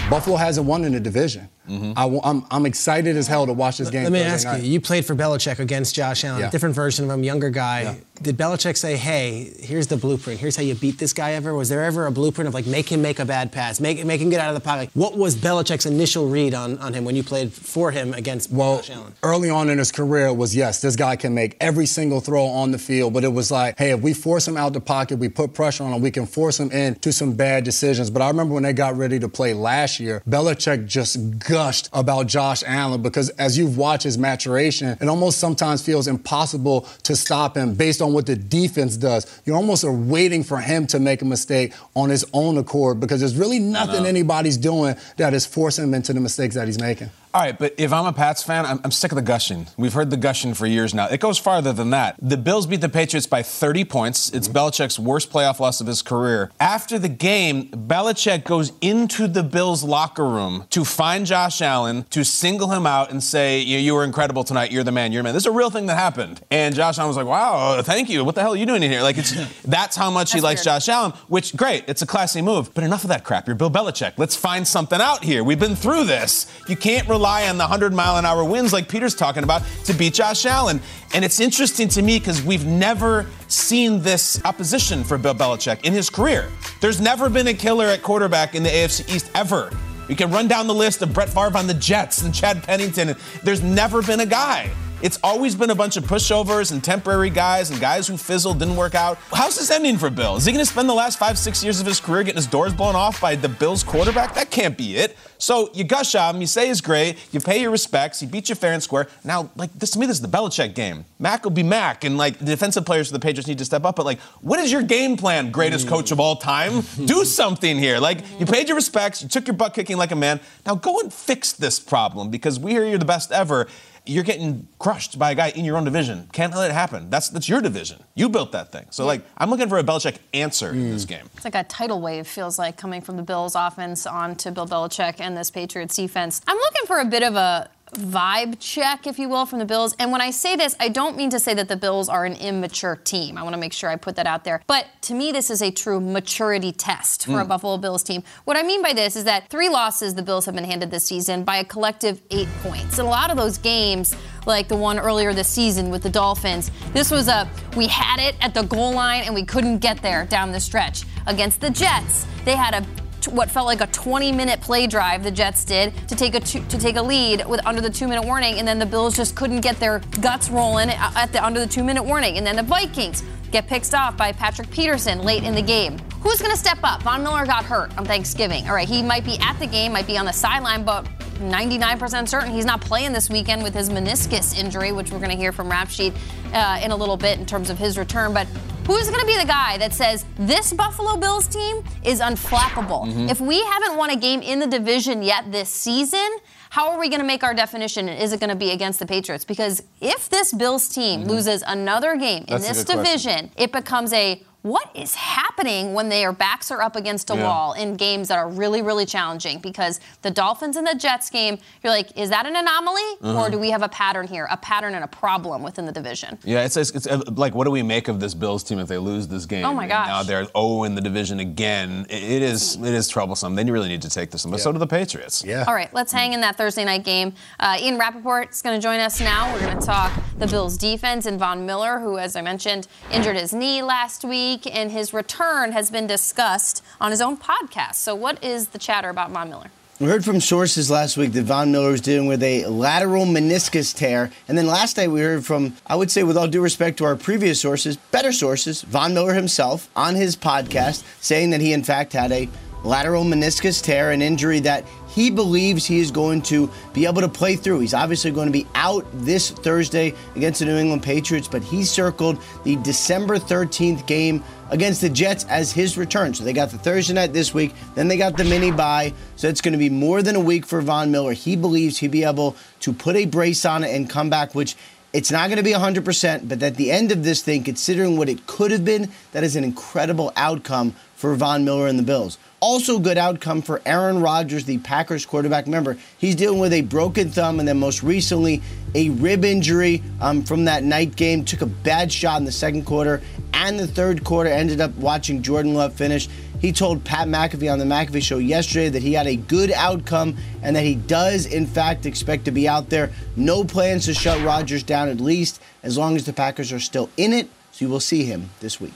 Buffalo 0.09 0.35
hasn't 0.35 0.67
won 0.67 0.83
in 0.83 0.91
the 0.91 0.99
division. 0.99 1.49
Mm-hmm. 1.69 1.93
I, 1.95 2.05
am 2.05 2.19
I'm, 2.23 2.45
I'm 2.51 2.65
excited 2.65 3.15
as 3.15 3.27
hell 3.27 3.45
to 3.45 3.53
watch 3.53 3.77
this 3.77 3.89
game. 3.89 4.03
Let 4.03 4.11
me 4.11 4.21
ask 4.21 4.45
night. 4.45 4.63
you: 4.63 4.71
You 4.71 4.81
played 4.81 5.05
for 5.05 5.15
Belichick 5.15 5.59
against 5.59 5.95
Josh 5.95 6.25
Allen, 6.25 6.41
yeah. 6.41 6.49
different 6.49 6.75
version 6.75 7.05
of 7.05 7.11
him, 7.11 7.23
younger 7.23 7.49
guy. 7.49 7.83
Yeah. 7.83 7.95
Did 8.21 8.38
Belichick 8.38 8.77
say, 8.77 8.97
"Hey, 8.97 9.51
here's 9.60 9.88
the 9.88 9.97
blueprint. 9.97 10.39
Here's 10.39 10.55
how 10.55 10.62
you 10.62 10.75
beat 10.75 10.99
this 10.99 11.12
guy"? 11.12 11.31
Ever 11.31 11.55
was 11.55 11.69
there 11.69 11.84
ever 11.84 12.05
a 12.05 12.12
blueprint 12.12 12.47
of 12.47 12.53
like 12.53 12.67
make 12.67 12.91
him 12.91 13.01
make 13.01 13.17
a 13.17 13.25
bad 13.25 13.51
pass, 13.51 13.79
make 13.79 14.05
make 14.05 14.21
him 14.21 14.29
get 14.29 14.39
out 14.39 14.49
of 14.49 14.53
the 14.53 14.62
pocket? 14.62 14.91
What 14.93 15.17
was 15.17 15.36
Belichick's 15.36 15.88
initial 15.88 16.29
read 16.29 16.53
on, 16.53 16.77
on 16.77 16.93
him 16.93 17.03
when 17.03 17.15
you 17.15 17.23
played 17.23 17.51
for 17.51 17.89
him 17.89 18.13
against 18.13 18.51
well, 18.51 18.77
Josh 18.77 18.91
Allen? 18.91 19.13
Early 19.23 19.49
on 19.49 19.69
in 19.69 19.79
his 19.79 19.91
career, 19.91 20.27
it 20.27 20.36
was 20.36 20.55
yes, 20.55 20.81
this 20.81 20.95
guy 20.95 21.15
can 21.15 21.34
make 21.34 21.57
every 21.60 21.88
single 21.88 22.19
throw 22.19 22.45
on 22.45 22.71
the 22.71 22.77
field, 22.77 23.13
but 23.13 23.23
it 23.23 23.34
was 23.34 23.49
like, 23.49 23.79
hey, 23.79 23.89
if 23.89 24.01
we 24.01 24.13
force 24.13 24.47
him 24.47 24.55
out 24.55 24.73
the 24.73 24.81
pocket, 24.81 25.17
we 25.17 25.27
put 25.27 25.55
pressure 25.55 25.84
on 25.84 25.91
him, 25.91 26.01
we 26.01 26.12
can 26.12 26.27
force 26.27 26.60
him 26.60 26.69
into 26.71 27.12
some 27.12 27.34
bad 27.34 27.63
decisions. 27.63 28.12
But 28.12 28.21
I 28.21 28.27
remember 28.27 28.53
when 28.53 28.63
they 28.63 28.73
got 28.73 28.97
ready 28.97 29.17
to 29.19 29.29
play 29.29 29.55
last 29.55 29.99
year, 29.99 30.21
Belichick 30.29 30.86
just 30.86 31.39
gushed 31.39 31.89
about 31.91 32.27
Josh 32.27 32.62
Allen 32.67 33.01
because 33.01 33.29
as 33.31 33.57
you've 33.57 33.77
watched 33.77 34.03
his 34.03 34.19
maturation, 34.19 34.95
it 35.01 35.07
almost 35.07 35.39
sometimes 35.39 35.84
feels 35.84 36.07
impossible 36.07 36.81
to 37.03 37.15
stop 37.15 37.57
him 37.57 37.73
based 37.73 37.99
on 37.99 38.11
what 38.13 38.26
the 38.26 38.36
defense 38.36 38.97
does. 38.97 39.41
you're 39.45 39.56
almost 39.56 39.84
are 39.84 39.91
waiting 39.91 40.43
for 40.43 40.60
him 40.60 40.88
to 40.88 41.00
make 41.00 41.21
a 41.21 41.26
mistake 41.26 41.74
on 41.95 42.10
his 42.10 42.26
own 42.34 42.58
accord 42.58 43.00
because 43.00 43.19
there's 43.19 43.36
really 43.36 43.60
nothing 43.60 44.06
anybody's 44.06 44.58
doing 44.58 44.95
that 45.17 45.34
is 45.34 45.45
forcing 45.45 45.86
him 45.86 45.93
into 45.93 46.13
the 46.13 46.19
mistakes 46.19 46.56
that 46.56 46.67
he's 46.67 46.80
making. 46.80 47.10
All 47.33 47.41
right, 47.41 47.57
but 47.57 47.73
if 47.77 47.93
I'm 47.93 48.05
a 48.05 48.11
Pats 48.11 48.43
fan, 48.43 48.65
I'm, 48.65 48.81
I'm, 48.83 48.91
sick 48.91 49.13
of 49.13 49.15
the 49.15 49.21
gushing. 49.21 49.67
We've 49.77 49.93
heard 49.93 50.09
the 50.09 50.17
gushing 50.17 50.53
for 50.53 50.65
years 50.65 50.93
now. 50.93 51.07
It 51.07 51.21
goes 51.21 51.37
farther 51.37 51.71
than 51.71 51.91
that. 51.91 52.17
The 52.21 52.35
Bills 52.35 52.67
beat 52.67 52.81
the 52.81 52.89
Patriots 52.89 53.25
by 53.25 53.41
30 53.41 53.85
points. 53.85 54.29
It's 54.31 54.49
mm-hmm. 54.49 54.57
Belichick's 54.57 54.99
worst 54.99 55.31
playoff 55.31 55.61
loss 55.61 55.79
of 55.79 55.87
his 55.87 56.01
career. 56.01 56.51
After 56.59 56.99
the 56.99 57.07
game, 57.07 57.69
Belichick 57.69 58.43
goes 58.43 58.73
into 58.81 59.29
the 59.29 59.43
Bills 59.43 59.81
locker 59.81 60.27
room 60.27 60.65
to 60.71 60.83
find 60.83 61.25
Josh 61.25 61.61
Allen, 61.61 62.03
to 62.09 62.25
single 62.25 62.69
him 62.69 62.85
out 62.85 63.11
and 63.11 63.23
say, 63.23 63.61
You 63.61 63.93
were 63.93 64.03
incredible 64.03 64.43
tonight. 64.43 64.73
You're 64.73 64.83
the 64.83 64.91
man. 64.91 65.13
You're 65.13 65.21
the 65.21 65.27
man. 65.27 65.33
This 65.33 65.43
is 65.43 65.47
a 65.47 65.51
real 65.51 65.69
thing 65.69 65.85
that 65.85 65.95
happened. 65.95 66.41
And 66.51 66.75
Josh 66.75 66.97
Allen 66.97 67.07
was 67.07 67.15
like, 67.15 67.27
Wow, 67.27 67.81
thank 67.81 68.09
you. 68.09 68.25
What 68.25 68.35
the 68.35 68.41
hell 68.41 68.53
are 68.53 68.57
you 68.57 68.65
doing 68.65 68.83
in 68.83 68.91
here? 68.91 69.03
Like, 69.03 69.17
it's 69.17 69.33
that's 69.61 69.95
how 69.95 70.11
much 70.11 70.31
that's 70.31 70.33
he 70.33 70.41
likes 70.41 70.65
weird. 70.65 70.81
Josh 70.81 70.89
Allen, 70.89 71.13
which, 71.29 71.55
great. 71.55 71.85
It's 71.87 72.01
a 72.01 72.07
classy 72.07 72.41
move. 72.41 72.73
But 72.73 72.83
enough 72.83 73.05
of 73.05 73.07
that 73.07 73.23
crap. 73.23 73.47
You're 73.47 73.55
Bill 73.55 73.71
Belichick. 73.71 74.15
Let's 74.17 74.35
find 74.35 74.67
something 74.67 74.99
out 74.99 75.23
here. 75.23 75.45
We've 75.45 75.57
been 75.57 75.77
through 75.77 76.03
this. 76.03 76.51
You 76.67 76.75
can't 76.75 77.07
rely 77.07 77.20
on 77.25 77.57
the 77.57 77.63
100 77.63 77.93
mile 77.93 78.17
an 78.17 78.25
hour 78.25 78.43
winds 78.43 78.73
like 78.73 78.89
Peter's 78.89 79.15
talking 79.15 79.43
about 79.43 79.63
to 79.86 79.93
beat 79.93 80.13
Josh 80.13 80.45
Allen. 80.45 80.81
And 81.13 81.23
it's 81.23 81.39
interesting 81.39 81.88
to 81.89 82.01
me 82.01 82.19
because 82.19 82.41
we've 82.41 82.65
never 82.65 83.27
seen 83.47 84.01
this 84.01 84.43
opposition 84.43 85.03
for 85.03 85.17
Bill 85.17 85.36
Belichick 85.36 85.84
in 85.84 85.93
his 85.93 86.10
career. 86.10 86.49
There's 86.79 86.99
never 86.99 87.29
been 87.29 87.47
a 87.47 87.53
killer 87.53 87.86
at 87.86 88.01
quarterback 88.01 88.55
in 88.55 88.63
the 88.63 88.69
AFC 88.69 89.13
East 89.13 89.31
ever. 89.36 89.71
You 90.10 90.15
can 90.15 90.31
run 90.31 90.47
down 90.47 90.67
the 90.67 90.73
list 90.73 91.01
of 91.01 91.13
Brett 91.13 91.29
Favre 91.29 91.57
on 91.57 91.67
the 91.67 91.73
Jets 91.73 92.23
and 92.23 92.34
Chad 92.34 92.63
Pennington. 92.63 93.15
There's 93.43 93.62
never 93.62 94.01
been 94.01 94.19
a 94.19 94.25
guy. 94.25 94.71
It's 95.01 95.17
always 95.23 95.55
been 95.55 95.71
a 95.71 95.75
bunch 95.75 95.97
of 95.97 96.03
pushovers 96.03 96.71
and 96.71 96.83
temporary 96.83 97.31
guys 97.31 97.71
and 97.71 97.79
guys 97.79 98.07
who 98.07 98.17
fizzled, 98.17 98.59
didn't 98.59 98.75
work 98.75 98.93
out. 98.93 99.17
How's 99.33 99.57
this 99.57 99.71
ending 99.71 99.97
for 99.97 100.11
Bill? 100.11 100.35
Is 100.35 100.45
he 100.45 100.51
going 100.51 100.63
to 100.63 100.71
spend 100.71 100.87
the 100.87 100.93
last 100.93 101.17
five, 101.17 101.39
six 101.39 101.63
years 101.63 101.79
of 101.79 101.87
his 101.87 101.99
career 101.99 102.21
getting 102.21 102.35
his 102.35 102.45
doors 102.45 102.71
blown 102.71 102.95
off 102.95 103.19
by 103.19 103.35
the 103.35 103.49
Bills 103.49 103.83
quarterback? 103.83 104.35
That 104.35 104.51
can't 104.51 104.77
be 104.77 104.97
it. 104.97 105.17
So 105.39 105.71
you 105.73 105.83
gush 105.83 106.13
on 106.13 106.35
him, 106.35 106.41
you 106.41 106.45
say 106.45 106.67
he's 106.67 106.81
great, 106.81 107.17
you 107.31 107.39
pay 107.39 107.59
your 107.59 107.71
respects, 107.71 108.19
he 108.19 108.27
beat 108.27 108.47
you 108.47 108.53
fair 108.53 108.73
and 108.73 108.83
square. 108.83 109.07
Now, 109.23 109.49
like 109.55 109.73
this 109.73 109.89
to 109.91 109.99
me, 109.99 110.05
this 110.05 110.17
is 110.17 110.21
the 110.21 110.27
Belichick 110.27 110.75
game. 110.75 111.03
Mac 111.17 111.43
will 111.43 111.49
be 111.49 111.63
Mac, 111.63 112.03
and 112.03 112.15
like 112.15 112.37
the 112.37 112.45
defensive 112.45 112.85
players 112.85 113.07
for 113.07 113.13
the 113.13 113.19
Patriots 113.19 113.47
need 113.47 113.57
to 113.57 113.65
step 113.65 113.83
up. 113.83 113.95
But 113.95 114.05
like, 114.05 114.19
what 114.41 114.59
is 114.59 114.71
your 114.71 114.83
game 114.83 115.17
plan, 115.17 115.49
greatest 115.49 115.87
coach 115.87 116.11
of 116.11 116.19
all 116.19 116.35
time? 116.35 116.81
Do 117.05 117.25
something 117.25 117.79
here. 117.79 117.97
Like 117.97 118.19
you 118.39 118.45
paid 118.45 118.67
your 118.67 118.75
respects, 118.75 119.23
you 119.23 119.29
took 119.29 119.47
your 119.47 119.55
butt 119.55 119.73
kicking 119.73 119.97
like 119.97 120.11
a 120.11 120.15
man. 120.15 120.39
Now 120.63 120.75
go 120.75 120.99
and 120.99 121.11
fix 121.11 121.53
this 121.53 121.79
problem 121.79 122.29
because 122.29 122.59
we 122.59 122.71
hear 122.71 122.85
you're 122.85 122.99
the 122.99 123.05
best 123.05 123.31
ever 123.31 123.67
you're 124.05 124.23
getting 124.23 124.67
crushed 124.79 125.19
by 125.19 125.31
a 125.31 125.35
guy 125.35 125.49
in 125.49 125.63
your 125.63 125.77
own 125.77 125.83
division. 125.83 126.27
Can't 126.33 126.53
let 126.55 126.71
it 126.71 126.73
happen. 126.73 127.09
That's 127.09 127.29
that's 127.29 127.47
your 127.47 127.61
division. 127.61 128.03
You 128.15 128.29
built 128.29 128.51
that 128.51 128.71
thing. 128.71 128.87
So 128.89 129.05
like 129.05 129.21
I'm 129.37 129.49
looking 129.49 129.69
for 129.69 129.77
a 129.77 129.83
Belichick 129.83 130.17
answer 130.33 130.71
mm. 130.71 130.75
in 130.75 130.91
this 130.91 131.05
game. 131.05 131.29
It's 131.35 131.45
like 131.45 131.55
a 131.55 131.63
tidal 131.63 132.01
wave 132.01 132.27
feels 132.27 132.57
like 132.57 132.77
coming 132.77 133.01
from 133.01 133.17
the 133.17 133.23
Bills 133.23 133.55
offense 133.55 134.05
on 134.05 134.35
to 134.37 134.51
Bill 134.51 134.67
Belichick 134.67 135.19
and 135.19 135.37
this 135.37 135.51
Patriots 135.51 135.95
defense. 135.95 136.41
I'm 136.47 136.57
looking 136.57 136.87
for 136.87 136.99
a 136.99 137.05
bit 137.05 137.23
of 137.23 137.35
a 137.35 137.69
vibe 137.93 138.58
check, 138.60 139.06
if 139.06 139.19
you 139.19 139.27
will, 139.27 139.45
from 139.45 139.60
the 139.60 139.65
Bills. 139.65 139.95
And 139.99 140.12
when 140.12 140.21
I 140.21 140.32
say 140.32 140.56
this, 140.56 140.75
I 140.80 140.89
don't 140.89 141.17
mean 141.17 141.30
to 141.32 141.39
say 141.39 141.54
that 141.54 141.67
the 141.67 141.75
Bills 141.75 142.10
are 142.10 142.25
an 142.25 142.36
immature 142.36 142.95
team. 142.95 143.38
I 143.38 143.43
want 143.43 143.54
to 143.54 143.60
make 143.60 143.73
sure 143.73 143.89
I 143.89 143.95
put 143.95 144.15
that 144.15 144.27
out 144.27 144.43
there. 144.43 144.62
But 144.67 144.88
to 145.04 145.13
me, 145.13 145.32
this 145.32 145.49
is 145.49 145.62
a 145.62 145.71
true 145.71 145.99
maturity 145.99 146.71
test 146.71 147.25
for 147.25 147.32
mm. 147.34 147.41
a 147.41 147.45
Buffalo 147.45 147.77
Bills 147.77 148.04
team. 148.04 148.23
What 148.45 148.58
I 148.58 148.63
mean 148.63 148.82
by 148.82 148.93
this 148.93 149.15
is 149.15 149.25
that 149.25 149.49
three 149.49 149.69
losses 149.69 150.15
the 150.15 150.23
Bills 150.23 150.45
have 150.45 150.56
been 150.56 150.63
handed 150.63 150.91
this 150.91 151.06
season 151.06 151.43
by 151.43 151.58
a 151.58 151.65
collective 151.65 152.21
eight 152.32 152.49
points. 152.63 152.97
And 152.97 153.08
a 153.08 153.12
lot 153.12 153.30
of 153.30 153.38
those 153.38 153.58
games, 153.58 154.15
like 154.45 154.67
the 154.67 154.77
one 154.77 154.97
earlier 154.97 155.34
this 155.34 155.47
season 155.47 155.89
with 155.89 156.04
the 156.04 156.10
Dolphins, 156.10 156.71
this 156.93 157.12
was 157.12 157.27
a 157.27 157.49
we 157.75 157.88
had 157.88 158.19
it 158.19 158.36
at 158.41 158.54
the 158.54 158.63
goal 158.63 158.93
line 158.93 159.23
and 159.23 159.36
we 159.36 159.43
couldn't 159.43 159.80
get 159.80 160.01
there 160.01 160.25
down 160.25 160.51
the 160.51 160.60
stretch. 160.60 161.04
Against 161.27 161.62
the 161.62 161.69
Jets, 161.69 162.25
they 162.45 162.56
had 162.56 162.73
a 162.73 163.00
what 163.27 163.49
felt 163.49 163.67
like 163.67 163.81
a 163.81 163.88
20 163.88 164.31
minute 164.31 164.62
play 164.62 164.88
drive 164.88 165.23
the 165.23 165.31
Jets 165.31 165.63
did 165.65 165.93
to 166.07 166.15
take 166.15 166.36
a 166.36 166.39
two, 166.39 166.63
to 166.65 166.77
take 166.77 166.95
a 166.95 167.01
lead 167.01 167.45
with 167.47 167.65
under 167.65 167.81
the 167.81 167.89
two 167.89 168.07
minute 168.07 168.25
warning, 168.25 168.60
and 168.60 168.67
then 168.67 168.79
the 168.79 168.86
Bills 168.86 169.15
just 169.15 169.36
couldn't 169.36 169.62
get 169.62 169.79
their 169.79 169.99
guts 170.21 170.49
rolling 170.49 170.89
at 170.89 171.31
the 171.31 171.43
under 171.43 171.60
the 171.60 171.67
two 171.67 171.84
minute 171.84 172.03
warning, 172.03 172.38
and 172.38 172.45
then 172.45 172.55
the 172.55 172.63
Vikings 172.63 173.23
get 173.51 173.67
picked 173.67 173.93
off 173.93 174.15
by 174.17 174.31
Patrick 174.31 174.69
Peterson 174.71 175.19
late 175.19 175.43
in 175.43 175.53
the 175.53 175.61
game. 175.61 175.99
Who's 176.21 176.39
going 176.39 176.51
to 176.51 176.57
step 176.57 176.79
up? 176.83 177.03
Von 177.03 177.23
Miller 177.23 177.45
got 177.45 177.65
hurt 177.65 177.95
on 177.97 178.05
Thanksgiving. 178.05 178.67
All 178.67 178.75
right, 178.75 178.87
he 178.87 179.01
might 179.01 179.25
be 179.25 179.37
at 179.39 179.59
the 179.59 179.67
game, 179.67 179.91
might 179.91 180.07
be 180.07 180.17
on 180.17 180.25
the 180.25 180.31
sideline, 180.31 180.83
but 180.83 181.05
99% 181.39 182.27
certain 182.27 182.51
he's 182.51 182.65
not 182.65 182.79
playing 182.79 183.11
this 183.11 183.29
weekend 183.29 183.63
with 183.63 183.73
his 183.73 183.89
meniscus 183.89 184.57
injury, 184.57 184.91
which 184.91 185.11
we're 185.11 185.19
going 185.19 185.31
to 185.31 185.35
hear 185.35 185.51
from 185.51 185.69
Rap 185.69 185.89
Sheet 185.89 186.13
uh, 186.53 186.79
in 186.83 186.91
a 186.91 186.95
little 186.95 187.17
bit 187.17 187.39
in 187.39 187.45
terms 187.45 187.69
of 187.69 187.77
his 187.77 187.97
return. 187.97 188.33
But 188.33 188.47
Who's 188.87 189.07
going 189.09 189.21
to 189.21 189.27
be 189.27 189.37
the 189.37 189.45
guy 189.45 189.77
that 189.77 189.93
says 189.93 190.25
this 190.37 190.73
Buffalo 190.73 191.15
Bills 191.15 191.47
team 191.47 191.83
is 192.03 192.19
unflappable? 192.19 193.05
Mm-hmm. 193.05 193.29
If 193.29 193.39
we 193.39 193.63
haven't 193.63 193.95
won 193.95 194.09
a 194.09 194.15
game 194.15 194.41
in 194.41 194.59
the 194.59 194.67
division 194.67 195.21
yet 195.21 195.51
this 195.51 195.69
season, 195.69 196.27
how 196.71 196.89
are 196.91 196.97
we 196.97 197.10
going 197.10 197.19
to 197.19 197.27
make 197.27 197.43
our 197.43 197.53
definition? 197.53 198.07
And 198.07 198.17
is 198.17 198.31
it 198.31 198.39
going 198.39 198.49
to 198.49 198.55
be 198.55 198.71
against 198.71 198.99
the 198.99 199.05
Patriots? 199.05 199.43
Because 199.43 199.84
if 199.99 200.29
this 200.29 200.53
Bills 200.53 200.88
team 200.88 201.19
mm-hmm. 201.19 201.29
loses 201.29 201.65
another 201.67 202.15
game 202.15 202.45
That's 202.47 202.65
in 202.65 202.73
this 202.73 202.86
division, 202.86 203.49
question. 203.49 203.51
it 203.57 203.73
becomes 203.73 204.13
a 204.13 204.41
what 204.63 204.89
is 204.95 205.15
happening 205.15 205.93
when 205.93 206.10
their 206.10 206.32
backs 206.32 206.69
are 206.71 206.82
up 206.82 206.95
against 206.95 207.30
a 207.32 207.36
Yeah. 207.36 207.43
wall 207.43 207.74
in 207.74 207.95
games 207.95 208.28
that 208.28 208.38
are 208.38 208.47
really, 208.47 208.82
really 208.82 209.06
challenging? 209.06 209.60
Because 209.60 210.00
the 210.21 210.30
Dolphins 210.32 210.76
and 210.76 210.86
the 210.86 210.93
Jets 210.95 211.30
game, 211.30 211.58
you're 211.84 211.91
like, 211.91 212.15
is 212.17 212.30
that 212.30 212.45
an 212.45 212.56
anomaly? 212.56 213.02
Or 213.24 213.28
Uh-huh. 213.30 213.50
do 213.50 213.58
we 213.60 213.71
have 213.71 213.82
a 213.82 213.89
pattern 213.89 214.28
here, 214.28 214.47
a 214.52 214.58
pattern 214.58 214.93
and 214.93 215.04
a 215.04 215.08
problem 215.08 215.63
within 215.63 215.86
the 215.86 215.91
division? 215.91 216.38
Yeah, 216.43 216.63
it's, 216.63 216.78
it's, 216.78 216.91
it's 216.91 217.08
uh, 217.08 217.21
like, 217.36 217.56
what 217.56 217.63
do 217.65 217.71
we 217.71 217.82
make 217.82 218.08
of 218.08 218.19
this 218.19 218.34
Bills 218.34 218.63
team 218.63 218.78
if 218.80 218.88
they 218.88 218.97
lose 219.00 219.28
this 219.28 219.45
game? 219.45 219.65
Oh, 219.65 219.74
my 219.74 219.84
And 219.84 219.89
gosh. 219.91 220.08
Now 220.08 220.24
they're 220.24 220.45
0 220.45 220.84
in 220.84 220.95
the 220.95 221.02
division 221.02 221.39
again. 221.39 222.06
It, 222.10 222.21
it 222.24 222.41
is 222.43 222.76
it 222.76 222.93
is 222.93 223.08
troublesome. 223.08 223.56
Then 223.56 223.65
you 223.67 223.74
really 223.74 223.88
need 223.89 224.02
to 224.04 224.10
take 224.10 224.30
this 224.32 224.45
one, 224.45 224.52
but 224.52 224.60
so 224.60 224.71
do 224.71 224.78
the 224.78 224.86
Patriots. 224.88 225.43
Yeah. 225.43 225.65
All 225.67 225.74
right, 225.74 225.91
let's 225.93 226.12
hang 226.12 226.34
in 226.34 226.41
that 226.41 226.56
Thursday 226.56 226.86
night 226.86 227.04
game. 227.04 227.34
Uh, 227.60 227.78
Ian 227.80 227.97
Rapoport 227.97 228.52
is 228.52 228.62
going 228.62 228.80
to 228.80 228.82
join 228.82 229.00
us 229.00 229.19
now. 229.19 229.52
We're 229.54 229.62
going 229.62 229.80
to 229.80 229.86
talk 229.86 230.12
the 230.38 230.47
Bills 230.47 230.78
defense 230.78 231.26
and 231.26 231.39
Von 231.39 231.65
Miller, 231.65 232.00
who, 232.00 232.17
as 232.17 232.36
I 232.36 232.41
mentioned, 232.41 232.88
injured 233.12 233.36
his 233.38 233.54
knee 233.54 233.82
last 233.82 234.24
week, 234.26 234.50
and 234.71 234.91
his 234.91 235.13
return 235.13 235.71
has 235.71 235.89
been 235.89 236.07
discussed 236.07 236.83
on 236.99 237.11
his 237.11 237.21
own 237.21 237.37
podcast. 237.37 237.95
So, 237.95 238.13
what 238.15 238.43
is 238.43 238.69
the 238.69 238.77
chatter 238.77 239.09
about 239.09 239.31
Von 239.31 239.49
Miller? 239.49 239.71
We 239.99 240.07
heard 240.07 240.25
from 240.25 240.41
sources 240.41 240.89
last 240.89 241.15
week 241.15 241.31
that 241.33 241.43
Von 241.43 241.71
Miller 241.71 241.91
was 241.91 242.01
dealing 242.01 242.27
with 242.27 242.41
a 242.41 242.65
lateral 242.65 243.25
meniscus 243.25 243.95
tear. 243.95 244.31
And 244.47 244.57
then 244.57 244.65
last 244.65 244.97
night 244.97 245.11
we 245.11 245.21
heard 245.21 245.45
from, 245.45 245.77
I 245.85 245.95
would 245.95 246.09
say, 246.09 246.23
with 246.23 246.37
all 246.37 246.47
due 246.47 246.61
respect 246.61 246.97
to 246.97 247.05
our 247.05 247.15
previous 247.15 247.61
sources, 247.61 247.97
better 247.97 248.31
sources, 248.31 248.81
Von 248.81 249.13
Miller 249.13 249.35
himself 249.35 249.89
on 249.95 250.15
his 250.15 250.35
podcast, 250.35 251.03
saying 251.21 251.51
that 251.51 251.61
he, 251.61 251.71
in 251.71 251.83
fact, 251.83 252.13
had 252.13 252.31
a 252.31 252.49
lateral 252.83 253.23
meniscus 253.23 253.81
tear, 253.81 254.09
an 254.09 254.23
injury 254.23 254.59
that 254.61 254.85
he 255.13 255.30
believes 255.30 255.86
he 255.86 256.00
is 256.00 256.10
going 256.10 256.41
to 256.43 256.69
be 256.93 257.06
able 257.06 257.21
to 257.21 257.28
play 257.28 257.56
through. 257.56 257.80
He's 257.80 257.93
obviously 257.93 258.32
going 258.32 258.47
to 258.47 258.52
be 258.52 258.65
out 258.76 259.06
this 259.13 259.52
Thursday 259.52 260.13
against 260.36 260.60
the 260.60 260.65
New 260.65 260.78
England 260.78 261.04
Patriots, 261.04 261.47
but 261.47 261.62
he 261.62 261.84
circled 261.84 262.41
the 262.63 262.78
December 262.78 263.38
13th 263.38 264.08
game 264.08 264.43
against 264.69 265.02
the 265.02 265.10
Jets 265.10 265.45
as 265.50 265.71
his 265.71 265.97
return. 265.97 266.34
So 266.34 266.45
they 266.45 266.54
got 266.54 266.71
the 266.71 266.78
Thursday 266.78 267.13
night 267.13 267.34
this 267.34 267.54
week, 267.54 267.74
then 267.93 268.08
they 268.08 268.17
got 268.17 268.38
the 268.38 268.45
mini 268.45 268.71
bye. 268.71 269.13
So 269.36 269.50
it's 269.50 269.62
going 269.62 269.74
to 269.74 269.78
be 269.78 269.89
more 269.89 270.21
than 270.21 270.36
a 270.36 270.39
week 270.39 270.65
for 270.65 270.82
Von 270.82 271.12
Miller. 271.12 271.34
He 271.34 271.58
believes 271.58 271.97
he'll 271.97 272.10
be 272.10 272.24
able 272.24 272.56
to 272.80 272.93
put 272.93 273.17
a 273.17 273.26
brace 273.26 273.65
on 273.65 273.84
it 273.84 273.93
and 273.93 274.10
come 274.10 274.30
back, 274.30 274.56
which 274.56 274.76
it's 275.13 275.30
not 275.30 275.47
going 275.50 275.58
to 275.58 275.63
be 275.63 275.74
100%, 275.74 276.47
but 276.47 276.63
at 276.63 276.76
the 276.76 276.89
end 276.89 277.12
of 277.12 277.26
this 277.26 277.41
thing, 277.41 277.65
considering 277.65 278.15
what 278.15 278.30
it 278.30 278.47
could 278.47 278.71
have 278.71 278.86
been, 278.86 279.12
that 279.34 279.43
is 279.43 279.58
an 279.58 279.65
incredible 279.65 280.32
outcome 280.38 280.95
for 281.15 281.36
Von 281.36 281.65
Miller 281.65 281.88
and 281.88 282.00
the 282.00 282.04
Bills. 282.04 282.38
Also, 282.63 283.00
good 283.00 283.17
outcome 283.17 283.63
for 283.63 283.82
Aaron 283.88 284.21
Rodgers, 284.21 284.65
the 284.65 284.78
Packers 284.78 285.26
quarterback. 285.26 285.65
Remember, 285.65 285.97
he's 286.19 286.36
dealing 286.36 286.60
with 286.60 286.74
a 286.74 286.82
broken 286.82 287.32
thumb 287.32 287.58
and 287.58 287.67
then 287.67 287.80
most 287.80 288.04
recently 288.04 288.62
a 288.93 289.10
rib 289.10 289.43
injury 289.43 290.04
um, 290.21 290.43
from 290.43 290.65
that 290.65 290.84
night 290.84 291.15
game. 291.15 291.43
Took 291.43 291.62
a 291.62 291.65
bad 291.65 292.12
shot 292.12 292.39
in 292.39 292.45
the 292.45 292.52
second 292.52 292.86
quarter 292.86 293.19
and 293.56 293.80
the 293.80 293.88
third 293.88 294.24
quarter. 294.24 294.52
Ended 294.52 294.80
up 294.80 294.95
watching 294.97 295.41
Jordan 295.41 295.74
Love 295.74 295.95
finish. 295.95 296.30
He 296.60 296.71
told 296.71 297.04
Pat 297.04 297.28
McAfee 297.28 297.71
on 297.74 297.80
the 297.80 297.86
McAfee 297.86 298.21
show 298.21 298.38
yesterday 298.38 298.89
that 298.89 299.02
he 299.02 299.13
had 299.13 299.26
a 299.26 299.38
good 299.38 299.71
outcome 299.71 300.38
and 300.62 300.76
that 300.76 300.84
he 300.84 300.93
does, 300.93 301.47
in 301.47 301.65
fact, 301.65 302.06
expect 302.06 302.45
to 302.45 302.52
be 302.52 302.67
out 302.67 302.91
there. 302.91 303.12
No 303.36 303.63
plans 303.63 304.06
to 304.06 304.13
shut 304.13 304.39
Rodgers 304.45 304.84
down, 304.84 305.10
at 305.10 305.19
least 305.19 305.60
as 305.82 305.97
long 305.97 306.15
as 306.15 306.28
the 306.28 306.34
Packers 306.34 306.71
are 306.71 306.80
still 306.80 307.10
in 307.17 307.34
it. 307.34 307.50
So 307.71 307.86
you 307.86 307.89
will 307.89 308.00
see 308.00 308.26
him 308.26 308.52
this 308.60 308.80
week. 308.80 308.93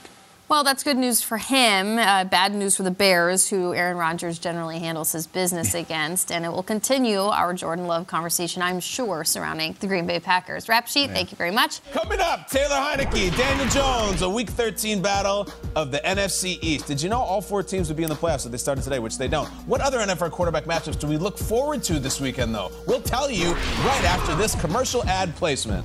Well, 0.48 0.62
that's 0.62 0.84
good 0.84 0.96
news 0.96 1.22
for 1.22 1.38
him. 1.38 1.98
Uh, 1.98 2.22
bad 2.22 2.54
news 2.54 2.76
for 2.76 2.84
the 2.84 2.90
Bears, 2.92 3.48
who 3.48 3.74
Aaron 3.74 3.96
Rodgers 3.96 4.38
generally 4.38 4.78
handles 4.78 5.10
his 5.10 5.26
business 5.26 5.74
against. 5.74 6.30
And 6.30 6.44
it 6.44 6.50
will 6.50 6.62
continue 6.62 7.18
our 7.18 7.52
Jordan 7.52 7.88
Love 7.88 8.06
conversation, 8.06 8.62
I'm 8.62 8.78
sure, 8.78 9.24
surrounding 9.24 9.76
the 9.80 9.88
Green 9.88 10.06
Bay 10.06 10.20
Packers. 10.20 10.68
Rap 10.68 10.86
sheet, 10.86 11.10
thank 11.10 11.32
you 11.32 11.36
very 11.36 11.50
much. 11.50 11.80
Coming 11.90 12.20
up, 12.20 12.48
Taylor 12.48 12.76
Heinicke, 12.76 13.36
Daniel 13.36 13.68
Jones, 13.70 14.22
a 14.22 14.30
Week 14.30 14.48
13 14.48 15.02
battle 15.02 15.48
of 15.74 15.90
the 15.90 15.98
NFC 15.98 16.58
East. 16.62 16.86
Did 16.86 17.02
you 17.02 17.08
know 17.08 17.18
all 17.18 17.40
four 17.40 17.64
teams 17.64 17.88
would 17.88 17.96
be 17.96 18.04
in 18.04 18.08
the 18.08 18.14
playoffs 18.14 18.46
if 18.46 18.52
they 18.52 18.58
started 18.58 18.84
today, 18.84 19.00
which 19.00 19.18
they 19.18 19.26
don't? 19.26 19.48
What 19.66 19.80
other 19.80 19.98
NFL 19.98 20.30
quarterback 20.30 20.64
matchups 20.64 21.00
do 21.00 21.08
we 21.08 21.16
look 21.16 21.38
forward 21.38 21.82
to 21.84 21.98
this 21.98 22.20
weekend, 22.20 22.54
though? 22.54 22.70
We'll 22.86 23.02
tell 23.02 23.28
you 23.28 23.52
right 23.52 24.04
after 24.04 24.36
this 24.36 24.54
commercial 24.60 25.04
ad 25.06 25.34
placement. 25.34 25.84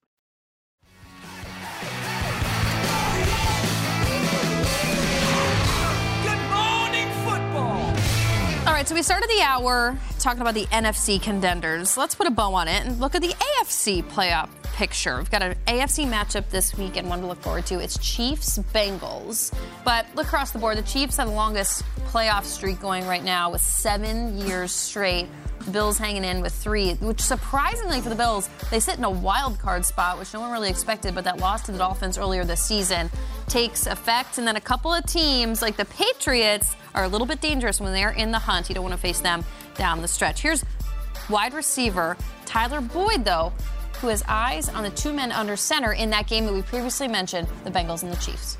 Right, 8.81 8.87
so 8.87 8.95
we 8.95 9.03
started 9.03 9.29
the 9.29 9.43
hour 9.43 9.95
talking 10.17 10.41
about 10.41 10.55
the 10.55 10.65
NFC 10.67 11.21
contenders. 11.21 11.97
Let's 11.97 12.15
put 12.15 12.25
a 12.25 12.31
bow 12.31 12.55
on 12.55 12.67
it 12.67 12.83
and 12.83 12.99
look 12.99 13.13
at 13.13 13.21
the 13.21 13.27
AFC 13.27 14.01
playoff 14.05 14.49
picture. 14.73 15.19
We've 15.19 15.29
got 15.29 15.43
an 15.43 15.55
AFC 15.67 16.09
matchup 16.09 16.49
this 16.49 16.75
week 16.75 16.97
and 16.97 17.07
one 17.07 17.21
to 17.21 17.27
look 17.27 17.39
forward 17.43 17.67
to. 17.67 17.79
It's 17.79 17.99
Chiefs 17.99 18.57
Bengals. 18.73 19.53
But 19.85 20.07
look 20.15 20.25
across 20.25 20.49
the 20.49 20.57
board. 20.57 20.79
The 20.79 20.81
Chiefs 20.81 21.17
have 21.17 21.27
the 21.27 21.33
longest 21.33 21.83
playoff 22.07 22.45
streak 22.45 22.79
going 22.79 23.05
right 23.05 23.23
now 23.23 23.51
with 23.51 23.61
seven 23.61 24.35
years 24.39 24.71
straight. 24.71 25.27
Bills 25.71 25.97
hanging 25.97 26.23
in 26.23 26.41
with 26.41 26.53
three, 26.53 26.93
which 26.95 27.21
surprisingly 27.21 28.01
for 28.01 28.09
the 28.09 28.15
Bills, 28.15 28.49
they 28.69 28.79
sit 28.79 28.97
in 28.97 29.03
a 29.03 29.09
wild 29.09 29.59
card 29.59 29.85
spot, 29.85 30.17
which 30.17 30.33
no 30.33 30.41
one 30.41 30.51
really 30.51 30.69
expected, 30.69 31.13
but 31.15 31.23
that 31.23 31.39
loss 31.39 31.63
to 31.63 31.71
the 31.71 31.77
Dolphins 31.77 32.17
earlier 32.17 32.43
this 32.43 32.61
season 32.61 33.09
takes 33.47 33.87
effect. 33.87 34.37
And 34.37 34.47
then 34.47 34.55
a 34.55 34.61
couple 34.61 34.93
of 34.93 35.05
teams 35.05 35.61
like 35.61 35.77
the 35.77 35.85
Patriots 35.85 36.75
are 36.95 37.03
a 37.03 37.07
little 37.07 37.27
bit 37.27 37.41
dangerous 37.41 37.79
when 37.79 37.93
they're 37.93 38.11
in 38.11 38.31
the 38.31 38.39
hunt. 38.39 38.69
You 38.69 38.75
don't 38.75 38.83
want 38.83 38.95
to 38.95 39.01
face 39.01 39.19
them 39.19 39.43
down 39.75 40.01
the 40.01 40.07
stretch. 40.07 40.41
Here's 40.41 40.63
wide 41.29 41.53
receiver 41.53 42.17
Tyler 42.45 42.81
Boyd, 42.81 43.23
though, 43.23 43.53
who 43.99 44.07
has 44.07 44.23
eyes 44.27 44.67
on 44.69 44.83
the 44.83 44.89
two 44.89 45.13
men 45.13 45.31
under 45.31 45.55
center 45.55 45.93
in 45.93 46.09
that 46.09 46.27
game 46.27 46.45
that 46.45 46.53
we 46.53 46.61
previously 46.61 47.07
mentioned 47.07 47.47
the 47.63 47.71
Bengals 47.71 48.03
and 48.03 48.11
the 48.11 48.17
Chiefs. 48.17 48.57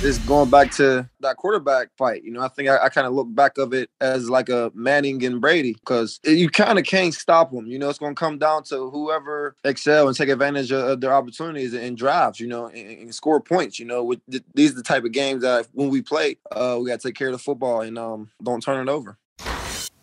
It's 0.00 0.18
going 0.18 0.48
back 0.48 0.70
to 0.76 1.10
that 1.20 1.36
quarterback 1.38 1.88
fight. 1.98 2.22
You 2.22 2.30
know, 2.30 2.40
I 2.40 2.46
think 2.46 2.68
I, 2.68 2.84
I 2.84 2.88
kind 2.88 3.08
of 3.08 3.14
look 3.14 3.34
back 3.34 3.58
of 3.58 3.74
it 3.74 3.90
as 4.00 4.30
like 4.30 4.48
a 4.48 4.70
Manning 4.72 5.24
and 5.24 5.40
Brady 5.40 5.72
because 5.72 6.20
you 6.22 6.48
kind 6.48 6.78
of 6.78 6.84
can't 6.84 7.12
stop 7.12 7.50
them. 7.50 7.66
You 7.66 7.80
know, 7.80 7.88
it's 7.88 7.98
going 7.98 8.14
to 8.14 8.18
come 8.18 8.38
down 8.38 8.62
to 8.64 8.90
whoever 8.90 9.56
excel 9.64 10.06
and 10.06 10.16
take 10.16 10.28
advantage 10.28 10.70
of, 10.70 10.86
of 10.86 11.00
their 11.00 11.12
opportunities 11.12 11.74
and 11.74 11.96
drives. 11.96 12.38
You 12.38 12.46
know, 12.46 12.66
and, 12.66 12.98
and 13.00 13.14
score 13.14 13.40
points. 13.40 13.80
You 13.80 13.86
know, 13.86 14.04
with 14.04 14.20
th- 14.30 14.44
these 14.54 14.70
are 14.70 14.76
the 14.76 14.82
type 14.84 15.04
of 15.04 15.10
games 15.10 15.42
that 15.42 15.66
when 15.72 15.88
we 15.88 16.00
play, 16.00 16.36
uh, 16.52 16.78
we 16.80 16.88
got 16.88 17.00
to 17.00 17.08
take 17.08 17.16
care 17.16 17.28
of 17.28 17.32
the 17.32 17.38
football 17.38 17.80
and 17.80 17.98
um, 17.98 18.30
don't 18.40 18.62
turn 18.62 18.86
it 18.86 18.90
over. 18.90 19.18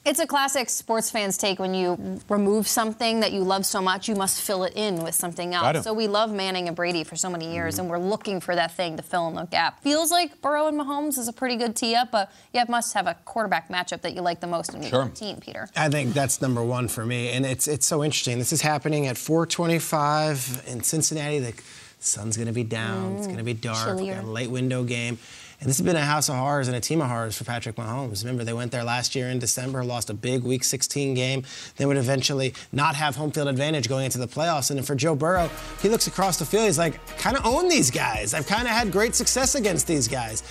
It's 0.06 0.20
a 0.20 0.28
classic 0.28 0.70
sports 0.70 1.10
fans 1.10 1.36
take 1.36 1.58
when 1.58 1.74
you 1.74 2.20
remove 2.30 2.68
something 2.68 3.22
that 3.22 3.32
you 3.32 3.42
love 3.42 3.66
so 3.66 3.82
much, 3.82 4.08
you 4.08 4.14
must 4.14 4.40
fill 4.40 4.64
it 4.64 4.74
in 4.76 5.04
with 5.04 5.16
something 5.16 5.56
else. 5.56 5.84
So 5.84 5.94
we 5.94 6.08
love 6.08 6.32
Manning 6.32 6.68
and 6.68 6.76
Brady 6.76 7.04
for 7.04 7.16
so 7.16 7.28
many 7.28 7.52
years, 7.52 7.74
mm-hmm. 7.74 7.82
and 7.82 7.90
we're 7.90 7.98
looking 7.98 8.40
for 8.40 8.56
that 8.56 8.72
thing 8.76 8.98
to 8.98 9.04
fill 9.04 9.28
in 9.30 9.34
the 9.34 9.46
gap. 9.46 9.82
Feels 9.82 10.12
like 10.12 10.40
Burrow 10.42 10.68
and 10.68 10.80
Mahomes 10.80 11.18
is 11.18 11.28
a 11.28 11.34
pretty 11.34 11.56
good 11.56 11.76
tee 11.76 11.96
up, 11.96 12.12
but 12.12 12.32
you 12.54 12.64
must 12.70 12.94
have 12.94 13.08
a 13.08 13.16
quarterback 13.26 13.70
matchup 13.70 14.02
that 14.02 14.14
you 14.14 14.22
like 14.22 14.42
the 14.42 14.48
most 14.48 14.76
in 14.76 14.84
your 14.84 14.92
Sure. 14.92 15.10
team, 15.10 15.38
Peter. 15.38 15.70
I 15.76 15.90
think 15.90 16.14
that's 16.14 16.40
number 16.40 16.64
one 16.64 16.88
for 16.88 17.04
me, 17.04 17.32
and 17.32 17.44
it's 17.44 17.68
it's 17.68 17.88
so 17.88 18.04
interesting. 18.04 18.38
This 18.38 18.54
is 18.54 18.62
happening 18.62 19.08
at 19.08 19.18
4:25 19.18 20.68
in 20.68 20.84
Cincinnati. 20.84 21.40
The 21.40 21.54
sun's 22.00 22.38
going 22.38 22.48
to 22.48 22.54
be 22.54 22.64
down. 22.64 23.14
It's 23.14 23.24
mm, 23.24 23.30
going 23.30 23.38
to 23.38 23.44
be 23.44 23.54
dark. 23.56 23.98
We 23.98 24.04
chillier. 24.04 24.16
got 24.16 24.24
a 24.26 24.28
late 24.28 24.52
window 24.52 24.84
game, 24.84 25.18
and 25.66 25.72
this 25.72 25.80
has 25.80 25.84
been 25.84 25.96
a 25.96 26.02
house 26.02 26.30
of 26.30 26.36
horrors 26.36 26.68
and 26.68 26.78
a 26.78 26.80
team 26.80 27.02
of 27.02 27.08
horrors 27.08 27.36
for 27.36 27.44
Patrick 27.44 27.76
Mahomes. 27.76 28.24
Remember, 28.24 28.44
they 28.44 28.54
went 28.54 28.72
there 28.72 28.84
last 28.84 29.16
year 29.16 29.30
in 29.30 29.40
December, 29.40 29.84
lost 29.84 30.12
a 30.12 30.14
big 30.14 30.44
Week 30.44 30.64
16 30.64 31.16
game. 31.16 31.42
They 31.78 31.88
would 31.88 31.98
eventually 31.98 32.54
not 32.72 32.94
have 32.94 33.16
home 33.16 33.32
field 33.32 33.48
advantage 33.48 33.90
going 33.90 34.06
into 34.06 34.20
the 34.20 34.28
playoffs. 34.28 34.70
And 34.70 34.86
for 34.86 34.94
Joe 34.94 35.16
Burrow, 35.16 35.50
he 35.82 35.90
looks 35.90 36.06
across 36.06 36.38
the 36.38 36.46
field. 36.46 36.66
He's 36.66 36.78
like, 36.78 37.04
kind 37.18 37.36
of 37.36 37.44
own 37.48 37.68
these 37.68 37.90
guys. 37.90 38.36
I've 38.36 38.46
kind 38.46 38.68
of 38.68 38.76
had 38.76 38.92
great 38.92 39.16
success 39.16 39.56
against 39.56 39.88
these 39.88 40.08
guys. 40.08 40.44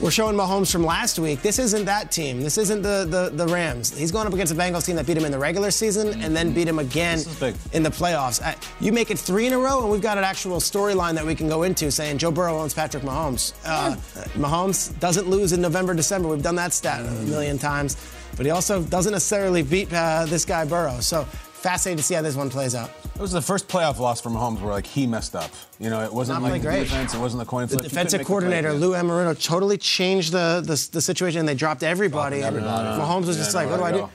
We're 0.00 0.10
showing 0.10 0.36
Mahomes 0.36 0.72
from 0.72 0.84
last 0.84 1.20
week. 1.20 1.40
This 1.40 1.60
isn't 1.60 1.84
that 1.84 2.10
team. 2.10 2.40
This 2.40 2.58
isn't 2.58 2.82
the, 2.82 3.06
the, 3.08 3.44
the 3.44 3.52
Rams. 3.52 3.96
He's 3.96 4.10
going 4.10 4.26
up 4.26 4.32
against 4.32 4.52
a 4.52 4.56
Bengals 4.56 4.84
team 4.84 4.96
that 4.96 5.06
beat 5.06 5.16
him 5.16 5.24
in 5.24 5.30
the 5.30 5.38
regular 5.38 5.70
season 5.70 6.20
and 6.20 6.36
then 6.36 6.52
beat 6.52 6.66
him 6.66 6.80
again 6.80 7.20
in 7.72 7.84
the 7.84 7.90
playoffs. 7.90 8.42
I, 8.42 8.56
you 8.80 8.90
make 8.90 9.12
it 9.12 9.18
three 9.18 9.46
in 9.46 9.52
a 9.52 9.58
row, 9.58 9.82
and 9.82 9.90
we've 9.90 10.02
got 10.02 10.18
an 10.18 10.24
actual 10.24 10.56
storyline 10.56 11.14
that 11.14 11.24
we 11.24 11.36
can 11.36 11.48
go 11.48 11.62
into 11.62 11.92
saying 11.92 12.18
Joe 12.18 12.32
Burrow 12.32 12.58
owns 12.58 12.74
Patrick 12.74 13.04
Mahomes. 13.04 13.54
Uh, 13.64 13.94
Mahomes 14.36 14.98
doesn't 14.98 15.28
lose 15.28 15.52
in 15.52 15.60
November, 15.60 15.94
December. 15.94 16.28
We've 16.28 16.42
done 16.42 16.56
that 16.56 16.72
stat 16.72 17.00
a 17.00 17.10
million 17.26 17.56
times. 17.56 17.96
But 18.36 18.46
he 18.46 18.50
also 18.50 18.82
doesn't 18.82 19.12
necessarily 19.12 19.62
beat 19.62 19.92
uh, 19.92 20.26
this 20.26 20.44
guy 20.44 20.64
Burrow. 20.64 20.98
So 20.98 21.24
fascinating 21.64 21.96
to 21.96 22.02
see 22.02 22.14
how 22.14 22.20
this 22.22 22.36
one 22.36 22.50
plays 22.50 22.74
out. 22.74 22.90
It 23.14 23.20
was 23.20 23.32
the 23.32 23.40
first 23.40 23.68
playoff 23.68 23.98
loss 23.98 24.20
for 24.20 24.28
Mahomes 24.28 24.60
where 24.60 24.72
like 24.72 24.86
he 24.86 25.06
messed 25.06 25.34
up. 25.34 25.50
You 25.80 25.88
know, 25.88 26.00
it 26.04 26.12
wasn't 26.12 26.42
Not 26.42 26.50
like 26.50 26.60
the 26.62 26.68
great. 26.68 26.84
defense, 26.84 27.14
it 27.14 27.18
wasn't 27.18 27.40
the 27.42 27.46
coin 27.48 27.66
flip. 27.68 27.80
The 27.82 27.88
defensive 27.88 28.18
make 28.20 28.26
the 28.26 28.28
coordinator 28.28 28.72
Lou 28.74 28.92
Anarumo 28.92 29.34
totally 29.42 29.78
changed 29.78 30.32
the, 30.32 30.60
the 30.64 30.76
the 30.92 31.00
situation, 31.00 31.40
and 31.40 31.48
they 31.48 31.54
dropped 31.54 31.82
everybody. 31.82 32.36
and 32.42 32.44
everybody. 32.46 33.00
Mahomes 33.00 33.26
was 33.26 33.36
Yeah, 33.38 33.44
just 33.44 33.54
like, 33.54 33.70
"What 33.70 33.78
do 33.78 33.84
I 33.84 33.92
do?" 33.92 34.08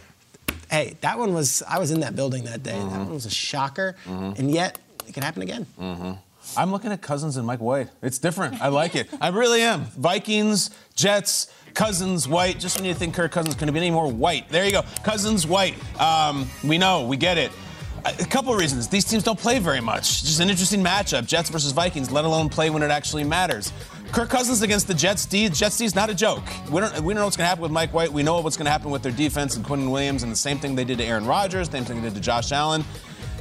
Hey, 0.70 0.96
that 1.02 1.18
one 1.18 1.34
was. 1.34 1.64
I 1.68 1.80
was 1.80 1.90
in 1.90 2.02
that 2.02 2.16
building 2.16 2.44
that 2.44 2.62
day. 2.62 2.74
Mm-hmm. 2.74 2.90
That 2.92 3.00
one 3.00 3.14
was 3.14 3.26
a 3.26 3.32
shocker, 3.32 3.96
and 4.08 4.52
yet 4.52 4.78
it 5.08 5.14
can 5.16 5.24
happen 5.24 5.42
again. 5.42 5.64
hmm 5.78 6.12
I'm 6.58 6.72
looking 6.72 6.92
at 6.92 7.02
Cousins 7.02 7.38
and 7.38 7.46
Mike 7.46 7.60
White. 7.60 7.90
It's 8.02 8.18
different. 8.20 8.62
I 8.62 8.68
like 8.70 8.96
it. 8.96 9.08
I 9.22 9.30
really 9.30 9.62
am. 9.62 9.86
Vikings, 9.86 10.72
Jets, 10.96 11.54
Cousins, 11.74 12.28
White. 12.28 12.60
Just 12.60 12.78
when 12.78 12.86
you 12.86 12.94
think 12.94 13.14
Kirk 13.14 13.32
Cousins 13.32 13.56
couldn't 13.56 13.74
be 13.74 13.80
any 13.80 13.92
more 13.92 14.12
white. 14.12 14.50
There 14.50 14.66
you 14.66 14.72
go. 14.72 14.84
Cousins, 15.04 15.46
White. 15.46 15.76
Um, 16.00 16.48
we 16.64 16.78
know. 16.78 17.06
We 17.06 17.18
get 17.18 17.38
it. 17.38 17.52
A 18.06 18.26
couple 18.26 18.54
of 18.54 18.60
reasons. 18.60 18.88
These 18.88 19.06
teams 19.06 19.24
don't 19.24 19.38
play 19.38 19.60
very 19.60 19.82
much. 19.82 20.24
Just 20.24 20.40
an 20.40 20.50
interesting 20.50 20.82
matchup. 20.84 21.28
Jets 21.28 21.50
versus 21.50 21.74
Vikings, 21.74 22.10
let 22.10 22.24
alone 22.24 22.48
play 22.48 22.70
when 22.70 22.82
it 22.82 22.92
actually 22.92 23.26
matters. 23.26 23.74
Kirk 24.12 24.30
Cousins 24.30 24.62
against 24.62 24.88
the 24.88 24.94
Jets 24.94 25.26
D. 25.26 25.50
Jets 25.50 25.78
D 25.78 25.86
is 25.86 25.96
not 25.96 26.10
a 26.10 26.16
joke. 26.16 26.44
We 26.72 26.80
don't, 26.80 26.94
we 27.02 27.14
don't 27.14 27.20
know 27.20 27.26
what's 27.26 27.38
going 27.38 27.46
to 27.46 27.50
happen 27.50 27.62
with 27.62 27.72
Mike 27.72 27.94
White. 27.94 28.12
We 28.12 28.24
know 28.24 28.40
what's 28.40 28.58
going 28.58 28.66
to 28.66 28.72
happen 28.72 28.90
with 28.90 29.04
their 29.04 29.12
defense 29.12 29.56
and 29.56 29.66
Quinnen 29.66 29.92
Williams, 29.92 30.24
and 30.24 30.32
the 30.32 30.38
same 30.38 30.58
thing 30.58 30.76
they 30.76 30.86
did 30.86 30.98
to 31.00 31.04
Aaron 31.04 31.26
Rodgers, 31.26 31.70
same 31.70 31.84
thing 31.84 31.98
they 32.02 32.08
did 32.08 32.16
to 32.16 32.22
Josh 32.22 32.52
Allen. 32.52 32.84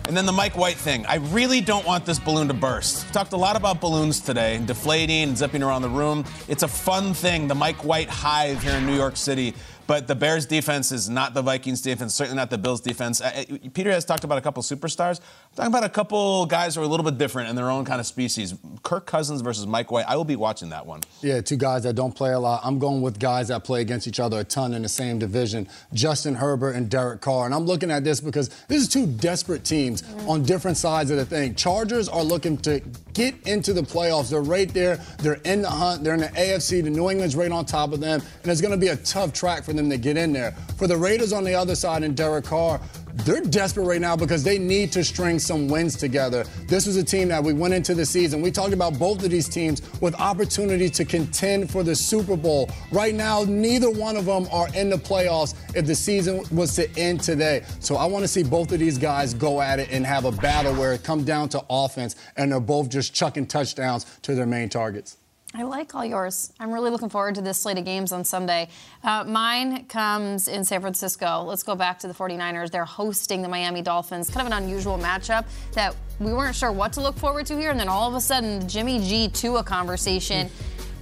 And 0.08 0.16
then 0.16 0.24
the 0.24 0.32
Mike 0.32 0.56
White 0.56 0.78
thing. 0.78 1.04
I 1.04 1.16
really 1.16 1.60
don't 1.60 1.84
want 1.84 2.06
this 2.06 2.18
balloon 2.18 2.48
to 2.48 2.54
burst. 2.54 3.12
Talked 3.12 3.34
a 3.34 3.36
lot 3.36 3.56
about 3.56 3.78
balloons 3.78 4.20
today, 4.20 4.58
deflating 4.64 5.24
and 5.24 5.36
zipping 5.36 5.62
around 5.62 5.82
the 5.82 5.90
room. 5.90 6.24
It's 6.48 6.62
a 6.62 6.68
fun 6.68 7.12
thing, 7.12 7.46
the 7.46 7.54
Mike 7.54 7.84
White 7.84 8.08
hive 8.08 8.62
here 8.62 8.72
in 8.72 8.86
New 8.86 8.96
York 8.96 9.18
City. 9.18 9.52
But 9.88 10.06
the 10.06 10.14
Bears 10.14 10.44
defense 10.44 10.92
is 10.92 11.08
not 11.08 11.32
the 11.32 11.40
Vikings 11.40 11.80
defense, 11.80 12.14
certainly 12.14 12.36
not 12.36 12.50
the 12.50 12.58
Bills 12.58 12.82
defense. 12.82 13.22
Uh, 13.22 13.44
uh, 13.50 13.56
Peter 13.72 13.90
has 13.90 14.04
talked 14.04 14.22
about 14.22 14.36
a 14.36 14.42
couple 14.42 14.62
superstars. 14.62 15.18
I'm 15.20 15.56
talking 15.56 15.72
about 15.72 15.84
a 15.84 15.88
couple 15.88 16.44
guys 16.44 16.74
who 16.74 16.82
are 16.82 16.84
a 16.84 16.86
little 16.86 17.04
bit 17.04 17.16
different 17.16 17.48
in 17.48 17.56
their 17.56 17.70
own 17.70 17.86
kind 17.86 17.98
of 17.98 18.06
species. 18.06 18.54
Kirk 18.82 19.06
Cousins 19.06 19.40
versus 19.40 19.66
Mike 19.66 19.90
White. 19.90 20.04
I 20.06 20.14
will 20.14 20.26
be 20.26 20.36
watching 20.36 20.68
that 20.68 20.84
one. 20.84 21.00
Yeah, 21.22 21.40
two 21.40 21.56
guys 21.56 21.84
that 21.84 21.94
don't 21.94 22.14
play 22.14 22.32
a 22.32 22.38
lot. 22.38 22.60
I'm 22.64 22.78
going 22.78 23.00
with 23.00 23.18
guys 23.18 23.48
that 23.48 23.64
play 23.64 23.80
against 23.80 24.06
each 24.06 24.20
other 24.20 24.38
a 24.40 24.44
ton 24.44 24.74
in 24.74 24.82
the 24.82 24.90
same 24.90 25.18
division 25.18 25.66
Justin 25.94 26.34
Herbert 26.34 26.72
and 26.72 26.90
Derek 26.90 27.22
Carr. 27.22 27.46
And 27.46 27.54
I'm 27.54 27.64
looking 27.64 27.90
at 27.90 28.04
this 28.04 28.20
because 28.20 28.50
this 28.68 28.82
is 28.82 28.90
two 28.90 29.06
desperate 29.06 29.64
teams 29.64 30.02
on 30.26 30.42
different 30.42 30.76
sides 30.76 31.10
of 31.10 31.16
the 31.16 31.24
thing. 31.24 31.54
Chargers 31.54 32.10
are 32.10 32.22
looking 32.22 32.58
to 32.58 32.82
get 33.14 33.34
into 33.46 33.72
the 33.72 33.80
playoffs. 33.80 34.28
They're 34.28 34.42
right 34.42 34.68
there. 34.68 34.96
They're 35.20 35.40
in 35.44 35.62
the 35.62 35.70
hunt. 35.70 36.04
They're 36.04 36.14
in 36.14 36.20
the 36.20 36.28
AFC. 36.28 36.84
The 36.84 36.90
New 36.90 37.10
England's 37.10 37.34
right 37.34 37.50
on 37.50 37.64
top 37.64 37.92
of 37.92 38.00
them. 38.00 38.20
And 38.42 38.52
it's 38.52 38.60
going 38.60 38.72
to 38.72 38.78
be 38.78 38.88
a 38.88 38.96
tough 38.96 39.32
track 39.32 39.64
for 39.64 39.72
them 39.72 39.77
to 39.90 39.98
get 39.98 40.16
in 40.16 40.32
there. 40.32 40.52
For 40.76 40.86
the 40.86 40.96
Raiders 40.96 41.32
on 41.32 41.44
the 41.44 41.54
other 41.54 41.74
side 41.74 42.02
and 42.02 42.16
Derek 42.16 42.46
Carr, 42.46 42.80
they're 43.24 43.40
desperate 43.40 43.84
right 43.84 44.00
now 44.00 44.16
because 44.16 44.44
they 44.44 44.58
need 44.58 44.92
to 44.92 45.02
string 45.02 45.38
some 45.38 45.68
wins 45.68 45.96
together. 45.96 46.44
This 46.66 46.86
was 46.86 46.96
a 46.96 47.04
team 47.04 47.28
that 47.28 47.42
we 47.42 47.52
went 47.52 47.74
into 47.74 47.94
the 47.94 48.06
season. 48.06 48.40
We 48.40 48.50
talked 48.50 48.72
about 48.72 48.98
both 48.98 49.24
of 49.24 49.30
these 49.30 49.48
teams 49.48 49.82
with 50.00 50.14
opportunity 50.14 50.88
to 50.90 51.04
contend 51.04 51.70
for 51.70 51.82
the 51.82 51.94
Super 51.94 52.36
Bowl. 52.36 52.70
Right 52.92 53.14
now, 53.14 53.44
neither 53.44 53.90
one 53.90 54.16
of 54.16 54.24
them 54.24 54.46
are 54.52 54.68
in 54.74 54.88
the 54.88 54.96
playoffs 54.96 55.54
if 55.74 55.86
the 55.86 55.94
season 55.94 56.44
was 56.52 56.74
to 56.76 56.88
end 56.98 57.20
today. 57.20 57.64
So 57.80 57.96
I 57.96 58.04
want 58.06 58.22
to 58.24 58.28
see 58.28 58.42
both 58.42 58.72
of 58.72 58.78
these 58.78 58.98
guys 58.98 59.34
go 59.34 59.60
at 59.60 59.80
it 59.80 59.88
and 59.90 60.06
have 60.06 60.24
a 60.24 60.32
battle 60.32 60.74
where 60.74 60.92
it 60.92 61.02
comes 61.02 61.24
down 61.24 61.48
to 61.50 61.64
offense 61.68 62.16
and 62.36 62.52
they're 62.52 62.60
both 62.60 62.88
just 62.88 63.14
chucking 63.14 63.46
touchdowns 63.46 64.06
to 64.22 64.34
their 64.34 64.46
main 64.46 64.68
targets. 64.68 65.16
I 65.54 65.62
like 65.62 65.94
all 65.94 66.04
yours. 66.04 66.52
I'm 66.60 66.72
really 66.72 66.90
looking 66.90 67.08
forward 67.08 67.36
to 67.36 67.40
this 67.40 67.58
slate 67.58 67.78
of 67.78 67.84
games 67.86 68.12
on 68.12 68.22
Sunday. 68.22 68.68
Uh, 69.02 69.24
mine 69.24 69.86
comes 69.86 70.46
in 70.46 70.62
San 70.62 70.82
Francisco. 70.82 71.42
Let's 71.42 71.62
go 71.62 71.74
back 71.74 71.98
to 72.00 72.08
the 72.08 72.12
49ers. 72.12 72.70
They're 72.70 72.84
hosting 72.84 73.40
the 73.40 73.48
Miami 73.48 73.80
Dolphins. 73.80 74.28
Kind 74.28 74.46
of 74.46 74.52
an 74.52 74.62
unusual 74.62 74.98
matchup 74.98 75.46
that 75.72 75.96
we 76.20 76.34
weren't 76.34 76.54
sure 76.54 76.70
what 76.70 76.92
to 76.94 77.00
look 77.00 77.16
forward 77.16 77.46
to 77.46 77.56
here. 77.56 77.70
And 77.70 77.80
then 77.80 77.88
all 77.88 78.08
of 78.08 78.14
a 78.14 78.20
sudden, 78.20 78.68
Jimmy 78.68 79.00
G 79.00 79.28
to 79.28 79.56
a 79.56 79.64
conversation. 79.64 80.50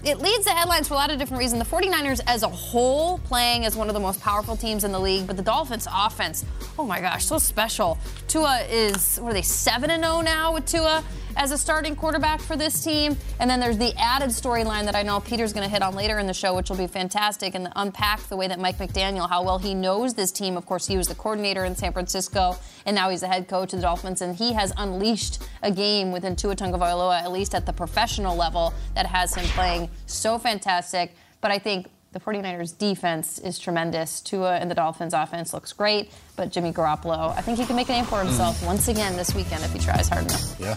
It 0.04 0.20
leads 0.20 0.44
the 0.44 0.52
headlines 0.52 0.86
for 0.86 0.94
a 0.94 0.98
lot 0.98 1.10
of 1.10 1.18
different 1.18 1.40
reasons. 1.40 1.68
The 1.68 1.76
49ers 1.76 2.20
as 2.28 2.44
a 2.44 2.48
whole 2.48 3.18
playing 3.18 3.64
as 3.64 3.74
one 3.74 3.88
of 3.88 3.94
the 3.94 4.00
most 4.00 4.20
powerful 4.20 4.56
teams 4.56 4.84
in 4.84 4.92
the 4.92 5.00
league, 5.00 5.26
but 5.26 5.36
the 5.36 5.42
Dolphins 5.42 5.88
offense, 5.92 6.44
oh 6.78 6.86
my 6.86 7.00
gosh, 7.00 7.26
so 7.26 7.38
special. 7.38 7.98
Tua 8.28 8.60
is, 8.70 9.16
what 9.16 9.30
are 9.30 9.34
they, 9.34 9.42
7 9.42 9.90
0 9.90 10.20
now 10.20 10.54
with 10.54 10.64
Tua? 10.64 11.02
As 11.36 11.52
a 11.52 11.58
starting 11.58 11.94
quarterback 11.94 12.40
for 12.40 12.56
this 12.56 12.82
team. 12.82 13.16
And 13.38 13.48
then 13.48 13.60
there's 13.60 13.78
the 13.78 13.94
added 13.98 14.30
storyline 14.30 14.84
that 14.86 14.96
I 14.96 15.02
know 15.02 15.20
Peter's 15.20 15.52
going 15.52 15.64
to 15.64 15.70
hit 15.70 15.82
on 15.82 15.94
later 15.94 16.18
in 16.18 16.26
the 16.26 16.34
show, 16.34 16.54
which 16.54 16.70
will 16.70 16.76
be 16.76 16.86
fantastic, 16.86 17.54
and 17.54 17.68
unpack 17.76 18.20
the 18.28 18.36
way 18.36 18.48
that 18.48 18.58
Mike 18.58 18.78
McDaniel, 18.78 19.28
how 19.28 19.44
well 19.44 19.58
he 19.58 19.74
knows 19.74 20.14
this 20.14 20.32
team. 20.32 20.56
Of 20.56 20.66
course, 20.66 20.86
he 20.86 20.96
was 20.96 21.08
the 21.08 21.14
coordinator 21.14 21.64
in 21.64 21.76
San 21.76 21.92
Francisco, 21.92 22.56
and 22.84 22.94
now 22.94 23.10
he's 23.10 23.20
the 23.20 23.28
head 23.28 23.48
coach 23.48 23.72
of 23.72 23.78
the 23.78 23.82
Dolphins, 23.82 24.22
and 24.22 24.34
he 24.34 24.54
has 24.54 24.72
unleashed 24.76 25.42
a 25.62 25.70
game 25.70 26.10
within 26.10 26.34
Tua 26.34 26.56
Tagovailoa, 26.56 27.22
at 27.22 27.30
least 27.30 27.54
at 27.54 27.66
the 27.66 27.72
professional 27.72 28.36
level, 28.36 28.72
that 28.94 29.06
has 29.06 29.34
him 29.34 29.44
playing 29.46 29.90
so 30.06 30.38
fantastic. 30.38 31.14
But 31.40 31.50
I 31.50 31.58
think 31.58 31.88
the 32.12 32.20
49ers 32.20 32.76
defense 32.78 33.38
is 33.38 33.58
tremendous. 33.58 34.20
Tua 34.22 34.56
and 34.56 34.70
the 34.70 34.74
Dolphins 34.74 35.12
offense 35.12 35.52
looks 35.52 35.74
great, 35.74 36.10
but 36.34 36.50
Jimmy 36.50 36.72
Garoppolo, 36.72 37.36
I 37.36 37.42
think 37.42 37.58
he 37.58 37.66
can 37.66 37.76
make 37.76 37.90
a 37.90 37.92
name 37.92 38.06
for 38.06 38.22
himself 38.22 38.58
mm. 38.62 38.66
once 38.66 38.88
again 38.88 39.16
this 39.16 39.34
weekend 39.34 39.62
if 39.64 39.72
he 39.72 39.78
tries 39.78 40.08
hard 40.08 40.24
enough. 40.24 40.58
Yeah. 40.58 40.76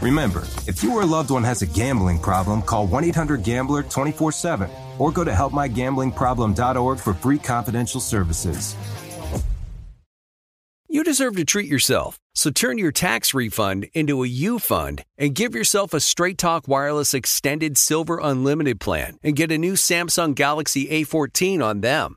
Remember, 0.00 0.44
if 0.66 0.82
you 0.82 0.94
or 0.94 1.02
a 1.02 1.06
loved 1.06 1.30
one 1.30 1.44
has 1.44 1.62
a 1.62 1.66
gambling 1.66 2.18
problem, 2.18 2.62
call 2.62 2.86
1 2.86 3.04
800 3.04 3.42
Gambler 3.42 3.82
24 3.82 4.32
7 4.32 4.70
or 4.98 5.10
go 5.10 5.24
to 5.24 5.30
helpmygamblingproblem.org 5.30 6.98
for 6.98 7.14
free 7.14 7.38
confidential 7.38 8.00
services. 8.00 8.76
You 10.90 11.04
deserve 11.04 11.36
to 11.36 11.44
treat 11.44 11.68
yourself, 11.68 12.18
so 12.34 12.50
turn 12.50 12.78
your 12.78 12.92
tax 12.92 13.34
refund 13.34 13.88
into 13.92 14.24
a 14.24 14.28
U 14.28 14.58
fund 14.58 15.04
and 15.18 15.34
give 15.34 15.54
yourself 15.54 15.92
a 15.92 16.00
Straight 16.00 16.38
Talk 16.38 16.66
Wireless 16.66 17.12
Extended 17.12 17.76
Silver 17.76 18.18
Unlimited 18.22 18.80
plan 18.80 19.18
and 19.22 19.36
get 19.36 19.52
a 19.52 19.58
new 19.58 19.74
Samsung 19.74 20.34
Galaxy 20.34 20.86
A14 20.86 21.62
on 21.62 21.82
them. 21.82 22.16